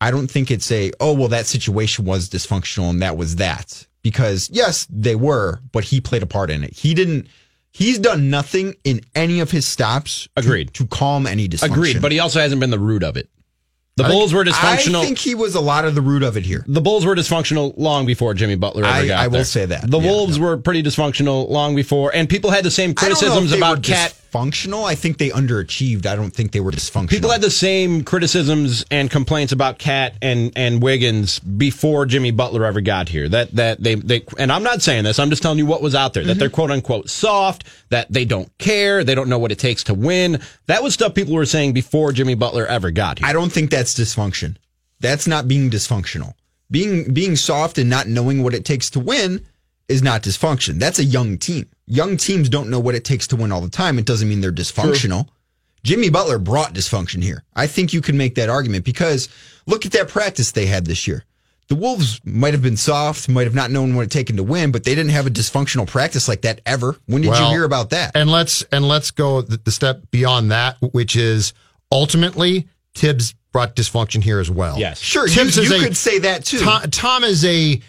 I 0.00 0.10
don't 0.10 0.30
think 0.30 0.50
it's 0.50 0.70
a, 0.70 0.92
oh, 1.00 1.12
well, 1.12 1.28
that 1.28 1.46
situation 1.46 2.04
was 2.04 2.28
dysfunctional 2.28 2.90
and 2.90 3.02
that 3.02 3.16
was 3.16 3.36
that. 3.36 3.86
Because 4.02 4.48
yes, 4.52 4.86
they 4.90 5.16
were, 5.16 5.60
but 5.72 5.84
he 5.84 6.00
played 6.00 6.22
a 6.22 6.26
part 6.26 6.50
in 6.50 6.62
it. 6.62 6.72
He 6.72 6.94
didn't, 6.94 7.26
he's 7.72 7.98
done 7.98 8.30
nothing 8.30 8.74
in 8.84 9.00
any 9.16 9.40
of 9.40 9.50
his 9.50 9.66
stops. 9.66 10.28
to- 10.36 10.42
Agreed. 10.42 10.72
To, 10.74 10.86
calm 10.86 11.26
any 11.26 11.48
dysfunction. 11.48 11.72
Agreed, 11.72 12.02
but 12.02 12.12
he 12.12 12.20
also 12.20 12.38
hasn't 12.40 12.60
been 12.60 12.70
the 12.70 12.78
root 12.78 13.02
of 13.02 13.16
it. 13.16 13.28
The 13.98 14.04
I 14.04 14.08
think- 14.08 14.18
Bulls 14.20 14.32
were 14.32 14.44
dysfunctional. 14.44 15.00
I 15.02 15.04
think 15.06 15.18
he 15.18 15.34
was 15.34 15.54
a 15.56 15.60
lot 15.60 15.84
of 15.84 15.94
the 15.96 16.00
root 16.00 16.22
of 16.22 16.36
it 16.36 16.44
here. 16.46 16.64
the 16.68 16.80
Bulls 16.80 17.04
were 17.04 17.14
dysfunctional 17.16 17.74
long 17.76 18.06
before 18.06 18.32
Jimmy 18.32 18.54
Butler 18.54 18.84
ever 18.84 18.92
I- 18.92 19.06
got 19.06 19.18
I 19.24 19.26
will 19.26 19.44
say 19.44 19.66
that. 19.66 19.90
The 19.90 19.98
Yeah, 19.98 20.10
Wolves 20.10 20.38
were 20.38 20.56
pretty 20.56 20.82
dysfunctional 20.82 21.48
long 21.50 21.74
before, 21.74 22.14
and 22.14 22.28
people 22.28 22.50
had 22.50 22.64
the 22.64 22.70
same 22.70 22.90
I 22.90 22.92
don't 22.92 23.02
know 23.10 23.12
if 23.12 23.18
criticisms 23.18 23.52
about 23.52 23.82
KAT. 23.82 24.14
Dysfunctional. 24.32 24.84
I 24.84 24.94
think 24.94 25.18
they 25.18 25.30
underachieved. 25.30 26.06
I 26.06 26.16
don't 26.16 26.30
think 26.30 26.52
they 26.52 26.60
were 26.60 26.70
dysfunctional. 26.70 27.08
People 27.10 27.30
had 27.30 27.40
the 27.40 27.50
same 27.50 28.04
criticisms 28.04 28.84
and 28.90 29.10
complaints 29.10 29.52
about 29.52 29.78
KAT 29.78 30.16
and 30.22 30.52
and 30.56 30.82
Wiggins 30.82 31.38
before 31.38 32.06
Jimmy 32.06 32.30
Butler 32.30 32.64
ever 32.64 32.80
got 32.80 33.08
here. 33.08 33.28
That 33.28 33.52
that 33.56 33.82
they 33.82 33.94
they 33.94 34.24
and 34.38 34.52
I'm 34.52 34.62
not 34.62 34.82
saying 34.82 35.04
this. 35.04 35.18
I'm 35.18 35.30
just 35.30 35.42
telling 35.42 35.58
you 35.58 35.66
what 35.66 35.82
was 35.82 35.94
out 35.94 36.14
there. 36.14 36.24
That 36.24 36.32
Mm-hmm. 36.32 36.38
they're 36.40 36.50
quote 36.50 36.70
unquote 36.70 37.08
soft. 37.10 37.64
That 37.90 38.12
they 38.12 38.24
don't 38.24 38.56
care. 38.58 39.02
They 39.04 39.14
don't 39.14 39.28
know 39.28 39.38
what 39.38 39.52
it 39.52 39.58
takes 39.58 39.84
to 39.84 39.94
win. 39.94 40.40
That 40.66 40.82
was 40.82 40.94
stuff 40.94 41.14
people 41.14 41.34
were 41.34 41.46
saying 41.46 41.72
before 41.72 42.12
Jimmy 42.12 42.34
Butler 42.34 42.66
ever 42.66 42.90
got 42.90 43.18
here. 43.20 43.26
I 43.28 43.32
don't 43.32 43.50
think 43.50 43.70
that's 43.70 43.94
dysfunction. 43.98 44.56
That's 45.00 45.26
not 45.26 45.48
being 45.48 45.70
dysfunctional. 45.70 46.34
Being 46.70 47.12
being 47.14 47.34
soft 47.36 47.78
and 47.78 47.88
not 47.88 48.08
knowing 48.08 48.42
what 48.42 48.52
it 48.54 48.64
takes 48.66 48.90
to 48.90 49.00
win 49.00 49.46
is 49.88 50.02
not 50.02 50.22
dysfunction. 50.22 50.78
That's 50.78 50.98
a 50.98 51.04
young 51.04 51.38
team. 51.38 51.68
Young 51.86 52.16
teams 52.16 52.48
don't 52.48 52.68
know 52.70 52.78
what 52.78 52.94
it 52.94 53.04
takes 53.04 53.26
to 53.28 53.36
win 53.36 53.50
all 53.52 53.60
the 53.60 53.70
time. 53.70 53.98
It 53.98 54.04
doesn't 54.04 54.28
mean 54.28 54.40
they're 54.40 54.52
dysfunctional. 54.52 55.28
Jimmy 55.82 56.10
Butler 56.10 56.38
brought 56.38 56.74
dysfunction 56.74 57.22
here. 57.22 57.44
I 57.54 57.66
think 57.66 57.92
you 57.92 58.00
can 58.00 58.18
make 58.18 58.34
that 58.34 58.50
argument 58.50 58.84
because 58.84 59.28
look 59.66 59.86
at 59.86 59.92
that 59.92 60.08
practice 60.08 60.52
they 60.52 60.66
had 60.66 60.84
this 60.86 61.06
year. 61.06 61.24
The 61.68 61.74
Wolves 61.76 62.20
might 62.24 62.54
have 62.54 62.62
been 62.62 62.78
soft, 62.78 63.28
might 63.28 63.44
have 63.44 63.54
not 63.54 63.70
known 63.70 63.94
what 63.94 64.02
it 64.02 64.10
taken 64.10 64.36
to 64.36 64.42
win, 64.42 64.72
but 64.72 64.84
they 64.84 64.94
didn't 64.94 65.12
have 65.12 65.26
a 65.26 65.30
dysfunctional 65.30 65.86
practice 65.86 66.26
like 66.26 66.42
that 66.42 66.62
ever. 66.64 66.96
When 67.06 67.20
did 67.22 67.36
you 67.38 67.46
hear 67.48 67.64
about 67.64 67.90
that? 67.90 68.12
And 68.14 68.30
let's 68.30 68.62
and 68.72 68.88
let's 68.88 69.10
go 69.10 69.42
the, 69.42 69.58
the 69.58 69.70
step 69.70 70.02
beyond 70.10 70.50
that, 70.50 70.78
which 70.80 71.14
is 71.14 71.52
ultimately 71.92 72.68
Thibs 72.94 73.34
brought 73.52 73.76
dysfunction 73.76 74.22
here 74.22 74.40
as 74.40 74.50
well. 74.50 74.78
Yes. 74.78 74.98
Sure, 74.98 75.26
you, 75.26 75.34
Thibs 75.34 75.58
is 75.58 75.70
you 75.70 75.76
a- 75.76 75.80
could 75.80 75.96
say 75.96 76.20
that 76.20 76.44
too. 76.44 76.60
Tom, 76.60 76.82
Tom 76.90 77.24
is 77.24 77.44
a 77.44 77.80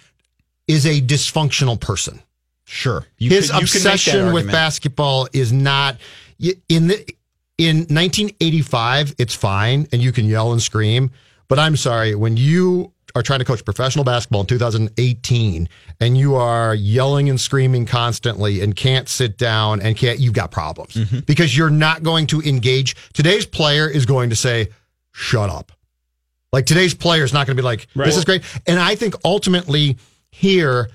is 0.70 0.86
a 0.86 1.02
dysfunctional 1.02 1.78
person. 1.80 2.22
Sure. 2.64 3.06
You 3.18 3.30
His 3.32 3.52
could- 3.52 3.62
you 3.62 3.68
could 3.68 3.74
make 3.76 3.84
that 3.84 3.94
obsession 3.96 4.34
with 4.34 4.50
basketball 4.52 5.28
is 5.34 5.52
not 5.52 5.98
in 6.70 6.88
the 6.88 7.06
in 7.58 7.80
1985. 7.90 9.16
It's 9.18 9.34
fine, 9.36 9.88
and 9.92 10.02
you 10.02 10.12
can 10.14 10.26
yell 10.26 10.54
and 10.54 10.62
scream. 10.62 11.12
But 11.50 11.60
I'm 11.60 11.76
sorry 11.76 12.16
when 12.16 12.38
you 12.38 12.94
are 13.16 13.24
trying 13.24 13.40
to 13.40 13.46
coach 13.46 13.66
professional 13.66 14.06
basketball 14.06 14.42
in 14.42 14.46
2018 14.48 15.68
and 16.00 16.16
you 16.16 16.36
are 16.36 16.76
yelling 16.76 17.28
and 17.28 17.42
screaming 17.42 17.88
constantly 17.88 18.62
and 18.62 18.76
can't 18.76 19.10
sit 19.10 19.36
down 19.36 19.82
and 19.82 19.98
can't 19.98 20.20
you've 20.20 20.34
got 20.36 20.52
problems 20.52 20.94
Mm-hmm. 20.94 21.20
because 21.22 21.58
you're 21.58 21.72
not 21.72 22.04
going 22.04 22.28
to 22.28 22.40
engage 22.42 22.96
today's 23.14 23.48
player 23.48 23.90
is 23.90 24.06
going 24.06 24.30
to 24.30 24.36
say 24.36 24.68
shut 25.12 25.50
up 25.50 25.72
like 26.54 26.68
today's 26.68 26.94
player 26.94 27.24
is 27.24 27.34
not 27.34 27.48
going 27.48 27.58
to 27.58 27.62
be 27.64 27.66
like 27.66 27.88
this 27.96 28.16
is 28.16 28.26
great 28.26 28.44
and 28.68 28.78
i 28.80 28.94
think 28.94 29.16
ultimately 29.26 29.98
here 30.32 30.90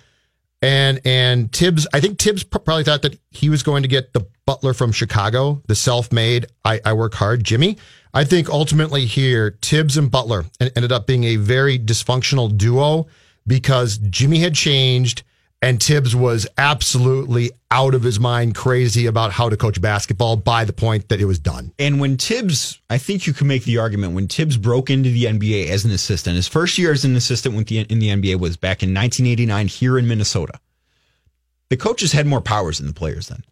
and 0.65 1.01
and 1.05 1.53
Thibs, 1.53 1.87
I 1.93 2.01
think 2.01 2.19
Thibs 2.19 2.43
probably 2.43 2.85
thought 2.85 3.03
that 3.03 3.19
he 3.31 3.51
was 3.51 3.63
going 3.63 3.83
to 3.83 3.89
get 3.89 4.15
the 4.15 4.27
butler 4.47 4.73
from 4.73 4.93
Chicago, 4.93 5.63
the 5.67 5.75
self-made. 5.75 6.47
I, 6.65 6.81
I 6.85 6.95
work 6.95 7.15
hard, 7.15 7.45
Jimmy. 7.45 7.77
I 8.15 8.25
think 8.25 8.49
ultimately 8.49 9.05
here, 9.05 9.59
Thibs 9.61 9.99
and 9.99 10.11
Butler 10.11 10.47
ended 10.61 10.91
up 10.91 11.07
being 11.07 11.25
a 11.25 11.37
very 11.37 11.79
dysfunctional 11.79 12.57
duo 12.57 13.09
because 13.47 13.99
Jimmy 13.99 14.39
had 14.39 14.55
changed 14.55 15.23
and 15.65 15.83
Thibs 15.83 16.15
was 16.15 16.47
absolutely 16.59 17.51
out 17.71 17.95
of 17.95 18.03
his 18.03 18.21
mind, 18.21 18.55
crazy 18.55 19.07
about 19.07 19.33
how 19.33 19.49
to 19.49 19.57
coach 19.57 19.81
basketball 19.81 20.37
by 20.37 20.67
the 20.67 20.75
point 20.75 21.09
that 21.09 21.23
it 21.23 21.25
was 21.25 21.39
done. 21.39 21.73
And 21.79 21.99
when 22.01 22.19
Thibs, 22.19 22.81
I 22.91 22.99
think 22.99 23.27
you 23.27 23.33
can 23.33 23.47
make 23.47 23.65
the 23.65 23.79
argument 23.79 24.13
when 24.15 24.29
Thibs 24.29 24.59
broke 24.59 24.91
into 24.91 25.09
the 25.11 25.25
NBA 25.25 25.69
as 25.71 25.87
an 25.87 25.91
assistant, 25.91 26.37
his 26.37 26.47
first 26.47 26.77
year 26.77 26.93
as 26.93 27.07
an 27.07 27.17
assistant 27.17 27.57
with 27.57 27.69
the, 27.69 27.79
in 27.79 27.99
the 27.99 28.09
NBA 28.09 28.39
was 28.39 28.59
back 28.59 28.83
in 28.83 28.91
1989 28.91 29.69
here 29.69 29.97
in 29.99 30.07
Minnesota. 30.07 30.61
The 31.71 31.79
coaches 31.79 32.13
had 32.13 32.27
more 32.27 32.43
powers 32.43 32.77
than 32.77 32.87
the 32.87 32.93
players 32.93 33.29
then. 33.29 33.43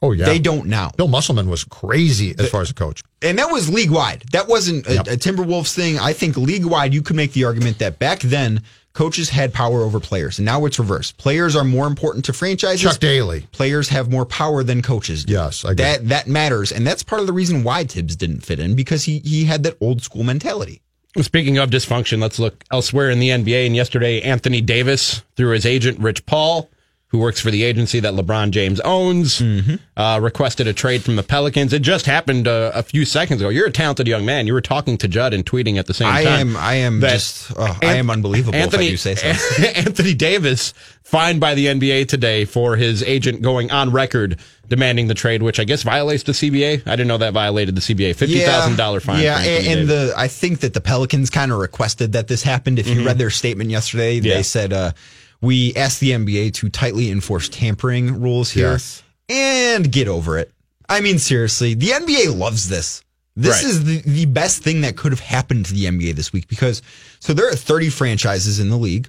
Oh 0.00 0.12
yeah, 0.12 0.26
They 0.26 0.38
don't 0.38 0.66
now. 0.66 0.92
Bill 0.96 1.08
Musselman 1.08 1.48
was 1.48 1.64
crazy 1.64 2.34
as 2.38 2.48
far 2.48 2.60
as 2.60 2.70
a 2.70 2.74
coach. 2.74 3.02
And 3.22 3.38
that 3.38 3.50
was 3.50 3.68
league 3.68 3.90
wide. 3.90 4.22
That 4.32 4.46
wasn't 4.46 4.86
a, 4.86 4.94
Yep. 4.94 5.06
a 5.08 5.16
Timberwolves 5.16 5.74
thing. 5.74 5.98
I 5.98 6.12
think 6.12 6.36
league 6.36 6.64
wide, 6.66 6.94
you 6.94 7.02
could 7.02 7.16
make 7.16 7.32
the 7.32 7.44
argument 7.44 7.78
that 7.80 7.98
back 7.98 8.20
then 8.20 8.62
coaches 8.96 9.28
had 9.28 9.52
power 9.52 9.82
over 9.82 10.00
players, 10.00 10.38
and 10.38 10.46
now 10.46 10.64
it's 10.64 10.78
reversed. 10.78 11.18
Players 11.18 11.54
are 11.54 11.64
more 11.64 11.86
important 11.86 12.24
to 12.24 12.32
franchises. 12.32 12.80
Chuck 12.80 12.98
Daly. 12.98 13.42
Players 13.52 13.90
have 13.90 14.10
more 14.10 14.24
power 14.24 14.64
than 14.64 14.80
coaches. 14.80 15.24
do. 15.24 15.34
Yes, 15.34 15.64
I 15.64 15.72
agree. 15.72 15.84
that 15.84 16.08
that 16.08 16.26
matters, 16.26 16.72
and 16.72 16.86
that's 16.86 17.02
part 17.02 17.20
of 17.20 17.26
the 17.26 17.32
reason 17.34 17.62
why 17.62 17.84
Thibs 17.84 18.16
didn't 18.16 18.40
fit 18.40 18.58
in 18.58 18.74
because 18.74 19.04
he 19.04 19.18
he 19.18 19.44
had 19.44 19.62
that 19.64 19.76
old 19.80 20.02
school 20.02 20.24
mentality. 20.24 20.80
Speaking 21.20 21.58
of 21.58 21.70
dysfunction, 21.70 22.20
let's 22.20 22.38
look 22.38 22.64
elsewhere 22.70 23.10
in 23.10 23.20
the 23.20 23.30
NBA. 23.30 23.66
And 23.66 23.76
yesterday, 23.76 24.20
Anthony 24.22 24.60
Davis, 24.60 25.22
through 25.36 25.52
his 25.52 25.64
agent 25.64 25.98
Rich 25.98 26.26
Paul, 26.26 26.68
who 27.16 27.22
works 27.22 27.40
for 27.40 27.50
the 27.50 27.62
agency 27.64 27.98
that 28.00 28.12
LeBron 28.14 28.50
James 28.50 28.78
owns, 28.80 29.40
Mm-hmm. 29.40 29.76
uh, 29.96 30.18
requested 30.20 30.66
a 30.66 30.72
trade 30.74 31.02
from 31.02 31.16
the 31.16 31.22
Pelicans. 31.22 31.72
It 31.72 31.80
just 31.80 32.04
happened 32.06 32.46
uh, 32.46 32.72
a 32.74 32.82
few 32.82 33.04
seconds 33.06 33.40
ago. 33.40 33.48
You're 33.48 33.68
a 33.68 33.72
talented 33.72 34.06
young 34.06 34.26
man. 34.26 34.46
You 34.46 34.52
were 34.52 34.60
talking 34.60 34.98
to 34.98 35.08
Judd 35.08 35.32
and 35.32 35.44
tweeting 35.46 35.78
at 35.78 35.86
the 35.86 35.94
same 35.94 36.08
I 36.08 36.24
time. 36.24 36.34
I 36.34 36.40
am 36.40 36.56
I 36.56 36.74
am 36.74 37.00
just 37.00 37.52
oh, 37.56 37.78
I 37.82 37.94
am 37.94 38.10
unbelievable 38.10 38.56
Anthony, 38.58 38.86
if 38.86 38.88
I 38.88 38.92
do 38.92 38.96
say 38.96 39.14
so. 39.14 39.62
Anthony 39.76 40.14
Davis 40.14 40.74
fined 41.02 41.40
by 41.40 41.54
the 41.54 41.66
NBA 41.66 42.08
today 42.08 42.44
for 42.44 42.76
his 42.76 43.02
agent 43.02 43.40
going 43.42 43.70
on 43.70 43.90
record 43.90 44.38
demanding 44.68 45.06
the 45.06 45.14
trade, 45.14 45.42
which 45.42 45.60
I 45.60 45.64
guess 45.64 45.82
violates 45.84 46.24
the 46.24 46.32
CBA. 46.32 46.86
I 46.86 46.90
didn't 46.90 47.06
know 47.08 47.18
that 47.18 47.32
violated 47.32 47.74
the 47.76 47.80
CBA. 47.80 48.16
Fifty 48.16 48.40
thousand 48.40 48.76
dollar 48.76 49.00
fine. 49.00 49.22
Yeah, 49.22 49.38
and, 49.38 49.66
and 49.80 49.88
the 49.88 50.12
I 50.16 50.28
think 50.28 50.60
that 50.60 50.74
the 50.74 50.80
Pelicans 50.80 51.30
kind 51.30 51.52
of 51.52 51.58
requested 51.58 52.12
that 52.12 52.28
this 52.28 52.42
happened. 52.42 52.78
If 52.78 52.88
you 52.88 53.04
read 53.06 53.18
their 53.18 53.30
statement 53.30 53.70
yesterday, 53.70 54.14
Yeah. 54.18 54.34
they 54.34 54.42
said 54.42 54.72
uh, 54.72 54.92
we 55.40 55.74
asked 55.76 56.00
the 56.00 56.10
NBA 56.12 56.52
to 56.54 56.68
tightly 56.68 57.10
enforce 57.10 57.48
tampering 57.48 58.20
rules 58.20 58.50
here 58.50 58.72
Yes. 58.72 59.02
and 59.28 59.90
get 59.90 60.08
over 60.08 60.38
it. 60.38 60.52
I 60.88 61.00
mean, 61.00 61.18
seriously, 61.18 61.74
the 61.74 61.88
NBA 61.88 62.36
loves 62.36 62.68
this. 62.68 63.02
This 63.34 63.62
Right. 63.62 63.70
is 63.70 63.84
the, 63.84 63.98
the 64.02 64.24
best 64.26 64.62
thing 64.62 64.80
that 64.80 64.96
could 64.96 65.12
have 65.12 65.20
happened 65.20 65.66
to 65.66 65.74
the 65.74 65.84
NBA 65.84 66.14
this 66.14 66.32
week 66.32 66.48
because 66.48 66.80
so 67.20 67.34
there 67.34 67.48
are 67.50 67.54
30 67.56 67.90
franchises 67.90 68.58
in 68.60 68.70
the 68.70 68.76
league. 68.78 69.08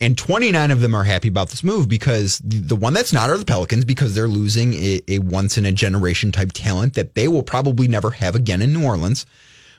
And 0.00 0.16
29 0.16 0.70
of 0.70 0.80
them 0.80 0.94
are 0.94 1.02
happy 1.02 1.26
about 1.26 1.48
this 1.50 1.64
move 1.64 1.88
because 1.88 2.38
the, 2.38 2.58
the 2.58 2.76
one 2.76 2.92
that's 2.94 3.12
not 3.12 3.30
are 3.30 3.36
the 3.36 3.44
Pelicans 3.44 3.84
because 3.84 4.14
they're 4.14 4.28
losing 4.28 4.74
a, 4.74 5.00
a 5.08 5.18
once 5.18 5.58
in 5.58 5.66
a 5.66 5.72
generation 5.72 6.30
type 6.30 6.52
talent 6.54 6.94
that 6.94 7.16
they 7.16 7.26
will 7.26 7.42
probably 7.42 7.88
never 7.88 8.12
have 8.12 8.36
again 8.36 8.62
in 8.62 8.72
New 8.72 8.84
Orleans. 8.84 9.26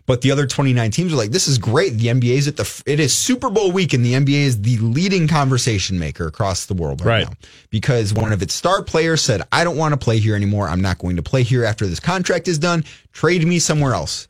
But 0.10 0.22
the 0.22 0.32
other 0.32 0.48
29 0.48 0.89
teams 0.89 1.13
are 1.13 1.17
like, 1.17 1.30
this 1.30 1.48
is 1.48 1.60
great. 1.60 1.91
The 1.91 2.08
NBA 2.08 2.34
is 2.34 2.48
at 2.48 2.58
the, 2.58 2.84
it 2.88 3.00
is 3.00 3.15
Super 3.15 3.52
Bowl 3.52 3.72
week 3.72 3.93
and 3.93 4.04
the 4.04 4.13
NBA 4.13 4.41
is 4.41 4.60
the 4.60 4.78
leading 4.80 5.28
conversation 5.28 6.00
maker 6.00 6.26
across 6.26 6.65
the 6.65 6.74
world 6.74 7.02
right, 7.06 7.26
Right. 7.26 7.28
now. 7.28 7.34
Because 7.69 8.12
one 8.12 8.34
of 8.34 8.41
its 8.41 8.56
star 8.56 8.82
players 8.82 9.22
said, 9.22 9.43
I 9.52 9.63
don't 9.63 9.78
want 9.78 9.93
to 9.93 9.98
play 9.98 10.17
here 10.17 10.36
anymore. 10.36 10.67
I'm 10.67 10.82
not 10.82 10.98
going 10.98 11.17
to 11.17 11.22
play 11.22 11.43
here 11.43 11.63
after 11.63 11.86
this 11.86 12.00
contract 12.00 12.48
is 12.48 12.58
done. 12.58 12.86
Trade 13.13 13.45
me 13.45 13.60
somewhere 13.60 13.93
else. 13.93 14.28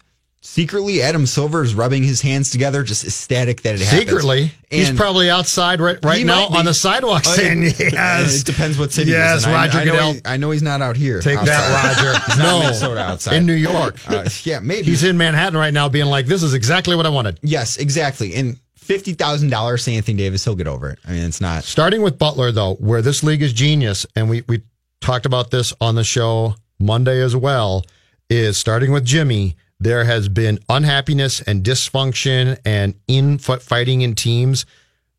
Secretly, 0.53 1.01
Adam 1.03 1.27
Silver 1.27 1.63
is 1.63 1.75
rubbing 1.75 2.01
his 2.03 2.21
hands 2.21 2.49
together, 2.49 2.81
just 2.83 3.05
ecstatic 3.05 3.61
that 3.61 3.75
it 3.75 3.81
happens. 3.81 4.01
Secretly, 4.09 4.51
he's 4.71 4.89
And- 4.89 4.97
probably 4.97 5.29
outside 5.29 5.79
right, 5.79 5.97
right 6.03 6.25
now 6.25 6.47
on 6.47 6.65
the 6.65 6.73
sidewalk 6.73 7.23
Oh, 7.27 7.35
saying, 7.35 7.63
yeah. 7.63 7.71
yes. 7.79 8.41
It 8.41 8.45
depends 8.47 8.77
what 8.77 8.91
city. 8.91 9.11
Yes, 9.11 9.41
he's 9.41 9.45
in. 9.45 9.51
I- 9.51 9.53
Roger 9.65 9.77
I, 9.77 9.83
know 9.85 9.91
Goodell. 9.91 10.13
he- 10.13 10.21
I 10.25 10.37
know 10.37 10.49
he's 10.51 10.63
not 10.63 10.81
out 10.81 10.97
here. 10.97 11.21
Take 11.21 11.39
that. 11.41 11.97
Roger. 11.97 12.19
He's 12.27 12.37
no, 12.39 12.59
Minnesota 12.61 12.99
outside. 13.01 13.35
in 13.35 13.45
New 13.45 13.53
York. 13.53 13.97
Uh, 14.07 14.27
yeah, 14.43 14.59
maybe. 14.59 14.85
He's 14.87 15.03
in 15.03 15.17
Manhattan 15.17 15.55
right 15.57 15.73
now 15.73 15.87
being 15.87 16.07
like, 16.07 16.25
this 16.25 16.41
is 16.41 16.55
exactly 16.55 16.95
what 16.95 17.05
I 17.05 17.09
wanted. 17.09 17.39
yes, 17.43 17.77
exactly. 17.77 18.33
And 18.33 18.57
fifty 18.75 19.13
thousand 19.13 19.49
dollars 19.51 19.85
to 19.85 19.91
Anthony 19.93 20.17
Davis, 20.17 20.43
he'll 20.43 20.55
get 20.55 20.67
over 20.67 20.89
it. 20.89 20.97
I 21.07 21.11
mean, 21.11 21.23
it's 21.25 21.39
not. 21.41 21.63
Starting 21.63 22.01
with 22.01 22.17
Butler, 22.17 22.51
though, 22.51 22.73
where 22.75 23.03
this 23.03 23.23
league 23.23 23.43
is 23.43 23.53
genius, 23.53 24.05
and 24.15 24.27
we, 24.29 24.41
we 24.47 24.61
talked 24.99 25.27
about 25.27 25.51
this 25.51 25.73
on 25.79 25.93
the 25.93 26.03
show 26.03 26.55
Monday 26.79 27.21
as 27.21 27.35
well, 27.35 27.85
is 28.31 28.57
starting 28.57 28.91
with 28.91 29.05
Jimmy. 29.05 29.55
There 29.79 30.03
has 30.03 30.27
been 30.27 30.59
unhappiness 30.67 31.41
and 31.41 31.63
dysfunction 31.63 32.59
and 32.65 32.95
infighting 33.07 34.01
in 34.01 34.15
teams 34.15 34.65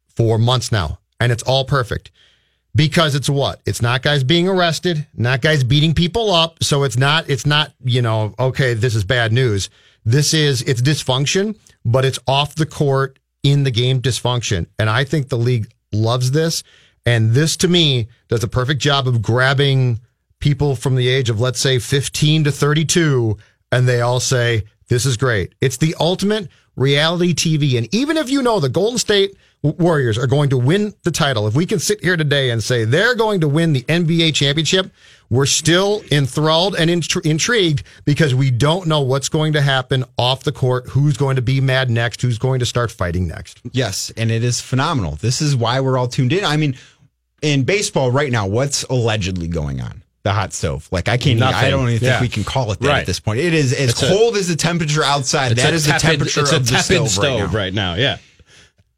for 0.08 0.38
months 0.38 0.70
now, 0.70 0.98
and 1.18 1.32
it's 1.32 1.42
all 1.42 1.64
perfect 1.64 2.10
because 2.74 3.14
it's 3.14 3.28
what 3.28 3.60
it's 3.66 3.82
not 3.82 4.02
guys 4.02 4.22
being 4.22 4.48
arrested, 4.48 5.06
not 5.14 5.40
guys 5.40 5.64
beating 5.64 5.94
people 5.94 6.30
up. 6.30 6.62
So 6.62 6.84
it's 6.84 6.98
not 6.98 7.28
it's 7.30 7.46
not 7.46 7.72
you 7.82 8.02
know 8.02 8.34
okay 8.38 8.74
this 8.74 8.94
is 8.94 9.04
bad 9.04 9.32
news. 9.32 9.70
This 10.04 10.34
is 10.34 10.62
it's 10.62 10.82
dysfunction, 10.82 11.58
but 11.84 12.04
it's 12.04 12.18
off 12.26 12.54
the 12.54 12.66
court 12.66 13.18
in 13.42 13.64
the 13.64 13.70
game 13.70 14.02
dysfunction, 14.02 14.66
and 14.78 14.90
I 14.90 15.04
think 15.04 15.28
the 15.28 15.38
league 15.38 15.72
loves 15.92 16.30
this. 16.32 16.62
And 17.06 17.32
this 17.32 17.56
to 17.58 17.68
me 17.68 18.08
does 18.28 18.44
a 18.44 18.48
perfect 18.48 18.80
job 18.80 19.08
of 19.08 19.22
grabbing 19.22 20.00
people 20.38 20.76
from 20.76 20.96
the 20.96 21.08
age 21.08 21.30
of, 21.30 21.40
let's 21.40 21.60
say, 21.60 21.78
15 21.78 22.44
to 22.44 22.52
32, 22.52 23.36
and 23.72 23.88
they 23.88 24.00
all 24.00 24.20
say, 24.20 24.64
This 24.88 25.06
is 25.06 25.16
great. 25.16 25.54
It's 25.60 25.76
the 25.76 25.94
ultimate 25.98 26.48
reality 26.76 27.34
TV. 27.34 27.76
And 27.76 27.92
even 27.94 28.16
if 28.16 28.30
you 28.30 28.42
know 28.42 28.60
the 28.60 28.68
Golden 28.68 28.98
State 28.98 29.36
Warriors 29.62 30.16
are 30.16 30.26
going 30.26 30.48
to 30.50 30.58
win 30.58 30.94
the 31.02 31.10
title, 31.10 31.46
if 31.46 31.54
we 31.54 31.66
can 31.66 31.78
sit 31.78 32.02
here 32.02 32.16
today 32.16 32.50
and 32.50 32.62
say 32.62 32.84
they're 32.84 33.14
going 33.14 33.40
to 33.40 33.48
win 33.48 33.74
the 33.74 33.82
NBA 33.82 34.34
championship, 34.34 34.90
we're 35.28 35.46
still 35.46 36.02
enthralled 36.10 36.74
and 36.76 36.88
intri- 36.90 37.24
intrigued 37.26 37.84
because 38.04 38.34
we 38.34 38.50
don't 38.50 38.86
know 38.86 39.02
what's 39.02 39.28
going 39.28 39.52
to 39.52 39.60
happen 39.60 40.04
off 40.16 40.44
the 40.44 40.52
court, 40.52 40.88
who's 40.88 41.16
going 41.16 41.36
to 41.36 41.42
be 41.42 41.60
mad 41.60 41.90
next, 41.90 42.22
who's 42.22 42.38
going 42.38 42.60
to 42.60 42.66
start 42.66 42.90
fighting 42.90 43.28
next. 43.28 43.60
Yes, 43.70 44.10
and 44.16 44.30
it 44.30 44.42
is 44.42 44.60
phenomenal. 44.60 45.16
This 45.16 45.42
is 45.42 45.54
why 45.54 45.80
we're 45.80 45.98
all 45.98 46.08
tuned 46.08 46.32
in. 46.32 46.44
I 46.44 46.56
mean, 46.56 46.76
in 47.42 47.64
baseball 47.64 48.10
right 48.10 48.32
now, 48.32 48.46
what's 48.46 48.82
allegedly 48.84 49.46
going 49.46 49.80
on? 49.80 50.02
The 50.22 50.32
hot 50.32 50.52
stove. 50.52 50.86
Like 50.92 51.08
I 51.08 51.16
can't. 51.16 51.36
Even, 51.38 51.42
I 51.44 51.70
don't 51.70 51.88
even 51.88 52.04
Yeah. 52.06 52.18
think 52.18 52.20
we 52.20 52.28
can 52.34 52.44
call 52.44 52.72
it 52.72 52.80
that 52.80 52.88
Right. 52.88 53.00
at 53.00 53.06
this 53.06 53.20
point. 53.20 53.40
It 53.40 53.54
is 53.54 53.72
as 53.72 53.90
It's 53.90 54.02
a- 54.02 54.08
cold 54.08 54.36
as 54.36 54.48
the 54.48 54.56
temperature 54.56 55.02
outside. 55.02 55.56
That 55.56 55.72
is 55.72 55.86
a 55.86 55.94
is 55.94 55.94
the 55.94 56.06
temperature 56.08 56.40
it's 56.42 56.52
a 56.52 56.56
of 56.56 56.66
the 56.66 56.72
tepid 56.72 56.84
stove, 56.84 57.00
right 57.00 57.30
now. 57.32 57.36
stove 57.38 57.54
right 57.54 57.74
now. 57.74 57.94
Yeah. 57.94 58.16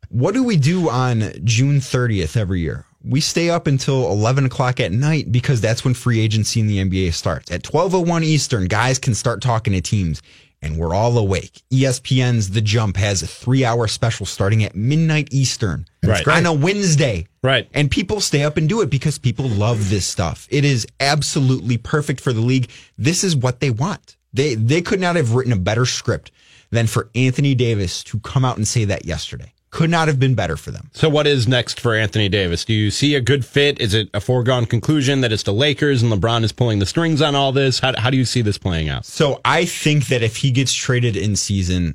What 0.08 0.34
do 0.34 0.42
we 0.42 0.56
do 0.56 0.90
on 0.90 1.32
June 1.44 1.80
30th 1.80 2.36
every 2.36 2.60
year? 2.60 2.84
We 3.04 3.20
stay 3.20 3.50
up 3.50 3.66
until 3.66 4.10
11 4.12 4.44
o'clock 4.46 4.78
at 4.78 4.92
night 4.92 5.32
because 5.32 5.60
that's 5.60 5.84
when 5.84 5.94
free 5.94 6.20
agency 6.20 6.60
in 6.60 6.66
the 6.66 6.78
NBA 6.78 7.12
starts. 7.12 7.50
At 7.50 7.62
12:01 7.62 8.22
Eastern, 8.22 8.66
guys 8.66 8.98
can 8.98 9.14
start 9.14 9.40
talking 9.40 9.72
to 9.72 9.80
teams, 9.80 10.22
and 10.62 10.78
we're 10.78 10.94
all 10.94 11.18
awake. 11.18 11.62
ESPN's 11.72 12.50
The 12.50 12.60
Jump 12.60 12.96
has 12.96 13.22
a 13.22 13.26
three-hour 13.26 13.88
special 13.88 14.24
starting 14.26 14.62
at 14.64 14.74
midnight 14.76 15.28
Eastern 15.32 15.86
Right. 16.04 16.26
on 16.28 16.46
a 16.46 16.52
Wednesday. 16.52 17.26
Right. 17.42 17.68
And 17.74 17.90
people 17.90 18.20
stay 18.20 18.44
up 18.44 18.56
and 18.56 18.68
do 18.68 18.80
it 18.80 18.90
because 18.90 19.18
people 19.18 19.48
love 19.48 19.90
this 19.90 20.06
stuff. 20.06 20.46
It 20.50 20.64
is 20.64 20.86
absolutely 21.00 21.76
perfect 21.78 22.20
for 22.20 22.32
the 22.32 22.40
league. 22.40 22.70
This 22.96 23.24
is 23.24 23.34
what 23.36 23.60
they 23.60 23.70
want. 23.70 24.16
They 24.32 24.54
they 24.54 24.80
could 24.80 25.00
not 25.00 25.16
have 25.16 25.34
written 25.34 25.52
a 25.52 25.56
better 25.56 25.84
script 25.84 26.30
than 26.70 26.86
for 26.86 27.10
Anthony 27.14 27.54
Davis 27.54 28.02
to 28.04 28.18
come 28.20 28.44
out 28.44 28.56
and 28.56 28.66
say 28.66 28.84
that 28.86 29.04
yesterday. 29.04 29.52
Could 29.72 29.88
not 29.88 30.06
have 30.06 30.20
been 30.20 30.34
better 30.34 30.58
for 30.58 30.70
them. 30.70 30.90
So 30.92 31.08
what 31.08 31.26
is 31.26 31.48
next 31.48 31.80
for 31.80 31.94
Anthony 31.94 32.28
Davis? 32.28 32.62
Do 32.66 32.74
you 32.74 32.90
see 32.90 33.14
a 33.14 33.22
good 33.22 33.42
fit? 33.42 33.80
Is 33.80 33.94
it 33.94 34.10
a 34.12 34.20
foregone 34.20 34.66
conclusion 34.66 35.22
that 35.22 35.32
it's 35.32 35.44
the 35.44 35.54
Lakers 35.54 36.02
and 36.02 36.12
LeBron 36.12 36.44
is 36.44 36.52
pulling 36.52 36.78
the 36.78 36.84
strings 36.84 37.22
on 37.22 37.34
all 37.34 37.52
this? 37.52 37.78
How, 37.80 37.98
how 37.98 38.10
do 38.10 38.18
you 38.18 38.26
see 38.26 38.42
this 38.42 38.58
playing 38.58 38.90
out? 38.90 39.06
So 39.06 39.40
I 39.46 39.64
think 39.64 40.08
that 40.08 40.22
if 40.22 40.36
he 40.36 40.50
gets 40.50 40.74
traded 40.74 41.16
in 41.16 41.36
season, 41.36 41.94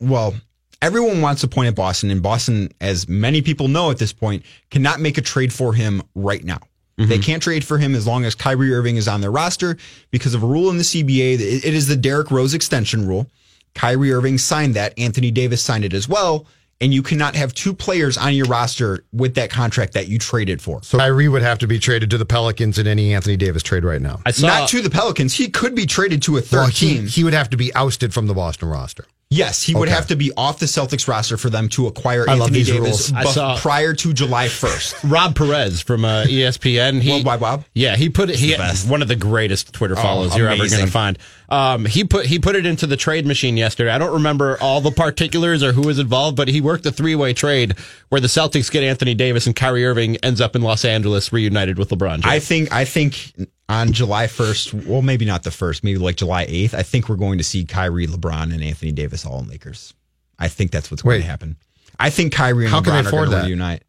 well, 0.00 0.34
everyone 0.82 1.20
wants 1.20 1.42
to 1.42 1.48
point 1.48 1.68
at 1.68 1.76
Boston, 1.76 2.10
and 2.10 2.20
Boston, 2.20 2.70
as 2.80 3.08
many 3.08 3.40
people 3.40 3.68
know 3.68 3.92
at 3.92 3.98
this 3.98 4.12
point, 4.12 4.44
cannot 4.70 4.98
make 4.98 5.16
a 5.16 5.22
trade 5.22 5.52
for 5.52 5.72
him 5.72 6.02
right 6.16 6.42
now. 6.42 6.58
Mm-hmm. 6.98 7.08
They 7.08 7.18
can't 7.18 7.40
trade 7.40 7.64
for 7.64 7.78
him 7.78 7.94
as 7.94 8.04
long 8.04 8.24
as 8.24 8.34
Kyrie 8.34 8.74
Irving 8.74 8.96
is 8.96 9.06
on 9.06 9.20
their 9.20 9.30
roster 9.30 9.76
because 10.10 10.34
of 10.34 10.42
a 10.42 10.46
rule 10.46 10.70
in 10.70 10.76
the 10.76 10.82
CBA. 10.82 11.34
It 11.34 11.64
it 11.64 11.74
is 11.74 11.86
the 11.86 11.96
Derrick 11.96 12.32
Rose 12.32 12.52
extension 12.52 13.06
rule. 13.06 13.30
Kyrie 13.74 14.12
Irving 14.12 14.38
signed 14.38 14.74
that. 14.74 14.98
Anthony 14.98 15.30
Davis 15.30 15.62
signed 15.62 15.84
it 15.84 15.94
as 15.94 16.08
well. 16.08 16.46
And 16.80 16.92
you 16.92 17.02
cannot 17.02 17.36
have 17.36 17.54
two 17.54 17.74
players 17.74 18.18
on 18.18 18.34
your 18.34 18.46
roster 18.46 19.04
with 19.12 19.34
that 19.36 19.50
contract 19.50 19.92
that 19.92 20.08
you 20.08 20.18
traded 20.18 20.60
for. 20.60 20.82
So 20.82 20.98
Kyrie 20.98 21.28
would 21.28 21.42
have 21.42 21.58
to 21.60 21.68
be 21.68 21.78
traded 21.78 22.10
to 22.10 22.18
the 22.18 22.26
Pelicans 22.26 22.76
in 22.76 22.88
any 22.88 23.14
Anthony 23.14 23.36
Davis 23.36 23.62
trade 23.62 23.84
right 23.84 24.02
now. 24.02 24.20
I 24.26 24.32
saw 24.32 24.48
Not 24.48 24.68
to 24.70 24.82
the 24.82 24.90
Pelicans. 24.90 25.34
He 25.34 25.48
could 25.48 25.76
be 25.76 25.86
traded 25.86 26.22
to 26.22 26.38
a 26.38 26.40
third 26.40 26.56
Well, 26.56 26.66
he, 26.66 26.94
team. 26.96 27.06
he 27.06 27.22
would 27.22 27.34
have 27.34 27.50
to 27.50 27.56
be 27.56 27.72
ousted 27.74 28.12
from 28.12 28.26
the 28.26 28.34
Boston 28.34 28.68
roster. 28.68 29.04
Yes, 29.32 29.62
he 29.62 29.74
would 29.74 29.88
Okay. 29.88 29.94
have 29.96 30.06
to 30.08 30.16
be 30.16 30.30
off 30.36 30.58
the 30.58 30.66
Celtics 30.66 31.08
roster 31.08 31.36
for 31.36 31.48
them 31.48 31.68
to 31.70 31.86
acquire 31.86 32.28
I 32.28 32.34
Anthony 32.34 32.58
these 32.58 32.66
Davis 32.68 33.10
rules. 33.10 33.12
I 33.12 33.22
bu- 33.22 33.28
saw- 33.30 33.56
prior 33.58 33.94
to 33.94 34.12
July 34.12 34.46
1st. 34.48 34.94
Rob 35.10 35.34
Perez 35.34 35.80
from 35.80 36.04
uh, 36.04 36.24
ESPN. 36.24 37.00
He, 37.00 37.10
Worldwide 37.10 37.40
Wob? 37.40 37.64
Yeah, 37.74 37.96
he 37.96 38.08
put 38.10 38.28
it. 38.30 38.36
He 38.36 38.54
one 38.88 39.00
of 39.02 39.08
the 39.08 39.16
greatest 39.16 39.72
Twitter 39.72 39.96
follows 39.96 40.36
you're 40.36 40.48
ever 40.48 40.68
going 40.68 40.84
to 40.84 40.90
find. 40.90 41.18
Um, 41.48 41.84
he 41.84 42.04
put 42.04 42.26
he 42.26 42.38
put 42.38 42.56
it 42.56 42.64
into 42.66 42.86
the 42.86 42.96
trade 42.96 43.26
machine 43.26 43.56
yesterday. 43.56 43.90
I 43.90 43.98
don't 43.98 44.12
remember 44.14 44.56
all 44.60 44.80
the 44.80 44.90
particulars 44.90 45.62
or 45.62 45.72
who 45.72 45.82
was 45.82 45.98
involved, 45.98 46.36
but 46.36 46.48
he 46.48 46.60
worked 46.60 46.86
a 46.86 46.92
three 46.92 47.14
way 47.14 47.32
trade 47.34 47.74
where 48.08 48.20
the 48.20 48.28
Celtics 48.28 48.70
get 48.70 48.82
Anthony 48.82 49.14
Davis 49.14 49.46
and 49.46 49.54
Kyrie 49.54 49.84
Irving 49.84 50.16
ends 50.18 50.40
up 50.40 50.56
in 50.56 50.62
Los 50.62 50.84
Angeles 50.84 51.32
reunited 51.32 51.78
with 51.78 51.90
LeBron. 51.90 52.20
James. 52.20 52.26
I 52.26 52.38
think 52.38 52.72
I 52.72 52.84
think 52.86 53.34
on 53.68 53.92
July 53.92 54.26
1st, 54.26 54.86
well 54.86 55.02
maybe 55.02 55.24
not 55.24 55.42
the 55.42 55.50
1st, 55.50 55.84
maybe 55.84 55.98
like 55.98 56.16
July 56.16 56.46
8th, 56.46 56.74
I 56.74 56.82
think 56.82 57.08
we're 57.08 57.16
going 57.16 57.38
to 57.38 57.44
see 57.44 57.64
Kyrie, 57.64 58.06
LeBron 58.06 58.52
and 58.52 58.62
Anthony 58.62 58.92
Davis 58.92 59.24
all 59.24 59.40
in 59.40 59.48
Lakers. 59.48 59.94
I 60.38 60.48
think 60.48 60.70
that's 60.70 60.90
what's 60.90 61.02
going 61.02 61.14
Wait. 61.14 61.18
to 61.20 61.26
happen. 61.26 61.56
I 61.98 62.10
think 62.10 62.32
Kyrie 62.32 62.64
and 62.64 62.72
How 62.72 62.80
can 62.80 62.92
LeBron 62.92 63.02
they 63.02 63.08
are 63.16 63.26
going 63.26 63.30
to 63.30 63.46
reunite. 63.46 63.82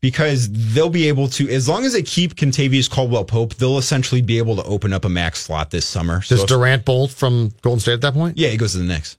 Because 0.00 0.48
they'll 0.50 0.88
be 0.88 1.08
able 1.08 1.28
to, 1.28 1.46
as 1.50 1.68
long 1.68 1.84
as 1.84 1.92
they 1.92 2.02
keep 2.02 2.34
Kentavious 2.34 2.88
Caldwell 2.90 3.24
Pope, 3.24 3.54
they'll 3.56 3.76
essentially 3.76 4.22
be 4.22 4.38
able 4.38 4.56
to 4.56 4.62
open 4.62 4.94
up 4.94 5.04
a 5.04 5.10
max 5.10 5.40
slot 5.40 5.70
this 5.70 5.84
summer. 5.84 6.22
So 6.22 6.36
Does 6.36 6.44
if- 6.44 6.48
Durant 6.48 6.86
bolt 6.86 7.10
from 7.10 7.52
Golden 7.60 7.80
State 7.80 7.92
at 7.92 8.00
that 8.00 8.14
point? 8.14 8.38
Yeah, 8.38 8.48
he 8.48 8.56
goes 8.56 8.72
to 8.72 8.78
the 8.78 8.84
Knicks. 8.84 9.18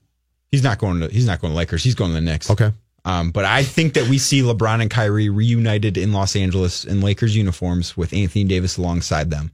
He's 0.50 0.64
not 0.64 0.78
going 0.78 1.00
to. 1.00 1.08
He's 1.08 1.24
not 1.26 1.40
going 1.40 1.52
to 1.52 1.56
Lakers. 1.56 1.84
He's 1.84 1.94
going 1.94 2.10
to 2.10 2.14
the 2.16 2.20
Knicks. 2.20 2.50
Okay. 2.50 2.72
Um, 3.04 3.30
but 3.30 3.44
I 3.44 3.62
think 3.62 3.94
that 3.94 4.08
we 4.08 4.18
see 4.18 4.42
LeBron 4.42 4.80
and 4.82 4.90
Kyrie 4.90 5.28
reunited 5.28 5.96
in 5.96 6.12
Los 6.12 6.34
Angeles 6.36 6.84
in 6.84 7.00
Lakers 7.00 7.34
uniforms 7.36 7.96
with 7.96 8.12
Anthony 8.12 8.44
Davis 8.44 8.76
alongside 8.76 9.30
them, 9.30 9.50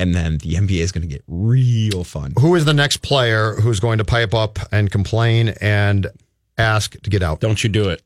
and 0.00 0.14
then 0.14 0.38
the 0.38 0.54
NBA 0.54 0.80
is 0.80 0.92
going 0.92 1.02
to 1.02 1.08
get 1.08 1.22
real 1.28 2.02
fun. 2.04 2.32
Who 2.40 2.54
is 2.54 2.64
the 2.64 2.74
next 2.74 2.98
player 3.02 3.54
who's 3.60 3.78
going 3.80 3.98
to 3.98 4.04
pipe 4.04 4.34
up 4.34 4.58
and 4.72 4.90
complain 4.90 5.50
and 5.60 6.06
ask 6.58 7.00
to 7.02 7.10
get 7.10 7.22
out? 7.22 7.40
don't 7.40 7.62
you 7.62 7.68
do 7.70 7.90
it. 7.90 8.02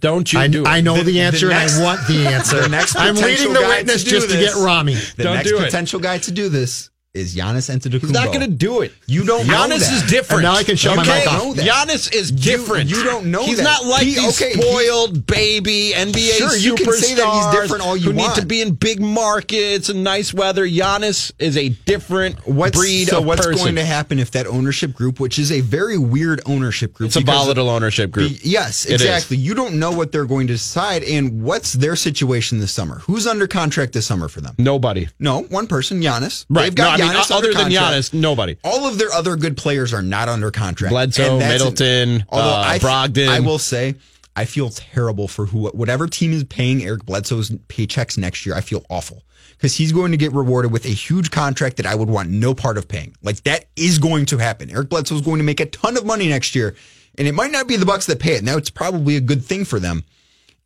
don't 0.00 0.32
you 0.32 0.38
I, 0.40 0.48
do. 0.48 0.64
I 0.66 0.80
know 0.80 0.96
the, 0.96 1.04
The- 1.04 1.12
the 1.12 1.20
answer 1.20 1.48
next- 1.48 1.76
and 1.76 1.82
I 1.82 1.84
want 1.84 2.06
the 2.08 2.26
answer. 2.34 2.60
the 2.62 2.68
next 2.68 2.96
I'm 2.96 3.14
leading 3.14 3.52
the 3.52 3.60
witness 3.60 4.04
to 4.04 4.10
do 4.10 4.16
just 4.16 4.30
to 4.30 4.36
get 4.38 4.54
Rami. 4.54 4.94
The 5.16 5.22
Don't 5.24 5.34
next 5.36 5.48
do 5.50 5.58
it. 5.58 5.64
potential 5.64 6.00
guy 6.00 6.18
to 6.18 6.30
do 6.32 6.48
this 6.48 6.90
is 7.12 7.34
Giannis 7.34 7.68
Antetokounmpo. 7.74 8.00
He's 8.02 8.10
not 8.12 8.26
going 8.28 8.40
to 8.42 8.46
do 8.46 8.82
it. 8.82 8.92
You 9.06 9.24
don't 9.24 9.44
know 9.48 9.52
Giannis 9.52 9.92
is 9.92 10.02
different. 10.08 10.44
And 10.44 10.52
now 10.54 10.58
I 10.58 10.62
can 10.62 10.76
shut 10.76 10.96
my 10.96 11.04
mouth 11.04 11.26
off. 11.26 11.42
Know 11.42 11.54
that. 11.54 11.66
Giannis 11.68 12.14
is 12.14 12.30
different. 12.30 12.88
you 12.88 13.02
don't 13.02 13.32
know 13.32 13.40
that. 13.40 13.46
He's 13.48 13.56
that. 13.56 13.64
not 13.64 13.84
like 13.84 14.04
He- 14.06 14.14
these 14.14 14.40
okay, 14.40 14.52
he- 14.54 14.60
spoiled 14.62 15.26
baby 15.26 15.92
NBA 15.92 16.38
Sure, 16.38 16.56
you 16.56 16.76
can 16.76 16.92
say 16.92 17.14
that 17.16 17.24
he's 17.24 17.32
superstars 17.32 17.62
different 17.62 17.84
all 17.84 17.96
you 17.96 18.12
who 18.12 18.12
need 18.12 18.32
to 18.36 18.46
be 18.46 18.60
in 18.60 18.74
big 18.74 19.00
markets 19.00 19.88
and 19.88 20.04
nice 20.04 20.32
weather. 20.32 20.64
Giannis 20.68 21.32
is 21.40 21.56
a 21.56 21.70
different 21.70 22.46
What's, 22.46 22.78
breed 22.78 23.08
so 23.08 23.18
of 23.18 23.24
what's 23.24 23.44
person. 23.44 23.58
going 23.64 23.74
to 23.74 23.84
happen 23.84 24.20
if 24.20 24.30
that 24.30 24.46
ownership 24.46 24.92
group, 24.94 25.18
which 25.18 25.36
is 25.40 25.50
a 25.50 25.60
very 25.62 25.98
weird 25.98 26.40
ownership 26.46 26.94
group, 26.94 27.08
it's 27.08 27.16
a 27.16 27.20
volatile 27.22 27.68
ownership 27.68 28.12
group. 28.12 28.30
Be- 28.30 28.40
Yes, 28.50 28.84
exactly. 28.86 29.36
You 29.36 29.54
don't 29.54 29.74
know 29.80 29.90
what 29.90 30.12
they're 30.12 30.24
going 30.26 30.46
to 30.46 30.52
decide 30.52 31.02
and 31.02 31.42
what's 31.42 31.72
their 31.72 31.96
situation 31.96 32.60
this 32.60 32.70
summer. 32.70 33.00
Who's 33.00 33.26
under 33.26 33.48
contract 33.48 33.94
this 33.94 34.06
summer 34.06 34.28
for 34.28 34.40
them? 34.40 34.54
Nobody. 34.58 35.08
No, 35.18 35.42
one 35.42 35.66
person, 35.66 36.00
Giannis. 36.00 36.44
Right. 36.48 36.64
They've 36.64 36.74
got 36.76 36.98
no, 36.99 36.99
I 37.00 37.08
mean, 37.08 37.16
Giannis 37.16 37.30
other 37.30 37.52
than. 37.52 37.70
Giannis, 37.70 38.14
nobody. 38.14 38.56
All 38.64 38.86
of 38.86 38.98
their 38.98 39.12
other 39.12 39.36
good 39.36 39.56
players 39.56 39.92
are 39.92 40.02
not 40.02 40.28
under 40.28 40.50
contract. 40.50 40.92
Bledsoe, 40.92 41.38
Middleton, 41.38 42.24
uh, 42.30 42.64
I, 42.66 42.78
Brogdon. 42.78 43.28
I 43.28 43.40
will 43.40 43.58
say, 43.58 43.94
I 44.36 44.44
feel 44.44 44.70
terrible 44.70 45.28
for 45.28 45.46
who 45.46 45.68
whatever 45.68 46.06
team 46.06 46.32
is 46.32 46.44
paying 46.44 46.82
Eric 46.82 47.04
Bledsoe's 47.04 47.50
paychecks 47.50 48.16
next 48.16 48.46
year. 48.46 48.54
I 48.54 48.60
feel 48.60 48.84
awful 48.88 49.22
because 49.56 49.76
he's 49.76 49.92
going 49.92 50.12
to 50.12 50.16
get 50.16 50.32
rewarded 50.32 50.72
with 50.72 50.86
a 50.86 50.90
huge 50.90 51.30
contract 51.30 51.76
that 51.76 51.86
I 51.86 51.94
would 51.94 52.08
want 52.08 52.30
no 52.30 52.54
part 52.54 52.78
of 52.78 52.88
paying. 52.88 53.14
Like 53.22 53.42
that 53.44 53.66
is 53.76 53.98
going 53.98 54.26
to 54.26 54.38
happen. 54.38 54.70
Eric 54.70 54.88
Bledsoe 54.88 55.16
is 55.16 55.20
going 55.20 55.38
to 55.38 55.44
make 55.44 55.60
a 55.60 55.66
ton 55.66 55.96
of 55.96 56.06
money 56.06 56.28
next 56.28 56.54
year, 56.54 56.74
and 57.18 57.28
it 57.28 57.32
might 57.32 57.50
not 57.50 57.68
be 57.68 57.76
the 57.76 57.86
Bucks 57.86 58.06
that 58.06 58.20
pay 58.20 58.36
it. 58.36 58.44
Now 58.44 58.56
it's 58.56 58.70
probably 58.70 59.16
a 59.16 59.20
good 59.20 59.44
thing 59.44 59.64
for 59.64 59.78
them. 59.78 60.04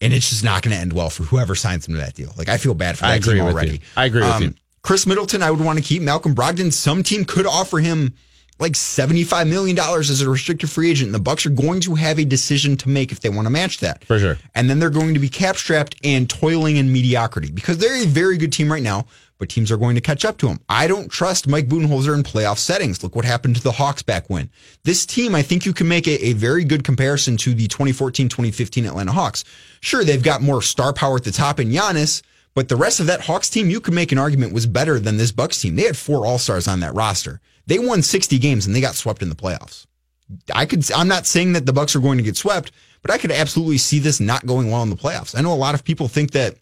And 0.01 0.12
it's 0.12 0.28
just 0.28 0.45
not 0.45 0.62
going 0.62 0.74
to 0.74 0.80
end 0.80 0.93
well 0.93 1.09
for 1.09 1.22
whoever 1.22 1.55
signs 1.55 1.89
him 1.89 1.95
to 1.95 2.01
that 2.01 2.14
deal. 2.14 2.30
Like 2.37 2.49
I 2.49 2.59
feel 2.59 2.74
bad 2.74 2.99
for 2.99 3.03
that 3.03 3.12
I 3.12 3.14
agree 3.14 3.35
team 3.35 3.45
with 3.45 3.55
already. 3.55 3.70
you. 3.72 3.78
I 3.97 4.05
agree 4.07 4.22
with 4.22 4.41
you. 4.41 4.55
Khris 4.85 5.07
Middleton, 5.07 5.43
I 5.43 5.51
would 5.51 5.62
want 5.62 5.78
to 5.78 5.85
keep. 5.85 6.03
Malcolm 6.03 6.35
Brogdon, 6.35 6.70
some 6.70 7.03
team 7.03 7.24
could 7.24 7.47
offer 7.47 7.78
him 7.78 8.14
like 8.61 8.72
$75 8.72 9.49
million 9.49 9.78
as 9.78 10.20
a 10.20 10.28
restricted 10.28 10.70
free 10.70 10.91
agent. 10.91 11.09
And 11.09 11.14
the 11.14 11.20
Bucks 11.20 11.47
are 11.47 11.51
going 11.51 11.80
to 11.80 11.95
have 11.95 12.18
a 12.18 12.24
decision 12.24 12.76
to 12.76 12.91
make 12.91 13.11
if 13.11 13.20
they 13.20 13.30
want 13.30 13.47
to 13.47 13.51
match 13.51 13.80
that. 13.80 14.05
For 14.05 14.18
sure. 14.18 14.37
And 14.55 14.68
then 14.68 14.78
they're 14.78 14.91
going 14.91 15.14
to 15.14 15.20
be 15.20 15.30
cap 15.30 15.57
strapped 15.57 15.97
and 16.05 16.28
toiling 16.28 16.76
in 16.76 16.93
mediocrity 16.93 17.51
because 17.51 17.78
they're 17.78 18.03
a 18.03 18.07
very 18.07 18.37
good 18.37 18.53
team 18.53 18.70
right 18.70 18.82
now, 18.82 19.07
but 19.39 19.49
teams 19.49 19.72
are 19.72 19.78
going 19.78 19.95
to 19.95 20.03
catch 20.03 20.22
up 20.22 20.37
to 20.39 20.49
them. 20.49 20.61
I 20.68 20.87
don't 20.87 21.11
trust 21.11 21.49
Mike 21.49 21.66
Budenholzer 21.66 22.14
in 22.14 22.22
playoff 22.22 22.59
settings. 22.59 23.03
Look 23.03 23.16
what 23.16 23.24
happened 23.24 23.57
to 23.57 23.62
the 23.62 23.72
Hawks 23.72 24.03
back 24.03 24.28
when. 24.28 24.51
This 24.85 25.07
team, 25.07 25.35
I 25.35 25.41
think 25.41 25.64
you 25.64 25.72
can 25.72 25.89
make 25.89 26.07
a, 26.07 26.26
a 26.26 26.32
very 26.35 26.62
good 26.62 26.85
comparison 26.85 27.39
to 27.39 27.55
the 27.55 27.68
2014 27.68 28.28
2015 28.28 28.85
Atlanta 28.85 29.12
Hawks. 29.12 29.45
Sure, 29.80 30.05
they've 30.05 30.22
got 30.22 30.43
more 30.43 30.61
star 30.61 30.93
power 30.93 31.16
at 31.16 31.24
the 31.24 31.32
top 31.32 31.59
in 31.59 31.70
Giannis, 31.70 32.22
But 32.55 32.68
the 32.68 32.76
rest 32.76 33.00
of 33.00 33.07
that 33.07 33.22
Hawks 33.22 33.50
team, 33.50 33.68
you 33.68 33.80
could 33.80 33.94
make 33.94 34.12
an 34.12 34.18
argument 34.18 34.52
was 34.52 34.66
better 34.66 35.00
than 35.00 35.16
this 35.16 35.32
Bucks 35.32 35.61
team. 35.61 35.76
They 35.76 35.82
had 35.82 35.96
four 35.96 36.24
All 36.24 36.38
Stars 36.38 36.68
on 36.68 36.80
that 36.80 36.94
roster. 36.94 37.40
They 37.66 37.78
won 37.78 38.02
60 38.02 38.38
games 38.38 38.66
and 38.66 38.74
they 38.74 38.80
got 38.80 38.94
swept 38.94 39.22
in 39.22 39.28
the 39.28 39.34
playoffs. 39.34 39.86
I 40.55 40.66
could. 40.66 40.90
I'm 40.92 41.09
not 41.09 41.26
saying 41.26 41.52
that 41.52 41.66
the 41.66 41.72
Bucks 41.72 41.94
are 41.94 42.00
going 42.00 42.18
to 42.18 42.24
get 42.24 42.36
swept, 42.36 42.72
but 43.02 43.11
I 43.11 43.18
could 43.18 43.30
absolutely 43.30 43.78
see 43.78 43.98
this 43.98 44.20
not 44.20 44.46
going 44.46 44.70
well 44.70 44.82
in 44.82 44.90
the 44.90 44.96
playoffs. 44.96 45.36
I 45.36 45.42
know 45.42 45.52
a 45.52 45.55
lot 45.55 45.74
of 45.74 45.84
people 45.84 46.09
think 46.09 46.30
that 46.30 46.57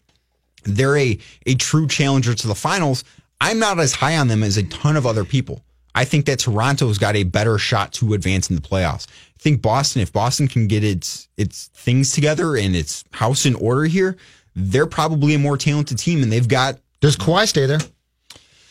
they're 0.63 0.97
a 0.97 1.17
a 1.45 1.55
true 1.55 1.87
challenger 1.87 2.33
to 2.33 2.47
the 2.47 2.55
finals. 2.55 3.03
I'm 3.39 3.59
not 3.59 3.79
as 3.79 3.93
high 3.93 4.17
on 4.17 4.27
them 4.27 4.43
as 4.43 4.57
a 4.57 4.63
ton 4.63 4.97
of 4.97 5.05
other 5.05 5.23
people. 5.23 5.63
I 5.95 6.05
think 6.05 6.25
that 6.25 6.39
Toronto's 6.39 6.97
got 6.97 7.15
a 7.15 7.23
better 7.23 7.57
shot 7.57 7.93
to 7.93 8.13
advance 8.13 8.49
in 8.49 8.55
the 8.55 8.61
playoffs. 8.61 9.07
I 9.07 9.39
think 9.39 9.61
Boston, 9.61 10.01
if 10.01 10.11
Boston 10.11 10.47
can 10.47 10.67
get 10.67 10.83
its 10.83 11.27
its 11.37 11.67
things 11.73 12.13
together 12.13 12.57
and 12.57 12.75
its 12.75 13.03
house 13.11 13.45
in 13.45 13.55
order 13.55 13.85
here, 13.85 14.17
they're 14.55 14.85
probably 14.87 15.33
a 15.35 15.39
more 15.39 15.57
talented 15.57 15.97
team, 15.97 16.23
and 16.23 16.31
they've 16.31 16.47
got. 16.47 16.79
Does 17.01 17.17
Kawhi 17.17 17.47
stay 17.47 17.65
there 17.65 17.79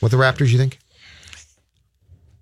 with 0.00 0.12
the 0.12 0.16
Raptors? 0.18 0.48
You 0.48 0.58
think? 0.58 0.78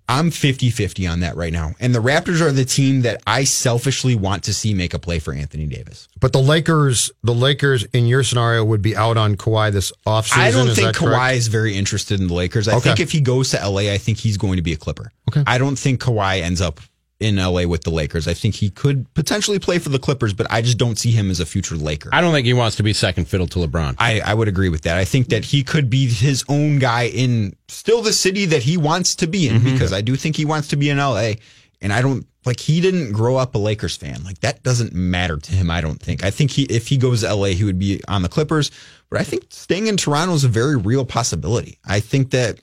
I'm 0.09 0.29
50 0.29 0.71
50 0.71 1.07
on 1.07 1.21
that 1.21 1.37
right 1.37 1.53
now. 1.53 1.71
And 1.79 1.95
the 1.95 1.99
Raptors 2.01 2.41
are 2.41 2.51
the 2.51 2.65
team 2.65 3.01
that 3.03 3.21
I 3.25 3.45
selfishly 3.45 4.13
want 4.13 4.43
to 4.43 4.53
see 4.53 4.73
make 4.73 4.93
a 4.93 4.99
play 4.99 5.19
for 5.19 5.33
Anthony 5.33 5.67
Davis. 5.67 6.09
But 6.19 6.33
the 6.33 6.41
Lakers, 6.41 7.11
the 7.23 7.33
Lakers 7.33 7.85
in 7.93 8.07
your 8.07 8.21
scenario 8.23 8.65
would 8.65 8.81
be 8.81 8.93
out 8.93 9.15
on 9.15 9.35
Kawhi 9.37 9.71
this 9.71 9.93
offseason. 10.05 10.37
I 10.37 10.51
don't 10.51 10.67
is 10.67 10.75
think 10.75 10.97
Kawhi 10.97 11.11
correct? 11.11 11.35
is 11.37 11.47
very 11.47 11.77
interested 11.77 12.19
in 12.19 12.27
the 12.27 12.33
Lakers. 12.33 12.67
I 12.67 12.73
Okay. 12.73 12.89
think 12.89 12.99
if 12.99 13.11
he 13.11 13.21
goes 13.21 13.51
to 13.51 13.57
LA, 13.65 13.89
I 13.93 13.97
think 13.97 14.17
he's 14.17 14.35
going 14.35 14.57
to 14.57 14.61
be 14.61 14.73
a 14.73 14.77
Clipper. 14.77 15.13
Okay. 15.29 15.43
I 15.47 15.57
don't 15.57 15.79
think 15.79 16.01
Kawhi 16.01 16.41
ends 16.41 16.59
up 16.59 16.81
in 17.21 17.37
LA 17.37 17.63
with 17.65 17.83
the 17.83 17.89
Lakers. 17.91 18.27
I 18.27 18.33
think 18.33 18.55
he 18.55 18.69
could 18.69 19.11
potentially 19.13 19.59
play 19.59 19.79
for 19.79 19.89
the 19.89 19.99
Clippers, 19.99 20.33
but 20.33 20.47
I 20.49 20.61
just 20.61 20.77
don't 20.77 20.97
see 20.97 21.11
him 21.11 21.29
as 21.29 21.39
a 21.39 21.45
future 21.45 21.75
Laker. 21.75 22.09
I 22.11 22.19
don't 22.19 22.33
think 22.33 22.45
he 22.45 22.53
wants 22.53 22.75
to 22.77 22.83
be 22.83 22.91
second 22.93 23.25
fiddle 23.25 23.47
to 23.47 23.59
LeBron. 23.59 23.95
I, 23.99 24.19
I 24.21 24.33
would 24.33 24.47
agree 24.47 24.69
with 24.69 24.81
that. 24.81 24.97
I 24.97 25.05
think 25.05 25.29
that 25.29 25.45
he 25.45 25.63
could 25.63 25.89
be 25.89 26.07
his 26.07 26.43
own 26.49 26.79
guy 26.79 27.03
in 27.07 27.55
still 27.67 28.01
the 28.01 28.11
city 28.13 28.45
that 28.47 28.63
he 28.63 28.75
wants 28.77 29.15
to 29.15 29.27
be 29.27 29.47
in 29.47 29.57
Mm-hmm. 29.61 29.71
because 29.73 29.93
I 29.93 30.01
do 30.01 30.15
think 30.15 30.35
he 30.35 30.45
wants 30.45 30.67
to 30.69 30.75
be 30.75 30.89
in 30.89 30.97
LA. 30.97 31.33
And 31.81 31.91
I 31.93 32.01
don't 32.01 32.25
like 32.45 32.59
he 32.59 32.79
didn't 32.81 33.11
grow 33.11 33.37
up 33.37 33.55
a 33.55 33.57
Lakers 33.57 33.95
fan. 33.97 34.23
Like 34.23 34.39
that 34.41 34.61
doesn't 34.63 34.93
matter 34.93 35.37
to 35.37 35.51
him, 35.51 35.69
I 35.71 35.81
don't 35.81 35.99
think. 35.99 36.23
I 36.23 36.29
think 36.31 36.51
he 36.51 36.63
if 36.63 36.87
he 36.87 36.97
goes 36.97 37.21
to 37.21 37.33
LA, 37.33 37.47
he 37.47 37.63
would 37.63 37.79
be 37.79 38.01
on 38.07 38.21
the 38.21 38.29
Clippers. 38.29 38.69
But 39.09 39.19
I 39.19 39.23
think 39.23 39.45
staying 39.49 39.87
in 39.87 39.97
Toronto 39.97 40.33
is 40.33 40.43
a 40.43 40.47
very 40.47 40.75
real 40.77 41.05
possibility. 41.05 41.77
I 41.85 41.99
think 41.99 42.31
that 42.31 42.59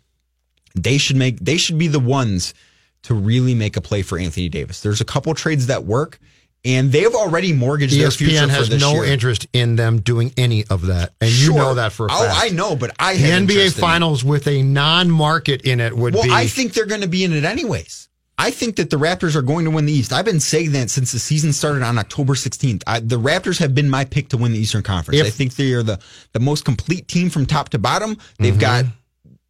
they 0.74 0.98
should 0.98 1.16
make 1.16 1.40
they 1.40 1.56
should 1.56 1.78
be 1.78 1.88
the 1.88 1.98
ones 2.00 2.54
to 3.05 3.14
really 3.14 3.55
make 3.55 3.76
a 3.76 3.80
play 3.80 4.03
for 4.03 4.18
Anthony 4.18 4.49
Davis. 4.49 4.80
There's 4.82 5.01
a 5.01 5.05
couple 5.05 5.32
trades 5.34 5.66
that 5.68 5.84
work, 5.84 6.18
and 6.64 6.90
they 6.92 7.01
have 7.03 7.14
already 7.14 7.53
mortgaged 7.53 7.99
their 7.99 8.11
future 8.11 8.34
ESPN 8.36 8.46
for 8.46 8.53
has 8.53 8.68
this 8.68 8.80
no 8.80 8.94
year. 8.94 9.05
interest 9.05 9.46
in 9.53 9.76
them 9.76 10.01
doing 10.01 10.32
any 10.36 10.64
of 10.66 10.86
that, 10.86 11.12
and 11.20 11.30
Sure. 11.30 11.53
you 11.53 11.59
know 11.59 11.74
that 11.74 11.92
for 11.92 12.07
a 12.07 12.09
Oh. 12.12 12.28
I 12.34 12.49
know, 12.51 12.74
but 12.76 12.90
I 12.99 13.16
the 13.16 13.22
NBA. 13.30 13.70
Finals 13.74 14.24
with 14.24 14.46
a 14.49 14.62
non-market 14.62 15.62
in 15.62 15.80
it 15.80 15.96
would 15.96 16.14
Well, 16.14 16.24
be. 16.24 16.30
I 16.30 16.46
think 16.49 16.72
they're 16.72 16.86
going 16.86 17.03
to 17.03 17.09
be 17.09 17.24
in 17.24 17.32
it 17.32 17.44
anyways. 17.44 18.09
I 18.40 18.53
think 18.53 18.76
that 18.76 18.90
the 18.90 18.96
Raptors 18.99 19.34
are 19.34 19.42
going 19.42 19.64
to 19.64 19.70
win 19.72 19.86
the 19.86 19.92
East. 19.92 20.12
I've 20.12 20.24
been 20.24 20.38
saying 20.38 20.70
that 20.72 20.90
since 20.90 21.11
the 21.11 21.18
season 21.18 21.53
started 21.53 21.82
on 21.82 21.99
October 21.99 22.34
16th. 22.34 22.84
I, 22.86 23.01
the 23.01 23.18
Raptors 23.18 23.59
have 23.59 23.74
been 23.74 23.90
my 23.90 24.05
pick 24.05 24.28
to 24.28 24.36
win 24.36 24.53
the 24.53 24.61
Eastern 24.61 24.82
Conference. 24.84 25.18
If- 25.20 25.26
I 25.26 25.30
think 25.30 25.57
they 25.57 25.72
are 25.72 25.82
the, 25.82 25.99
the 26.34 26.38
most 26.40 26.64
complete 26.64 27.09
team 27.09 27.30
from 27.30 27.46
top 27.46 27.70
to 27.70 27.78
bottom. 27.80 28.16
They've 28.38 28.53
Mm-hmm. 28.53 28.61
got 28.61 28.84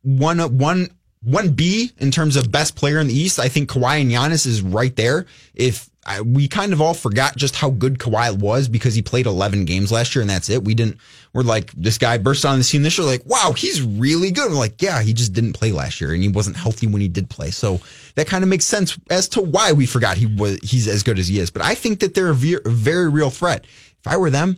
one 0.02 0.38
one 0.56 0.88
one 1.22 1.50
B 1.50 1.92
in 1.98 2.10
terms 2.10 2.36
of 2.36 2.50
best 2.50 2.76
player 2.76 2.98
in 2.98 3.08
the 3.08 3.14
East. 3.14 3.38
I 3.38 3.48
think 3.48 3.70
Kawhi 3.70 4.00
and 4.00 4.10
Giannis 4.10 4.46
is 4.46 4.62
right 4.62 4.94
there. 4.94 5.26
If 5.54 5.90
I, 6.06 6.22
we 6.22 6.48
kind 6.48 6.72
of 6.72 6.80
all 6.80 6.94
forgot 6.94 7.36
just 7.36 7.54
how 7.54 7.68
good 7.68 7.98
Kawhi 7.98 8.38
was 8.38 8.66
because 8.66 8.94
he 8.94 9.02
played 9.02 9.26
11 9.26 9.66
games 9.66 9.92
last 9.92 10.14
year 10.14 10.22
and 10.22 10.30
that's 10.30 10.48
it. 10.48 10.64
We 10.64 10.74
didn't. 10.74 10.96
We're 11.34 11.42
like 11.42 11.70
this 11.72 11.98
guy 11.98 12.16
burst 12.16 12.46
on 12.46 12.56
the 12.56 12.64
scene 12.64 12.82
this 12.82 12.96
year. 12.96 13.06
Like 13.06 13.26
wow, 13.26 13.52
he's 13.54 13.82
really 13.82 14.30
good. 14.30 14.50
We're 14.50 14.56
like 14.56 14.80
yeah, 14.80 15.02
he 15.02 15.12
just 15.12 15.34
didn't 15.34 15.52
play 15.52 15.70
last 15.70 16.00
year 16.00 16.14
and 16.14 16.22
he 16.22 16.28
wasn't 16.28 16.56
healthy 16.56 16.86
when 16.86 17.02
he 17.02 17.08
did 17.08 17.28
play. 17.28 17.50
So 17.50 17.80
that 18.14 18.26
kind 18.26 18.42
of 18.42 18.48
makes 18.48 18.66
sense 18.66 18.98
as 19.10 19.28
to 19.30 19.42
why 19.42 19.72
we 19.72 19.84
forgot 19.84 20.16
he 20.16 20.26
was 20.26 20.58
he's 20.62 20.88
as 20.88 21.02
good 21.02 21.18
as 21.18 21.28
he 21.28 21.40
is. 21.40 21.50
But 21.50 21.62
I 21.62 21.74
think 21.74 22.00
that 22.00 22.14
they're 22.14 22.30
a 22.30 22.34
ve- 22.34 22.60
very 22.64 23.10
real 23.10 23.30
threat. 23.30 23.64
If 23.64 24.06
I 24.06 24.16
were 24.16 24.30
them, 24.30 24.56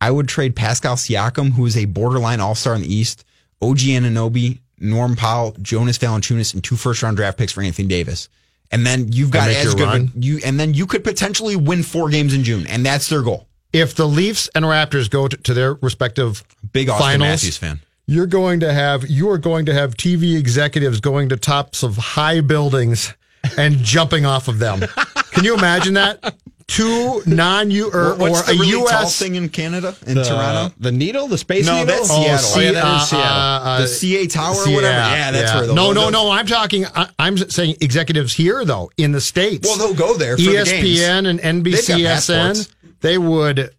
I 0.00 0.10
would 0.10 0.28
trade 0.28 0.56
Pascal 0.56 0.96
Siakam, 0.96 1.52
who 1.52 1.66
is 1.66 1.76
a 1.76 1.84
borderline 1.84 2.40
all 2.40 2.56
star 2.56 2.74
in 2.74 2.80
the 2.80 2.92
East, 2.92 3.24
OG 3.62 3.78
Anunoby, 3.78 4.58
Norm 4.80 5.14
Powell, 5.14 5.54
Jonas 5.60 5.98
Valanciunas, 5.98 6.54
and 6.54 6.64
two 6.64 6.76
first 6.76 7.02
round 7.02 7.16
draft 7.16 7.38
picks 7.38 7.52
for 7.52 7.62
Anthony 7.62 7.86
Davis. 7.88 8.28
And 8.72 8.86
then 8.86 9.12
you've 9.12 9.30
got 9.30 9.48
as 9.50 9.74
good 9.74 9.82
run? 9.82 10.12
you, 10.16 10.40
and 10.44 10.58
then 10.58 10.74
you 10.74 10.86
could 10.86 11.04
potentially 11.04 11.56
win 11.56 11.82
four 11.82 12.08
games 12.08 12.34
in 12.34 12.44
June, 12.44 12.66
and 12.68 12.86
that's 12.86 13.08
their 13.08 13.22
goal. 13.22 13.46
if 13.72 13.94
the 13.94 14.06
Leafs 14.06 14.48
and 14.54 14.64
Raptors 14.64 15.10
go 15.10 15.28
to, 15.28 15.36
to 15.36 15.54
their 15.54 15.74
respective 15.74 16.44
Big 16.72 16.88
Austin 16.88 17.04
finals, 17.04 17.28
Matthews 17.28 17.56
fan. 17.56 17.80
you're 18.06 18.26
going 18.26 18.60
to 18.60 18.72
have 18.72 19.08
you 19.08 19.28
are 19.30 19.38
going 19.38 19.66
to 19.66 19.74
have 19.74 19.94
TV 19.96 20.38
executives 20.38 21.00
going 21.00 21.28
to 21.30 21.36
tops 21.36 21.82
of 21.82 21.96
high 21.96 22.40
buildings 22.40 23.12
and 23.58 23.78
jumping 23.78 24.24
off 24.24 24.48
of 24.48 24.58
them. 24.58 24.80
Can 25.32 25.44
you 25.44 25.54
imagine 25.54 25.94
that? 25.94 26.34
Two 26.70 27.20
non-U 27.26 27.90
or, 27.92 28.14
What's 28.14 28.42
or 28.42 28.44
the 28.44 28.52
a 28.52 28.54
really 28.60 28.68
U.S. 28.70 29.18
thing 29.18 29.34
in 29.34 29.48
Canada 29.48 29.96
in 30.06 30.14
the, 30.14 30.22
Toronto? 30.24 30.74
the 30.78 30.92
needle, 30.92 31.26
the 31.26 31.36
space 31.36 31.66
No, 31.66 31.72
needle. 31.80 31.86
that's 31.86 32.08
Oh, 32.10 32.22
Seattle. 32.22 32.48
Oh, 32.54 32.60
yeah, 32.60 32.72
that 32.72 32.84
uh, 32.84 32.98
Seattle. 33.00 33.66
uh, 33.68 33.78
the 33.80 33.84
CN 33.86 34.32
Tower 34.32 34.54
or 34.54 34.74
whatever. 34.74 34.84
Yeah, 34.84 35.30
that's 35.32 35.52
where 35.54 35.66
they'll 35.66 35.74
no, 35.74 35.92
no, 35.92 36.00
They'll- 36.02 36.10
no. 36.26 36.30
I'm 36.30 36.46
talking. 36.46 36.86
I, 36.86 37.08
I'm 37.18 37.36
saying 37.36 37.76
executives 37.80 38.32
here 38.32 38.64
though 38.64 38.90
in 38.96 39.10
the 39.12 39.20
states. 39.20 39.66
Well, 39.68 39.78
they'll 39.78 39.94
go 39.94 40.16
there 40.16 40.36
for 40.36 40.42
the 40.44 40.52
games. 40.52 40.68
ESPN 40.70 41.28
and 41.28 41.64
They've 41.64 41.74
NBCSN. 41.74 42.72
They 43.00 43.18
would 43.18 43.70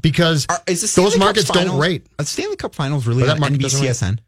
because 0.00 0.46
Are- 0.48 0.62
is 0.66 0.80
the 0.94 1.00
those 1.02 1.12
Cup 1.14 1.20
markets 1.20 1.48
don't 1.50 1.78
rate. 1.78 2.06
Are 2.18 2.24
the 2.24 2.26
Stanley 2.30 2.56
Cup 2.56 2.74
Finals 2.74 3.06
really 3.06 3.20
But 3.22 3.26
that 3.26 3.32
on 3.34 3.40
market 3.40 3.60
doesn't. 3.60 3.82
NBCSN? 3.86 4.18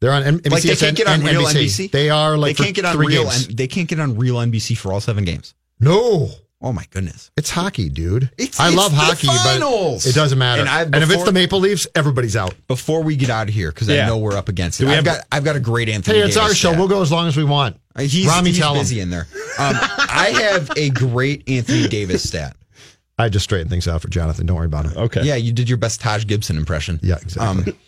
They're 0.00 0.12
on 0.12 0.22
N- 0.24 0.38
NBCSN 0.40 0.50
Like 0.50 0.62
they 0.62 0.76
can't 0.76 0.96
get 0.96 1.06
on 1.06 1.14
and 1.14 1.24
real 1.24 1.42
NBC. 1.42 1.86
NBC. 1.86 1.90
They 1.92 2.10
are 2.10 2.36
like 2.36 2.56
they 2.56 2.64
can't 2.64 2.76
for 2.76 2.82
get 2.82 2.84
on 2.90 2.98
real. 2.98 3.22
games. 3.24 3.46
and 3.48 3.56
they 3.56 3.68
can't 3.68 3.88
get 3.88 4.00
on 4.00 4.16
real 4.16 4.36
NBC 4.36 4.76
for 4.76 4.92
all 4.92 5.00
seven 5.00 5.24
games. 5.24 5.54
no, 5.80 6.30
Oh 6.62 6.72
my 6.72 6.84
goodness! 6.90 7.30
it's 7.36 7.50
hockey, 7.50 7.88
dude. 7.88 8.30
It's- 8.38 8.60
I 8.60 8.68
it's 8.68 8.76
love 8.76 8.92
the 8.92 8.98
hockey, 8.98 9.26
finals. 9.26 10.04
but 10.04 10.10
it 10.10 10.14
doesn't 10.14 10.38
matter. 10.38 10.62
And 10.62 10.94
And, 10.94 11.02
if 11.02 11.10
it's 11.10 11.24
the 11.24 11.32
Maple 11.32 11.58
Leafs, 11.58 11.86
everybody's 11.94 12.36
out. 12.36 12.54
Before 12.68 13.02
we 13.02 13.16
get 13.16 13.30
out 13.30 13.48
of 13.48 13.54
here, 13.54 13.70
because 13.72 13.88
Yeah. 13.88 14.04
I 14.04 14.06
know 14.06 14.18
we're 14.18 14.36
up 14.36 14.48
against 14.48 14.80
it, 14.80 14.84
we 14.84 14.90
I've 14.92 14.96
have- 14.96 15.04
got 15.04 15.24
I've 15.32 15.44
got 15.44 15.56
a 15.56 15.60
great 15.60 15.88
Anthony. 15.88 16.18
Hey, 16.18 16.24
it's 16.24 16.34
Davis 16.36 16.50
our 16.50 16.54
show. 16.54 16.68
stat. 16.70 16.78
We'll 16.78 16.88
go 16.88 17.02
as 17.02 17.10
long 17.10 17.26
as 17.26 17.36
we 17.36 17.44
want. 17.44 17.80
Uh, 17.96 18.02
He's, 18.02 18.26
Rami, 18.26 18.50
he's 18.50 18.58
tell 18.58 18.74
him. 18.74 18.98
in 18.98 19.10
there. 19.10 19.26
Um, 19.58 19.74
I 19.76 20.32
have 20.40 20.70
a 20.76 20.90
great 20.90 21.48
Anthony 21.48 21.88
Davis 21.88 22.22
stat. 22.26 22.56
I 23.18 23.28
just 23.28 23.44
straightened 23.44 23.68
things 23.70 23.86
out 23.86 24.00
for 24.00 24.08
Jonathan. 24.08 24.46
Don't 24.46 24.56
worry 24.56 24.66
about 24.66 24.86
it. 24.86 24.96
Okay. 24.96 25.22
Yeah, 25.24 25.34
you 25.34 25.52
did 25.52 25.68
your 25.68 25.76
best 25.78 26.00
Taj 26.00 26.26
Gibson 26.26 26.56
impression. 26.56 26.98
Yeah, 27.02 27.16
exactly. 27.20 27.72
Um, 27.72 27.78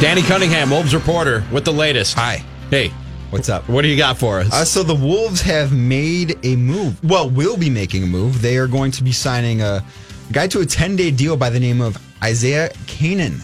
Danny 0.00 0.22
Cunningham, 0.22 0.70
Wolves 0.70 0.94
reporter, 0.94 1.44
with 1.52 1.66
the 1.66 1.72
latest. 1.72 2.14
Hi. 2.14 2.42
Hey, 2.70 2.88
What's 3.28 3.50
up? 3.50 3.68
what 3.68 3.82
do 3.82 3.88
you 3.88 3.98
got 3.98 4.16
for 4.16 4.40
us? 4.40 4.50
Uh, 4.50 4.64
so 4.64 4.82
the 4.82 4.94
Wolves 4.94 5.42
have 5.42 5.74
made 5.74 6.38
a 6.42 6.56
move. 6.56 7.02
Well, 7.04 7.28
will 7.28 7.58
be 7.58 7.68
making 7.68 8.04
a 8.04 8.06
move. 8.06 8.40
They 8.40 8.56
are 8.56 8.66
going 8.66 8.92
to 8.92 9.04
be 9.04 9.12
signing 9.12 9.60
a 9.60 9.84
guy 10.32 10.46
to 10.48 10.60
a 10.60 10.66
10 10.66 10.96
day 10.96 11.10
deal 11.10 11.36
by 11.36 11.50
the 11.50 11.60
name 11.60 11.82
of 11.82 11.98
Isaiah 12.24 12.70
Canaan, 12.86 13.42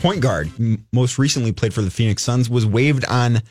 point 0.00 0.20
guard. 0.20 0.50
Most 0.92 1.18
recently 1.18 1.52
played 1.52 1.74
for 1.74 1.82
the 1.82 1.90
Phoenix 1.90 2.22
Suns, 2.22 2.48
was 2.48 2.64
waived 2.66 3.04
on 3.06 3.42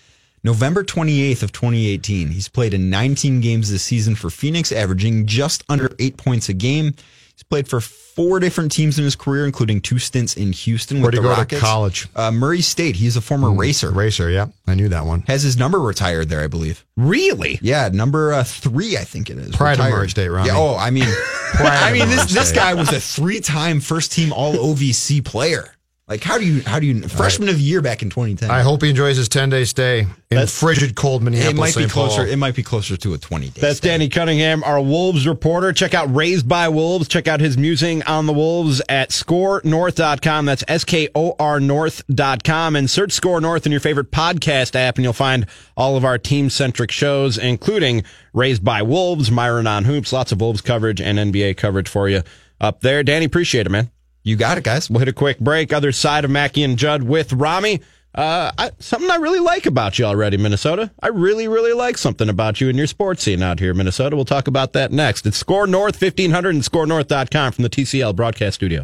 November 0.44 0.84
28th 0.84 1.44
of 1.44 1.52
2018. 1.52 2.30
He's 2.30 2.48
played 2.48 2.74
in 2.74 2.90
19 2.90 3.42
games 3.42 3.70
this 3.72 3.84
season 3.84 4.16
for 4.16 4.30
Phoenix, 4.30 4.72
averaging 4.72 5.26
just 5.26 5.64
under 5.70 5.90
eight 6.00 6.18
points 6.18 6.50
a 6.50 6.54
game. 6.54 6.94
He's 7.34 7.44
played 7.44 7.68
for 7.68 7.80
four 7.80 8.40
different 8.40 8.72
teams 8.72 8.98
in 8.98 9.04
his 9.04 9.16
career, 9.16 9.46
including 9.46 9.80
two 9.80 10.00
stints 10.00 10.36
in 10.36 10.52
Houston 10.54 11.02
Where'd 11.02 11.14
with 11.14 11.20
he 11.20 11.22
the 11.22 11.28
go 11.30 11.36
to 11.36 11.40
Rockets. 11.42 11.62
college? 11.62 12.08
Uh, 12.16 12.32
Murray 12.32 12.62
State. 12.62 12.96
He's 12.96 13.16
a 13.16 13.22
former 13.22 13.52
racer. 13.52 13.92
Racer, 13.92 14.32
yeah, 14.32 14.48
I 14.66 14.74
knew 14.74 14.90
that 14.90 15.06
one. 15.06 15.22
Has 15.28 15.44
his 15.44 15.56
number 15.56 15.80
retired 15.80 16.30
there, 16.30 16.42
I 16.42 16.48
believe. 16.48 16.84
really? 16.96 17.60
Yeah, 17.62 17.90
number 17.94 18.34
uh, 18.34 18.44
three, 18.44 18.98
I 18.98 19.04
think 19.04 19.30
it 19.30 19.38
is. 19.38 19.56
Pride 19.56 19.74
of 19.74 19.80
Retired. 19.80 19.92
Murray 19.98 20.10
State, 20.10 20.30
Ronnie. 20.30 20.48
Yeah, 20.48 20.58
oh, 20.58 20.76
I 20.78 20.90
mean, 20.90 21.06
I 21.60 21.94
mean, 21.94 22.10
this 22.10 22.34
this 22.34 22.52
guy 22.52 22.74
was 22.74 22.92
a 22.92 23.00
three-time 23.00 23.82
first-team 23.82 24.34
All 24.34 24.54
OVC 24.54 25.24
player. 25.24 25.76
Like 26.08 26.24
how 26.24 26.38
do 26.38 26.46
you 26.46 26.62
how 26.62 26.80
do 26.80 26.86
you 26.86 27.02
freshman 27.10 27.50
of 27.50 27.58
the 27.58 27.62
year 27.62 27.82
back 27.82 28.02
in 28.02 28.10
2010? 28.10 28.50
I 28.50 28.62
hope 28.62 28.82
he 28.82 28.90
enjoys 28.90 29.18
his 29.18 29.28
10 29.28 29.50
day 29.50 29.66
stay 29.66 30.00
in 30.02 30.08
That's- 30.30 30.58
frigid, 30.58 30.96
cold 30.96 31.22
Minneapolis. 31.22 31.54
it 31.54 31.58
might 31.58 31.66
be 31.76 31.82
St. 31.82 31.92
Paul. 31.92 32.08
closer. 32.08 32.26
It 32.26 32.38
might 32.38 32.56
be 32.56 32.64
closer 32.64 32.96
to 32.96 33.14
a 33.14 33.18
20 33.18 33.50
day. 33.50 33.60
That's 33.60 33.82
Danny 33.82 34.08
Cunningham, 34.08 34.64
our 34.64 34.80
Wolves 34.80 35.28
reporter. 35.28 35.74
Check 35.74 35.94
out 35.94 36.14
Raised 36.16 36.48
by 36.48 36.70
Wolves. 36.70 37.10
Check 37.10 37.28
out 37.28 37.42
his 37.42 37.58
musing 37.58 38.04
on 38.04 38.26
the 38.26 38.32
Wolves 38.32 38.82
at 38.88 39.10
skornorth.com. 39.10 40.46
That's 40.46 40.64
S 40.70 40.86
K 40.86 41.10
O 41.14 41.36
R 41.40 41.60
North.com. 41.60 42.76
And 42.78 42.90
search 42.90 43.12
SKOR 43.12 43.42
North 43.42 43.66
in 43.66 43.74
your 43.74 43.82
favorite 43.82 44.10
podcast 44.12 44.76
app, 44.76 44.96
and 44.96 45.04
you'll 45.04 45.12
find 45.12 45.46
all 45.76 45.98
of 45.98 46.06
our 46.06 46.18
team 46.18 46.50
centric 46.50 46.92
shows, 46.92 47.38
including 47.38 48.04
Raised 48.34 48.64
by 48.64 48.82
Wolves, 48.82 49.30
Myron 49.30 49.68
on 49.68 49.84
Hoops, 49.84 50.14
lots 50.14 50.32
of 50.32 50.40
Wolves 50.40 50.62
coverage 50.62 51.02
and 51.02 51.18
NBA 51.20 51.58
coverage 51.58 51.90
for 51.90 52.08
you 52.08 52.22
up 52.62 52.80
there. 52.80 53.04
Danny, 53.04 53.26
appreciate 53.26 53.66
it, 53.66 53.70
man. 53.70 53.92
You 54.28 54.36
got 54.36 54.58
it, 54.58 54.66
guys. 54.66 54.90
We'll 54.90 55.00
hit 55.00 55.08
a 55.08 55.14
quick 55.14 55.40
break. 55.40 55.72
Other 55.72 55.94
side 55.94 56.26
of 56.26 56.32
Mackey 56.32 56.64
and 56.64 56.78
Judd 56.78 57.04
with 57.04 57.32
Rami. 57.32 57.80
Uh, 58.14 58.52
I, 58.58 58.72
something 58.80 59.10
I 59.10 59.16
really 59.16 59.40
like 59.40 59.66
about 59.66 59.98
you 59.98 60.06
already, 60.06 60.36
Minnesota. 60.36 60.92
I 61.02 61.08
really, 61.10 61.48
really 61.48 61.72
like 61.72 61.98
something 61.98 62.28
about 62.28 62.60
you 62.60 62.68
and 62.68 62.78
your 62.78 62.88
sports 62.88 63.24
scene 63.24 63.42
out 63.42 63.60
here, 63.60 63.74
Minnesota. 63.74 64.16
We'll 64.18 64.26
talk 64.26 64.48
about 64.48 64.74
that 64.74 64.92
next. 64.92 65.26
It's 65.26 65.38
SKOR 65.38 65.66
North 65.68 66.02
1500 66.02 66.56
and 66.56 66.64
SKORNorth.com 66.64 67.54
from 67.54 67.64
the 67.64 67.70
TCL 67.70 68.16
broadcast 68.16 68.56
studio. 68.56 68.84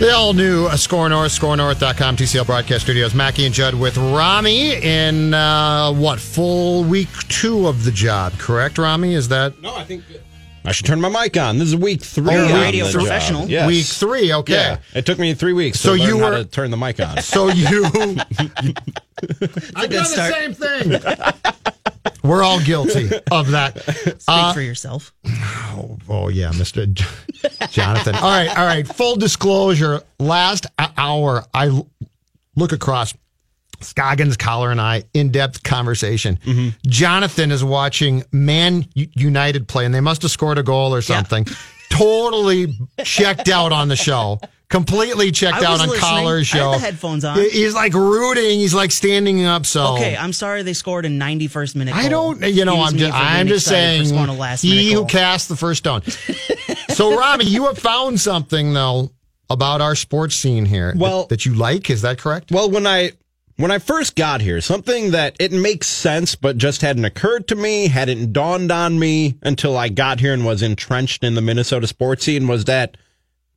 The 0.00 0.12
all 0.12 0.32
new 0.32 0.66
uh, 0.66 0.76
SKOR 0.76 1.08
North, 1.10 1.30
skornorth.com, 1.30 2.16
TCL 2.16 2.46
Broadcast 2.46 2.82
Studios. 2.82 3.14
Mackey 3.14 3.46
and 3.46 3.54
Judd 3.54 3.74
with 3.74 3.96
Rami 3.96 4.74
in 4.82 5.32
uh, 5.32 5.92
what, 5.92 6.18
full 6.18 6.82
week 6.82 7.10
two 7.28 7.68
of 7.68 7.84
the 7.84 7.92
job, 7.92 8.32
correct, 8.38 8.78
Rami? 8.78 9.14
Is 9.14 9.28
that 9.28 9.60
No, 9.62 9.76
I 9.76 9.84
think 9.84 10.02
I 10.64 10.72
should 10.72 10.86
turn 10.86 11.00
my 11.00 11.08
mic 11.08 11.36
on. 11.36 11.58
This 11.58 11.68
is 11.68 11.76
week 11.76 12.02
three. 12.02 12.34
Oh, 12.34 12.54
on 12.54 12.60
radio 12.60 12.86
the 12.86 12.92
professional. 12.92 13.48
Yes. 13.48 13.66
week 13.66 13.84
three? 13.86 14.32
Okay. 14.32 14.52
Yeah, 14.52 14.78
it 14.94 15.04
took 15.06 15.18
me 15.18 15.34
three 15.34 15.52
weeks. 15.52 15.80
So 15.80 15.96
to 15.96 16.00
learn 16.00 16.08
you 16.08 16.18
how 16.20 16.30
were- 16.30 16.36
to 16.38 16.44
turn 16.44 16.70
the 16.70 16.76
mic 16.76 17.00
on. 17.00 17.18
So 17.22 17.48
you. 17.48 17.84
I've 19.76 19.90
done 19.90 20.04
start. 20.04 20.32
the 20.32 20.32
same 20.32 20.54
thing. 20.54 21.00
We're 22.22 22.42
all 22.44 22.60
guilty 22.60 23.10
of 23.30 23.50
that. 23.50 23.80
Speak 23.82 24.14
Uh, 24.28 24.52
for 24.52 24.60
yourself. 24.60 25.12
Oh 26.08 26.28
yeah, 26.28 26.50
Mister 26.52 26.84
J- 26.86 27.04
Jonathan. 27.70 28.14
All 28.16 28.20
right, 28.22 28.48
all 28.56 28.66
right. 28.66 28.86
Full 28.86 29.16
disclosure. 29.16 30.02
Last 30.18 30.66
hour, 30.98 31.44
I 31.54 31.68
l- 31.68 31.88
look 32.56 32.72
across 32.72 33.14
Scoggins, 33.82 34.36
Coller, 34.36 34.70
and 34.70 34.80
I 34.80 35.04
in 35.14 35.30
depth 35.30 35.62
conversation. 35.62 36.38
Mm-hmm. 36.44 36.68
Jonathan 36.86 37.50
is 37.50 37.62
watching 37.64 38.24
Man 38.32 38.86
United 38.94 39.68
play, 39.68 39.84
and 39.84 39.94
they 39.94 40.00
must 40.00 40.22
have 40.22 40.30
scored 40.30 40.58
a 40.58 40.62
goal 40.62 40.94
or 40.94 41.02
something. 41.02 41.46
Totally 41.90 42.74
checked 43.04 43.48
out 43.48 43.72
on 43.72 43.88
the 43.88 43.96
show. 43.96 44.40
Completely 44.70 45.30
checked 45.32 45.58
out 45.62 45.80
on 45.80 45.88
listening. 45.90 46.00
Coller's 46.00 46.50
I 46.54 46.56
had 46.56 46.62
show. 46.62 46.72
the 46.72 46.78
headphones 46.78 47.24
on. 47.26 47.38
He's 47.38 47.74
like 47.74 47.92
rooting. 47.92 48.58
He's 48.58 48.72
like 48.72 48.90
standing 48.90 49.44
up. 49.44 49.66
So 49.66 49.96
Okay, 49.96 50.16
I'm 50.16 50.32
sorry 50.32 50.62
they 50.62 50.72
scored 50.72 51.04
a 51.04 51.10
91st 51.10 51.76
minute. 51.76 51.94
I 51.94 52.08
don't, 52.08 52.40
you 52.42 52.64
know, 52.64 52.82
Excuse 52.82 53.02
I'm 53.02 53.12
just, 53.12 53.14
I'm 53.14 53.46
just 53.48 53.66
saying, 53.66 54.02
for 54.04 54.08
scoring 54.08 54.30
a 54.30 54.32
last 54.34 54.62
he 54.62 54.92
who 54.94 55.04
cast 55.04 55.50
the 55.50 55.56
first 55.56 55.78
stone. 55.80 56.00
so, 56.88 57.14
Rami, 57.18 57.44
you 57.44 57.66
have 57.66 57.76
found 57.76 58.18
something 58.18 58.72
though 58.72 59.10
about 59.50 59.82
our 59.82 59.94
sports 59.94 60.34
scene 60.36 60.64
here. 60.64 60.92
that- 60.92 60.98
Well- 60.98 61.26
that, 61.26 61.44
you 61.44 61.52
like. 61.52 61.90
Is 61.90 62.00
that 62.02 62.16
correct? 62.16 62.50
Well, 62.50 62.70
when 62.70 62.86
I 62.86 63.12
when 63.56 63.70
I 63.70 63.78
first 63.78 64.16
got 64.16 64.40
here, 64.40 64.60
something 64.60 65.10
that 65.12 65.36
it 65.38 65.52
makes 65.52 65.86
sense, 65.86 66.34
but 66.34 66.58
just 66.58 66.80
hadn't 66.80 67.04
occurred 67.04 67.48
to 67.48 67.54
me, 67.54 67.88
hadn't 67.88 68.32
dawned 68.32 68.72
on 68.72 68.98
me 68.98 69.38
until 69.42 69.76
I 69.76 69.88
got 69.88 70.20
here 70.20 70.32
and 70.32 70.44
was 70.44 70.62
entrenched 70.62 71.22
in 71.24 71.34
the 71.34 71.42
Minnesota 71.42 71.86
sports 71.86 72.24
scene, 72.24 72.48
was 72.48 72.64
that 72.64 72.96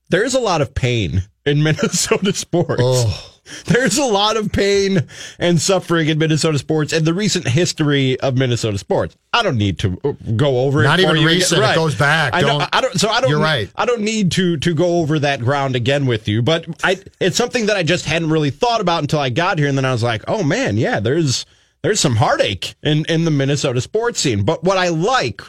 there's 0.10 0.34
a 0.34 0.40
lot 0.40 0.62
of 0.62 0.76
pain 0.76 1.24
in 1.46 1.64
Minnesota 1.64 2.34
sports. 2.34 2.82
Oh. 2.84 3.35
There's 3.66 3.98
a 3.98 4.06
lot 4.06 4.38
of 4.38 4.52
pain 4.52 5.08
and 5.38 5.62
suffering 5.62 6.08
in 6.08 6.18
Minnesota 6.18 6.58
sports 6.58 6.92
and 6.94 7.06
the 7.06 7.14
recent 7.14 7.48
history 7.48 8.20
of 8.22 8.38
Minnesota 8.38 8.78
sports. 8.78 9.16
I 9.34 9.44
don't 9.44 9.58
need 9.58 9.78
to 9.80 10.00
uh, 10.04 10.14
go 10.36 10.60
over 10.60 10.82
it. 10.82 10.86
Not 10.88 11.00
even 11.00 11.24
recent. 11.24 11.60
It 11.60 11.64
Right. 11.64 11.76
goes 11.76 11.94
back. 11.96 12.34
I. 12.34 12.42
Don't- 12.42 12.70
I 12.74 12.82
don't. 12.82 13.00
So 13.00 13.10
I 13.10 13.22
don't. 13.22 13.30
You're 13.30 13.40
right. 13.40 13.70
I 13.76 13.86
don't 13.86 14.02
need 14.02 14.32
to 14.34 14.58
to 14.58 14.74
go 14.74 15.00
over 15.00 15.20
that 15.20 15.42
ground 15.42 15.76
again 15.76 16.06
with 16.08 16.28
you, 16.28 16.42
but 16.42 16.66
I 16.84 16.98
it's 17.20 17.38
something 17.38 17.68
that 17.68 17.78
I 17.78 17.84
just 17.84 18.06
hadn't 18.06 18.30
really 18.30 18.50
thought 18.50 18.82
about 18.82 19.02
until 19.04 19.20
I 19.20 19.30
got 19.30 19.60
here, 19.60 19.68
and 19.68 19.78
then 19.78 19.86
I 19.86 19.92
was 19.92 20.04
like, 20.04 20.24
oh 20.28 20.42
man, 20.44 20.78
yeah, 20.78 21.00
there's 21.00 21.46
there's 21.84 22.00
some 22.00 22.16
heartache 22.16 22.74
in 22.82 23.06
in 23.06 23.26
the 23.26 23.32
Minnesota 23.32 23.80
sports 23.82 24.20
scene. 24.20 24.44
But 24.44 24.64
what 24.64 24.78
I 24.78 24.88
like, 24.90 25.42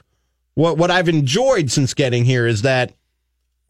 what 0.54 0.76
what 0.76 0.90
I've 0.90 1.08
enjoyed 1.08 1.70
since 1.70 1.94
getting 1.94 2.24
here 2.26 2.46
is 2.46 2.62
that, 2.62 2.92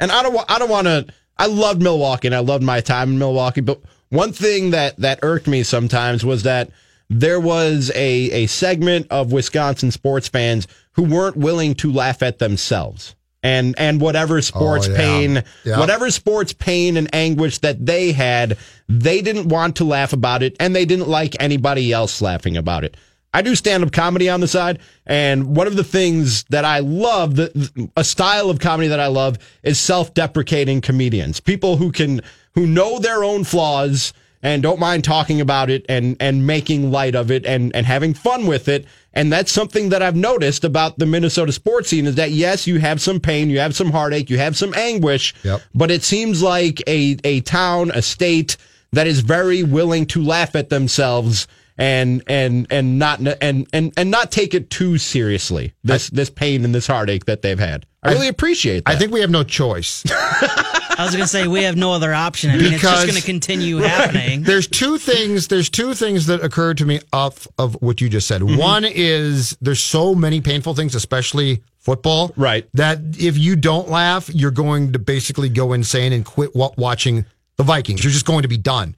and 0.01 0.11
I 0.11 0.23
don't 0.23 0.51
I 0.51 0.59
don't 0.59 0.71
want 0.71 0.87
to. 0.89 1.07
I 1.39 1.47
loved 1.47 1.83
Milwaukee 1.83 2.29
and 2.29 2.35
I 2.35 2.39
loved 2.39 2.65
my 2.65 2.81
time 2.81 3.11
in 3.11 3.19
Milwaukee, 3.19 3.61
but 3.61 3.81
one 4.11 4.33
thing 4.33 4.71
that 4.71 4.97
that 4.99 5.19
irked 5.23 5.47
me 5.47 5.63
sometimes 5.63 6.25
was 6.25 6.43
that 6.45 6.71
there 7.09 7.41
was 7.41 7.91
a 7.95 8.31
a 8.43 8.47
segment 8.47 9.07
of 9.11 9.33
Wisconsin 9.33 9.91
sports 9.91 10.29
fans 10.29 10.67
who 10.93 11.05
weren't 11.05 11.37
willing 11.37 11.75
to 11.77 11.93
laugh 11.93 12.23
at 12.23 12.39
themselves. 12.39 13.15
And 13.43 13.79
and 13.79 14.01
whatever 14.01 14.39
oh, 14.39 14.41
sports 14.41 14.89
Oh, 14.89 14.91
yeah. 14.93 14.97
pain, 14.97 15.43
Yeah. 15.65 15.79
whatever 15.79 16.11
sports 16.11 16.53
pain 16.53 16.97
and 16.97 17.09
anguish 17.15 17.59
that 17.59 17.85
they 17.87 18.11
had, 18.13 18.57
they 18.89 19.23
didn't 19.23 19.49
want 19.49 19.77
to 19.77 19.85
laugh 19.85 20.13
about 20.13 20.43
it 20.43 20.57
and 20.59 20.75
they 20.75 20.85
didn't 20.85 21.09
like 21.09 21.37
anybody 21.39 21.93
else 21.93 22.21
laughing 22.21 22.57
about 22.57 22.83
it. 22.83 22.97
I 23.33 23.43
do 23.43 23.55
stand 23.55 23.85
up 23.85 23.93
comedy 23.93 24.31
on 24.31 24.41
the 24.41 24.49
side, 24.49 24.79
and 25.05 25.55
one 25.55 25.67
of 25.67 25.77
the 25.77 25.85
things 25.85 26.45
that 26.45 26.65
I 26.65 26.79
love, 26.79 27.37
the, 27.37 27.91
a 27.95 28.03
style 28.03 28.49
of 28.49 28.61
comedy 28.61 28.89
that 28.89 28.99
I 28.99 29.09
love, 29.09 29.37
is 29.63 29.79
self 29.79 30.15
deprecating 30.15 30.81
comedians. 30.81 31.39
People 31.39 31.77
who 31.77 31.93
can, 31.93 32.23
who 32.57 32.67
know 32.67 32.99
their 32.99 33.23
own 33.23 33.45
flaws 33.45 34.13
and 34.43 34.63
don't 34.63 34.81
mind 34.81 35.05
talking 35.05 35.41
about 35.41 35.71
it 35.71 35.85
and, 35.89 36.17
and 36.21 36.47
making 36.47 36.91
light 36.91 37.15
of 37.15 37.31
it 37.31 37.47
and, 37.47 37.75
and 37.77 37.87
having 37.87 38.15
fun 38.15 38.47
with 38.47 38.69
it. 38.69 38.87
And 39.13 39.33
that's 39.33 39.53
something 39.53 39.91
that 39.91 40.03
I've 40.03 40.17
noticed 40.17 40.65
about 40.65 40.99
the 40.99 41.07
Minnesota 41.07 41.53
sports 41.53 41.89
scene 41.89 42.07
is 42.07 42.17
that 42.17 42.31
yes, 42.33 42.67
you 42.67 42.79
have 42.81 43.01
some 43.01 43.21
pain, 43.21 43.51
you 43.51 43.59
have 43.61 43.75
some 43.75 43.91
heartache, 43.91 44.29
you 44.31 44.39
have 44.39 44.57
some 44.57 44.75
anguish, 44.75 45.35
Yep. 45.43 45.63
but 45.75 45.91
it 45.91 46.03
seems 46.03 46.43
like 46.43 46.83
a, 46.87 47.17
a 47.25 47.41
town, 47.43 47.91
a 47.93 48.03
state 48.03 48.57
that 48.93 49.07
is 49.07 49.21
very 49.21 49.63
willing 49.63 50.07
to 50.07 50.23
laugh 50.23 50.55
at 50.57 50.69
themselves 50.71 51.47
and 51.79 52.23
and 52.27 52.67
and 52.71 52.99
not 52.99 53.21
and 53.43 53.67
and 53.71 53.93
and 53.99 54.11
not 54.11 54.33
take 54.33 54.55
it 54.55 54.71
too 54.71 54.97
seriously. 54.97 55.75
This 55.85 56.09
this 56.09 56.31
pain 56.31 56.65
and 56.65 56.75
this 56.75 56.87
heartache 56.87 57.27
that 57.27 57.43
they've 57.43 57.59
had. 57.59 57.85
I 58.03 58.13
really 58.13 58.29
appreciate 58.29 58.87
that. 58.87 58.95
I 58.95 58.97
think 58.99 59.13
we 59.13 59.21
have 59.21 59.29
no 59.29 59.43
choice. 59.45 60.03
I 60.99 61.05
was 61.05 61.13
going 61.13 61.25
to 61.25 61.29
say 61.29 61.47
we 61.47 61.65
have 61.65 61.77
no 61.77 61.93
other 61.93 62.15
option. 62.15 62.51
I 62.51 62.57
mean, 62.57 62.73
it's 62.73 62.83
just 62.83 63.07
going 63.07 63.19
to 63.19 63.25
continue 63.25 63.79
happening. 63.79 64.43
There's 64.45 64.67
two 64.67 64.99
things. 64.99 65.49
There's 65.49 65.69
two 65.69 65.95
things 65.95 66.27
that 66.27 66.43
occurred 66.43 66.79
to 66.79 66.87
me 66.87 67.01
off 67.13 67.47
of 67.59 67.75
what 67.83 68.01
you 68.01 68.09
just 68.09 68.27
said. 68.27 68.41
Mm-hmm. 68.41 68.59
One 68.59 68.85
is 68.85 69.57
there's 69.61 69.81
so 69.81 70.15
many 70.15 70.41
painful 70.41 70.75
things, 70.75 70.95
especially 70.95 71.63
football, 71.79 72.33
Right. 72.37 72.69
That 72.75 72.99
if 73.19 73.39
you 73.39 73.55
don't 73.55 73.89
laugh, 73.89 74.29
you're 74.35 74.51
going 74.51 74.93
to 74.93 74.99
basically 74.99 75.49
go 75.49 75.73
insane 75.73 76.13
and 76.13 76.25
quit 76.25 76.51
watching 76.55 77.25
the 77.57 77.63
Vikings. 77.63 78.03
You're 78.03 78.13
just 78.13 78.27
going 78.27 78.43
to 78.43 78.49
be 78.49 78.57
done. 78.57 78.97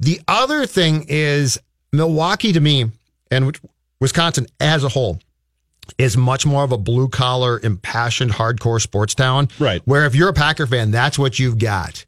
The 0.00 0.20
other 0.26 0.66
thing 0.66 1.06
is 1.08 1.60
Milwaukee 1.92 2.52
to 2.52 2.60
me 2.60 2.90
and 3.30 3.56
Wisconsin 4.00 4.46
as 4.58 4.82
a 4.82 4.88
whole 4.88 5.20
is 5.98 6.16
much 6.16 6.46
more 6.46 6.64
of 6.64 6.72
a 6.72 6.78
blue 6.78 7.08
collar, 7.08 7.60
impassioned, 7.62 8.32
hardcore 8.32 8.80
sports 8.80 9.14
town. 9.14 9.48
Right. 9.58 9.82
Where 9.84 10.06
if 10.06 10.14
you're 10.14 10.28
a 10.28 10.34
Packer 10.34 10.66
fan, 10.66 10.90
that's 10.90 11.18
what 11.18 11.38
you've 11.38 11.58
got. 11.58 12.04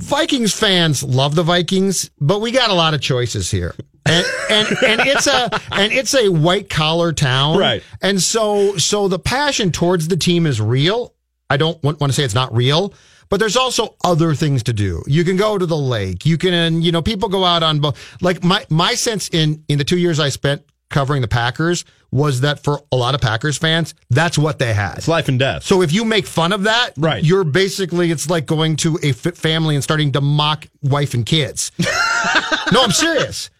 Vikings 0.00 0.52
fans 0.52 1.02
love 1.02 1.34
the 1.34 1.42
Vikings, 1.42 2.10
but 2.20 2.40
we 2.40 2.52
got 2.52 2.70
a 2.70 2.74
lot 2.74 2.94
of 2.94 3.00
choices 3.00 3.50
here. 3.50 3.74
And 4.06 4.26
and 4.48 4.68
and 4.84 5.00
it's 5.00 5.26
a 5.26 5.50
and 5.72 5.92
it's 5.92 6.14
a 6.14 6.28
white 6.28 6.70
collar 6.70 7.12
town. 7.12 7.58
Right. 7.58 7.82
And 8.00 8.22
so 8.22 8.76
so 8.76 9.08
the 9.08 9.18
passion 9.18 9.72
towards 9.72 10.08
the 10.08 10.16
team 10.16 10.46
is 10.46 10.60
real. 10.60 11.14
I 11.50 11.56
don't 11.56 11.82
want, 11.82 12.00
want 12.00 12.12
to 12.12 12.14
say 12.14 12.24
it's 12.24 12.34
not 12.34 12.54
real, 12.54 12.94
but 13.28 13.40
there's 13.40 13.56
also 13.56 13.96
other 14.04 14.34
things 14.34 14.62
to 14.64 14.72
do. 14.72 15.02
You 15.06 15.24
can 15.24 15.36
go 15.36 15.58
to 15.58 15.66
the 15.66 15.76
lake. 15.76 16.24
You 16.24 16.38
can 16.38 16.80
you 16.80 16.92
know 16.92 17.02
people 17.02 17.28
go 17.28 17.44
out 17.44 17.62
on 17.62 17.80
both 17.80 18.22
like 18.22 18.42
my 18.42 18.64
my 18.70 18.94
sense 18.94 19.28
in 19.28 19.64
in 19.68 19.78
the 19.78 19.84
2 19.84 19.98
years 19.98 20.20
I 20.20 20.28
spent 20.28 20.62
covering 20.90 21.22
the 21.22 21.28
Packers 21.28 21.84
was 22.10 22.40
that 22.40 22.62
for 22.64 22.80
a 22.90 22.96
lot 22.96 23.14
of 23.14 23.20
Packers 23.20 23.58
fans, 23.58 23.94
that's 24.08 24.38
what 24.38 24.58
they 24.58 24.72
had. 24.72 24.96
it's 24.98 25.08
life 25.08 25.28
and 25.28 25.38
death. 25.38 25.62
So 25.62 25.82
if 25.82 25.92
you 25.92 26.04
make 26.04 26.26
fun 26.26 26.52
of 26.52 26.62
that, 26.62 26.90
Right. 26.96 27.22
you're 27.22 27.44
basically 27.44 28.10
it's 28.10 28.30
like 28.30 28.46
going 28.46 28.76
to 28.76 28.98
a 29.02 29.12
fit 29.12 29.36
family 29.36 29.74
and 29.74 29.84
starting 29.84 30.12
to 30.12 30.20
mock 30.22 30.66
wife 30.82 31.12
and 31.14 31.26
kids. 31.26 31.70
no, 32.72 32.82
I'm 32.82 32.90
serious. 32.92 33.50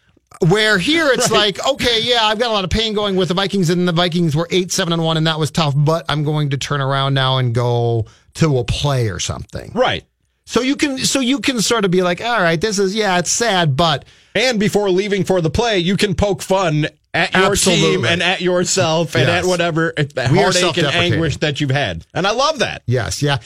Where 0.47 0.79
here 0.79 1.09
it's 1.09 1.31
like, 1.31 1.65
okay, 1.67 2.01
yeah, 2.03 2.25
I've 2.25 2.39
got 2.39 2.51
a 2.51 2.53
lot 2.53 2.65
of 2.65 2.71
pain 2.71 2.95
going 2.95 3.17
with 3.17 3.29
the 3.29 3.35
Vikings, 3.35 3.71
and 3.71 3.89
the 3.89 3.93
Vikings 3.93 4.37
were 4.37 4.47
eight, 4.51 4.71
seven, 4.71 4.93
and 4.93 5.03
one, 5.03 5.17
and 5.17 5.27
that 5.27 5.39
was 5.39 5.51
tough. 5.51 5.75
But 5.77 6.05
I'm 6.09 6.23
going 6.23 6.51
to 6.51 6.57
turn 6.59 6.81
around 6.81 7.15
now 7.15 7.39
and 7.39 7.55
go 7.55 8.07
to 8.35 8.59
a 8.59 8.65
play 8.65 9.09
or 9.09 9.19
something. 9.19 9.73
right. 9.75 10.05
So 10.45 10.63
you 10.63 10.77
can, 10.77 10.97
so 10.99 11.21
you 11.21 11.41
can 11.41 11.61
sort 11.61 11.85
of 11.85 11.91
be 11.91 12.01
like, 12.03 12.23
all 12.23 12.41
right, 12.41 12.59
this 12.59 12.79
is 12.79 12.95
yeah, 12.95 13.19
it's 13.19 13.31
sad, 13.31 13.77
but 13.77 14.07
And 14.35 14.59
before 14.59 14.89
leaving 14.89 15.25
for 15.25 15.43
the 15.43 15.51
play, 15.51 15.79
you 15.79 15.97
can 15.99 16.15
poke 16.15 16.41
fun 16.41 16.87
at 17.19 17.35
your 17.35 17.55
team 17.55 18.05
and 18.05 18.23
at 18.23 18.41
yourself 18.41 19.15
and 19.15 19.27
Yes. 19.27 19.45
at 19.45 19.49
whatever 19.49 19.93
uh, 19.97 20.29
heartache 20.29 20.79
and 20.79 20.87
anguish 20.87 21.37
that 21.39 21.61
you've 21.61 21.71
had. 21.71 22.07
And 22.15 22.27
I 22.27 22.31
love 22.31 22.61
that. 22.61 22.83
Yes, 22.87 23.23
yeah. 23.23 23.39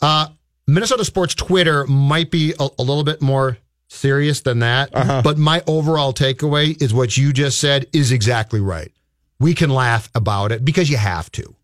Uh, 0.00 0.28
Minnesota 0.66 1.04
sports 1.04 1.34
Twitter 1.34 1.86
might 1.86 2.30
be 2.30 2.54
a, 2.58 2.68
a 2.78 2.82
little 2.82 3.04
bit 3.04 3.20
more 3.22 3.58
serious 3.88 4.40
than 4.40 4.60
that. 4.60 4.94
Uh-huh. 4.94 5.22
But 5.22 5.38
my 5.38 5.62
overall 5.66 6.12
takeaway 6.12 6.80
is 6.80 6.92
what 6.92 7.16
you 7.16 7.32
just 7.32 7.58
said 7.58 7.86
is 7.92 8.12
exactly 8.12 8.60
right. 8.60 8.90
We 9.40 9.54
can 9.54 9.70
laugh 9.70 10.10
about 10.14 10.52
it 10.52 10.64
because 10.64 10.88
you 10.90 10.96
have 10.96 11.30
to. 11.32 11.54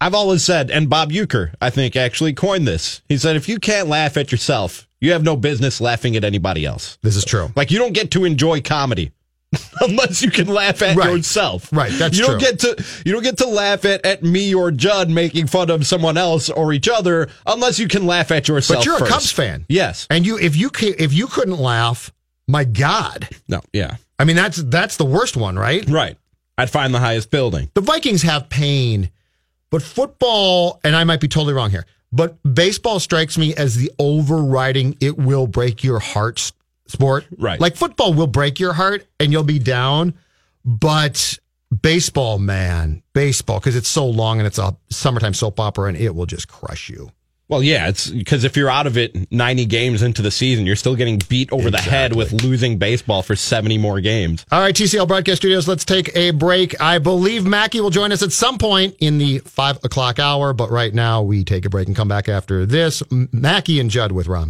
I've 0.00 0.14
always 0.14 0.42
said, 0.44 0.70
and 0.70 0.88
Bob 0.88 1.10
Uecker, 1.10 1.54
I 1.60 1.68
think, 1.70 1.94
actually 1.94 2.32
coined 2.32 2.66
this. 2.66 3.02
He 3.08 3.18
said, 3.18 3.36
if 3.36 3.48
you 3.48 3.58
can't 3.58 3.86
laugh 3.88 4.16
at 4.16 4.32
yourself, 4.32 4.88
you 5.00 5.12
have 5.12 5.22
no 5.22 5.36
business 5.36 5.80
laughing 5.80 6.16
at 6.16 6.24
anybody 6.24 6.64
else. 6.64 6.98
This 7.02 7.16
is 7.16 7.24
true. 7.24 7.50
Like, 7.54 7.70
you 7.70 7.78
don't 7.78 7.92
get 7.92 8.10
to 8.12 8.24
enjoy 8.24 8.62
comedy. 8.62 9.12
Unless 9.80 10.22
you 10.22 10.30
can 10.30 10.46
laugh 10.46 10.80
at 10.82 10.96
Right. 10.96 11.16
yourself, 11.16 11.72
Right, 11.72 11.90
that's 11.92 12.16
you 12.16 12.22
don't 12.24 12.38
true. 12.38 12.48
get 12.50 12.58
to 12.60 12.84
you 13.04 13.12
don't 13.12 13.22
get 13.22 13.38
to 13.38 13.46
laugh 13.48 13.84
at, 13.84 14.04
at 14.06 14.22
me 14.22 14.54
or 14.54 14.70
Judd 14.70 15.10
making 15.10 15.48
fun 15.48 15.70
of 15.70 15.86
someone 15.86 16.16
else 16.16 16.48
or 16.50 16.72
each 16.72 16.88
other 16.88 17.28
unless 17.46 17.78
you 17.78 17.88
can 17.88 18.06
laugh 18.06 18.30
at 18.30 18.46
yourself. 18.46 18.80
But 18.80 18.86
you're 18.86 18.98
first. 18.98 19.10
a 19.10 19.12
Cubs 19.14 19.32
fan. 19.32 19.66
yes. 19.68 20.06
And 20.08 20.24
you 20.24 20.38
if 20.38 20.56
you 20.56 20.70
ca- 20.70 20.94
if 20.98 21.12
you 21.12 21.26
couldn't 21.26 21.58
laugh, 21.58 22.12
my 22.46 22.62
God. 22.64 23.28
No, 23.48 23.60
yeah, 23.72 23.96
I 24.20 24.24
mean 24.24 24.36
that's 24.36 24.58
that's 24.62 24.96
the 24.96 25.04
worst 25.04 25.36
one, 25.36 25.58
right? 25.58 25.88
right. 25.88 26.16
I'd 26.56 26.70
find 26.70 26.94
the 26.94 26.98
highest 27.00 27.30
building. 27.30 27.70
The 27.74 27.80
Vikings 27.80 28.22
have 28.22 28.48
pain, 28.50 29.10
but 29.70 29.82
football, 29.82 30.78
and 30.84 30.94
I 30.94 31.02
might 31.04 31.20
be 31.20 31.26
totally 31.28 31.54
wrong 31.54 31.70
here, 31.70 31.86
but 32.12 32.36
baseball 32.54 33.00
strikes 33.00 33.36
me 33.38 33.54
as 33.56 33.76
the 33.76 33.90
overriding 33.98 34.96
it 35.00 35.16
will 35.18 35.46
break 35.46 35.82
your 35.82 35.98
heart 36.00 36.52
sport. 36.90 37.26
Right. 37.36 37.60
Like 37.60 37.76
football 37.76 38.14
will 38.14 38.26
break 38.26 38.60
your 38.60 38.72
heart 38.72 39.06
and 39.18 39.32
you'll 39.32 39.42
be 39.42 39.58
down, 39.58 40.14
but 40.64 41.38
baseball, 41.82 42.38
man, 42.38 43.02
baseball, 43.12 43.60
because 43.60 43.76
it's 43.76 43.88
so 43.88 44.06
long 44.06 44.38
and 44.38 44.46
it's 44.46 44.58
a 44.58 44.76
summertime 44.90 45.34
soap 45.34 45.60
opera 45.60 45.88
and 45.88 45.96
it 45.96 46.14
will 46.14 46.26
just 46.26 46.48
crush 46.48 46.88
you. 46.88 47.10
Well, 47.50 47.64
yeah, 47.64 47.88
it's 47.88 48.08
because 48.08 48.44
if 48.44 48.56
you're 48.56 48.70
out 48.70 48.86
of 48.86 48.96
it 48.96 49.32
90 49.32 49.66
games 49.66 50.02
into 50.02 50.22
the 50.22 50.30
season, 50.30 50.66
you're 50.66 50.76
still 50.76 50.94
getting 50.94 51.20
beat 51.28 51.50
over 51.50 51.68
the 51.68 51.78
head 51.78 52.14
with 52.14 52.32
losing 52.44 52.78
baseball 52.78 53.22
for 53.22 53.34
70 53.34 53.76
more 53.76 54.00
games. 54.00 54.46
All 54.52 54.60
right, 54.60 54.72
TCL 54.72 55.08
Broadcast 55.08 55.38
Studios, 55.38 55.66
let's 55.66 55.84
take 55.84 56.16
a 56.16 56.30
break. 56.30 56.80
I 56.80 56.98
believe 56.98 57.44
Mackey 57.44 57.80
will 57.80 57.90
join 57.90 58.12
us 58.12 58.22
at 58.22 58.30
some 58.30 58.56
point 58.56 58.94
in 59.00 59.18
the 59.18 59.38
five 59.40 59.84
o'clock 59.84 60.20
hour, 60.20 60.52
but 60.52 60.70
right 60.70 60.94
now 60.94 61.22
we 61.22 61.42
take 61.42 61.64
a 61.64 61.70
break 61.70 61.88
and 61.88 61.96
come 61.96 62.06
back 62.06 62.28
after 62.28 62.66
this. 62.66 63.02
Mackey 63.10 63.80
and 63.80 63.90
Judd 63.90 64.12
with 64.12 64.28
Rami. 64.28 64.48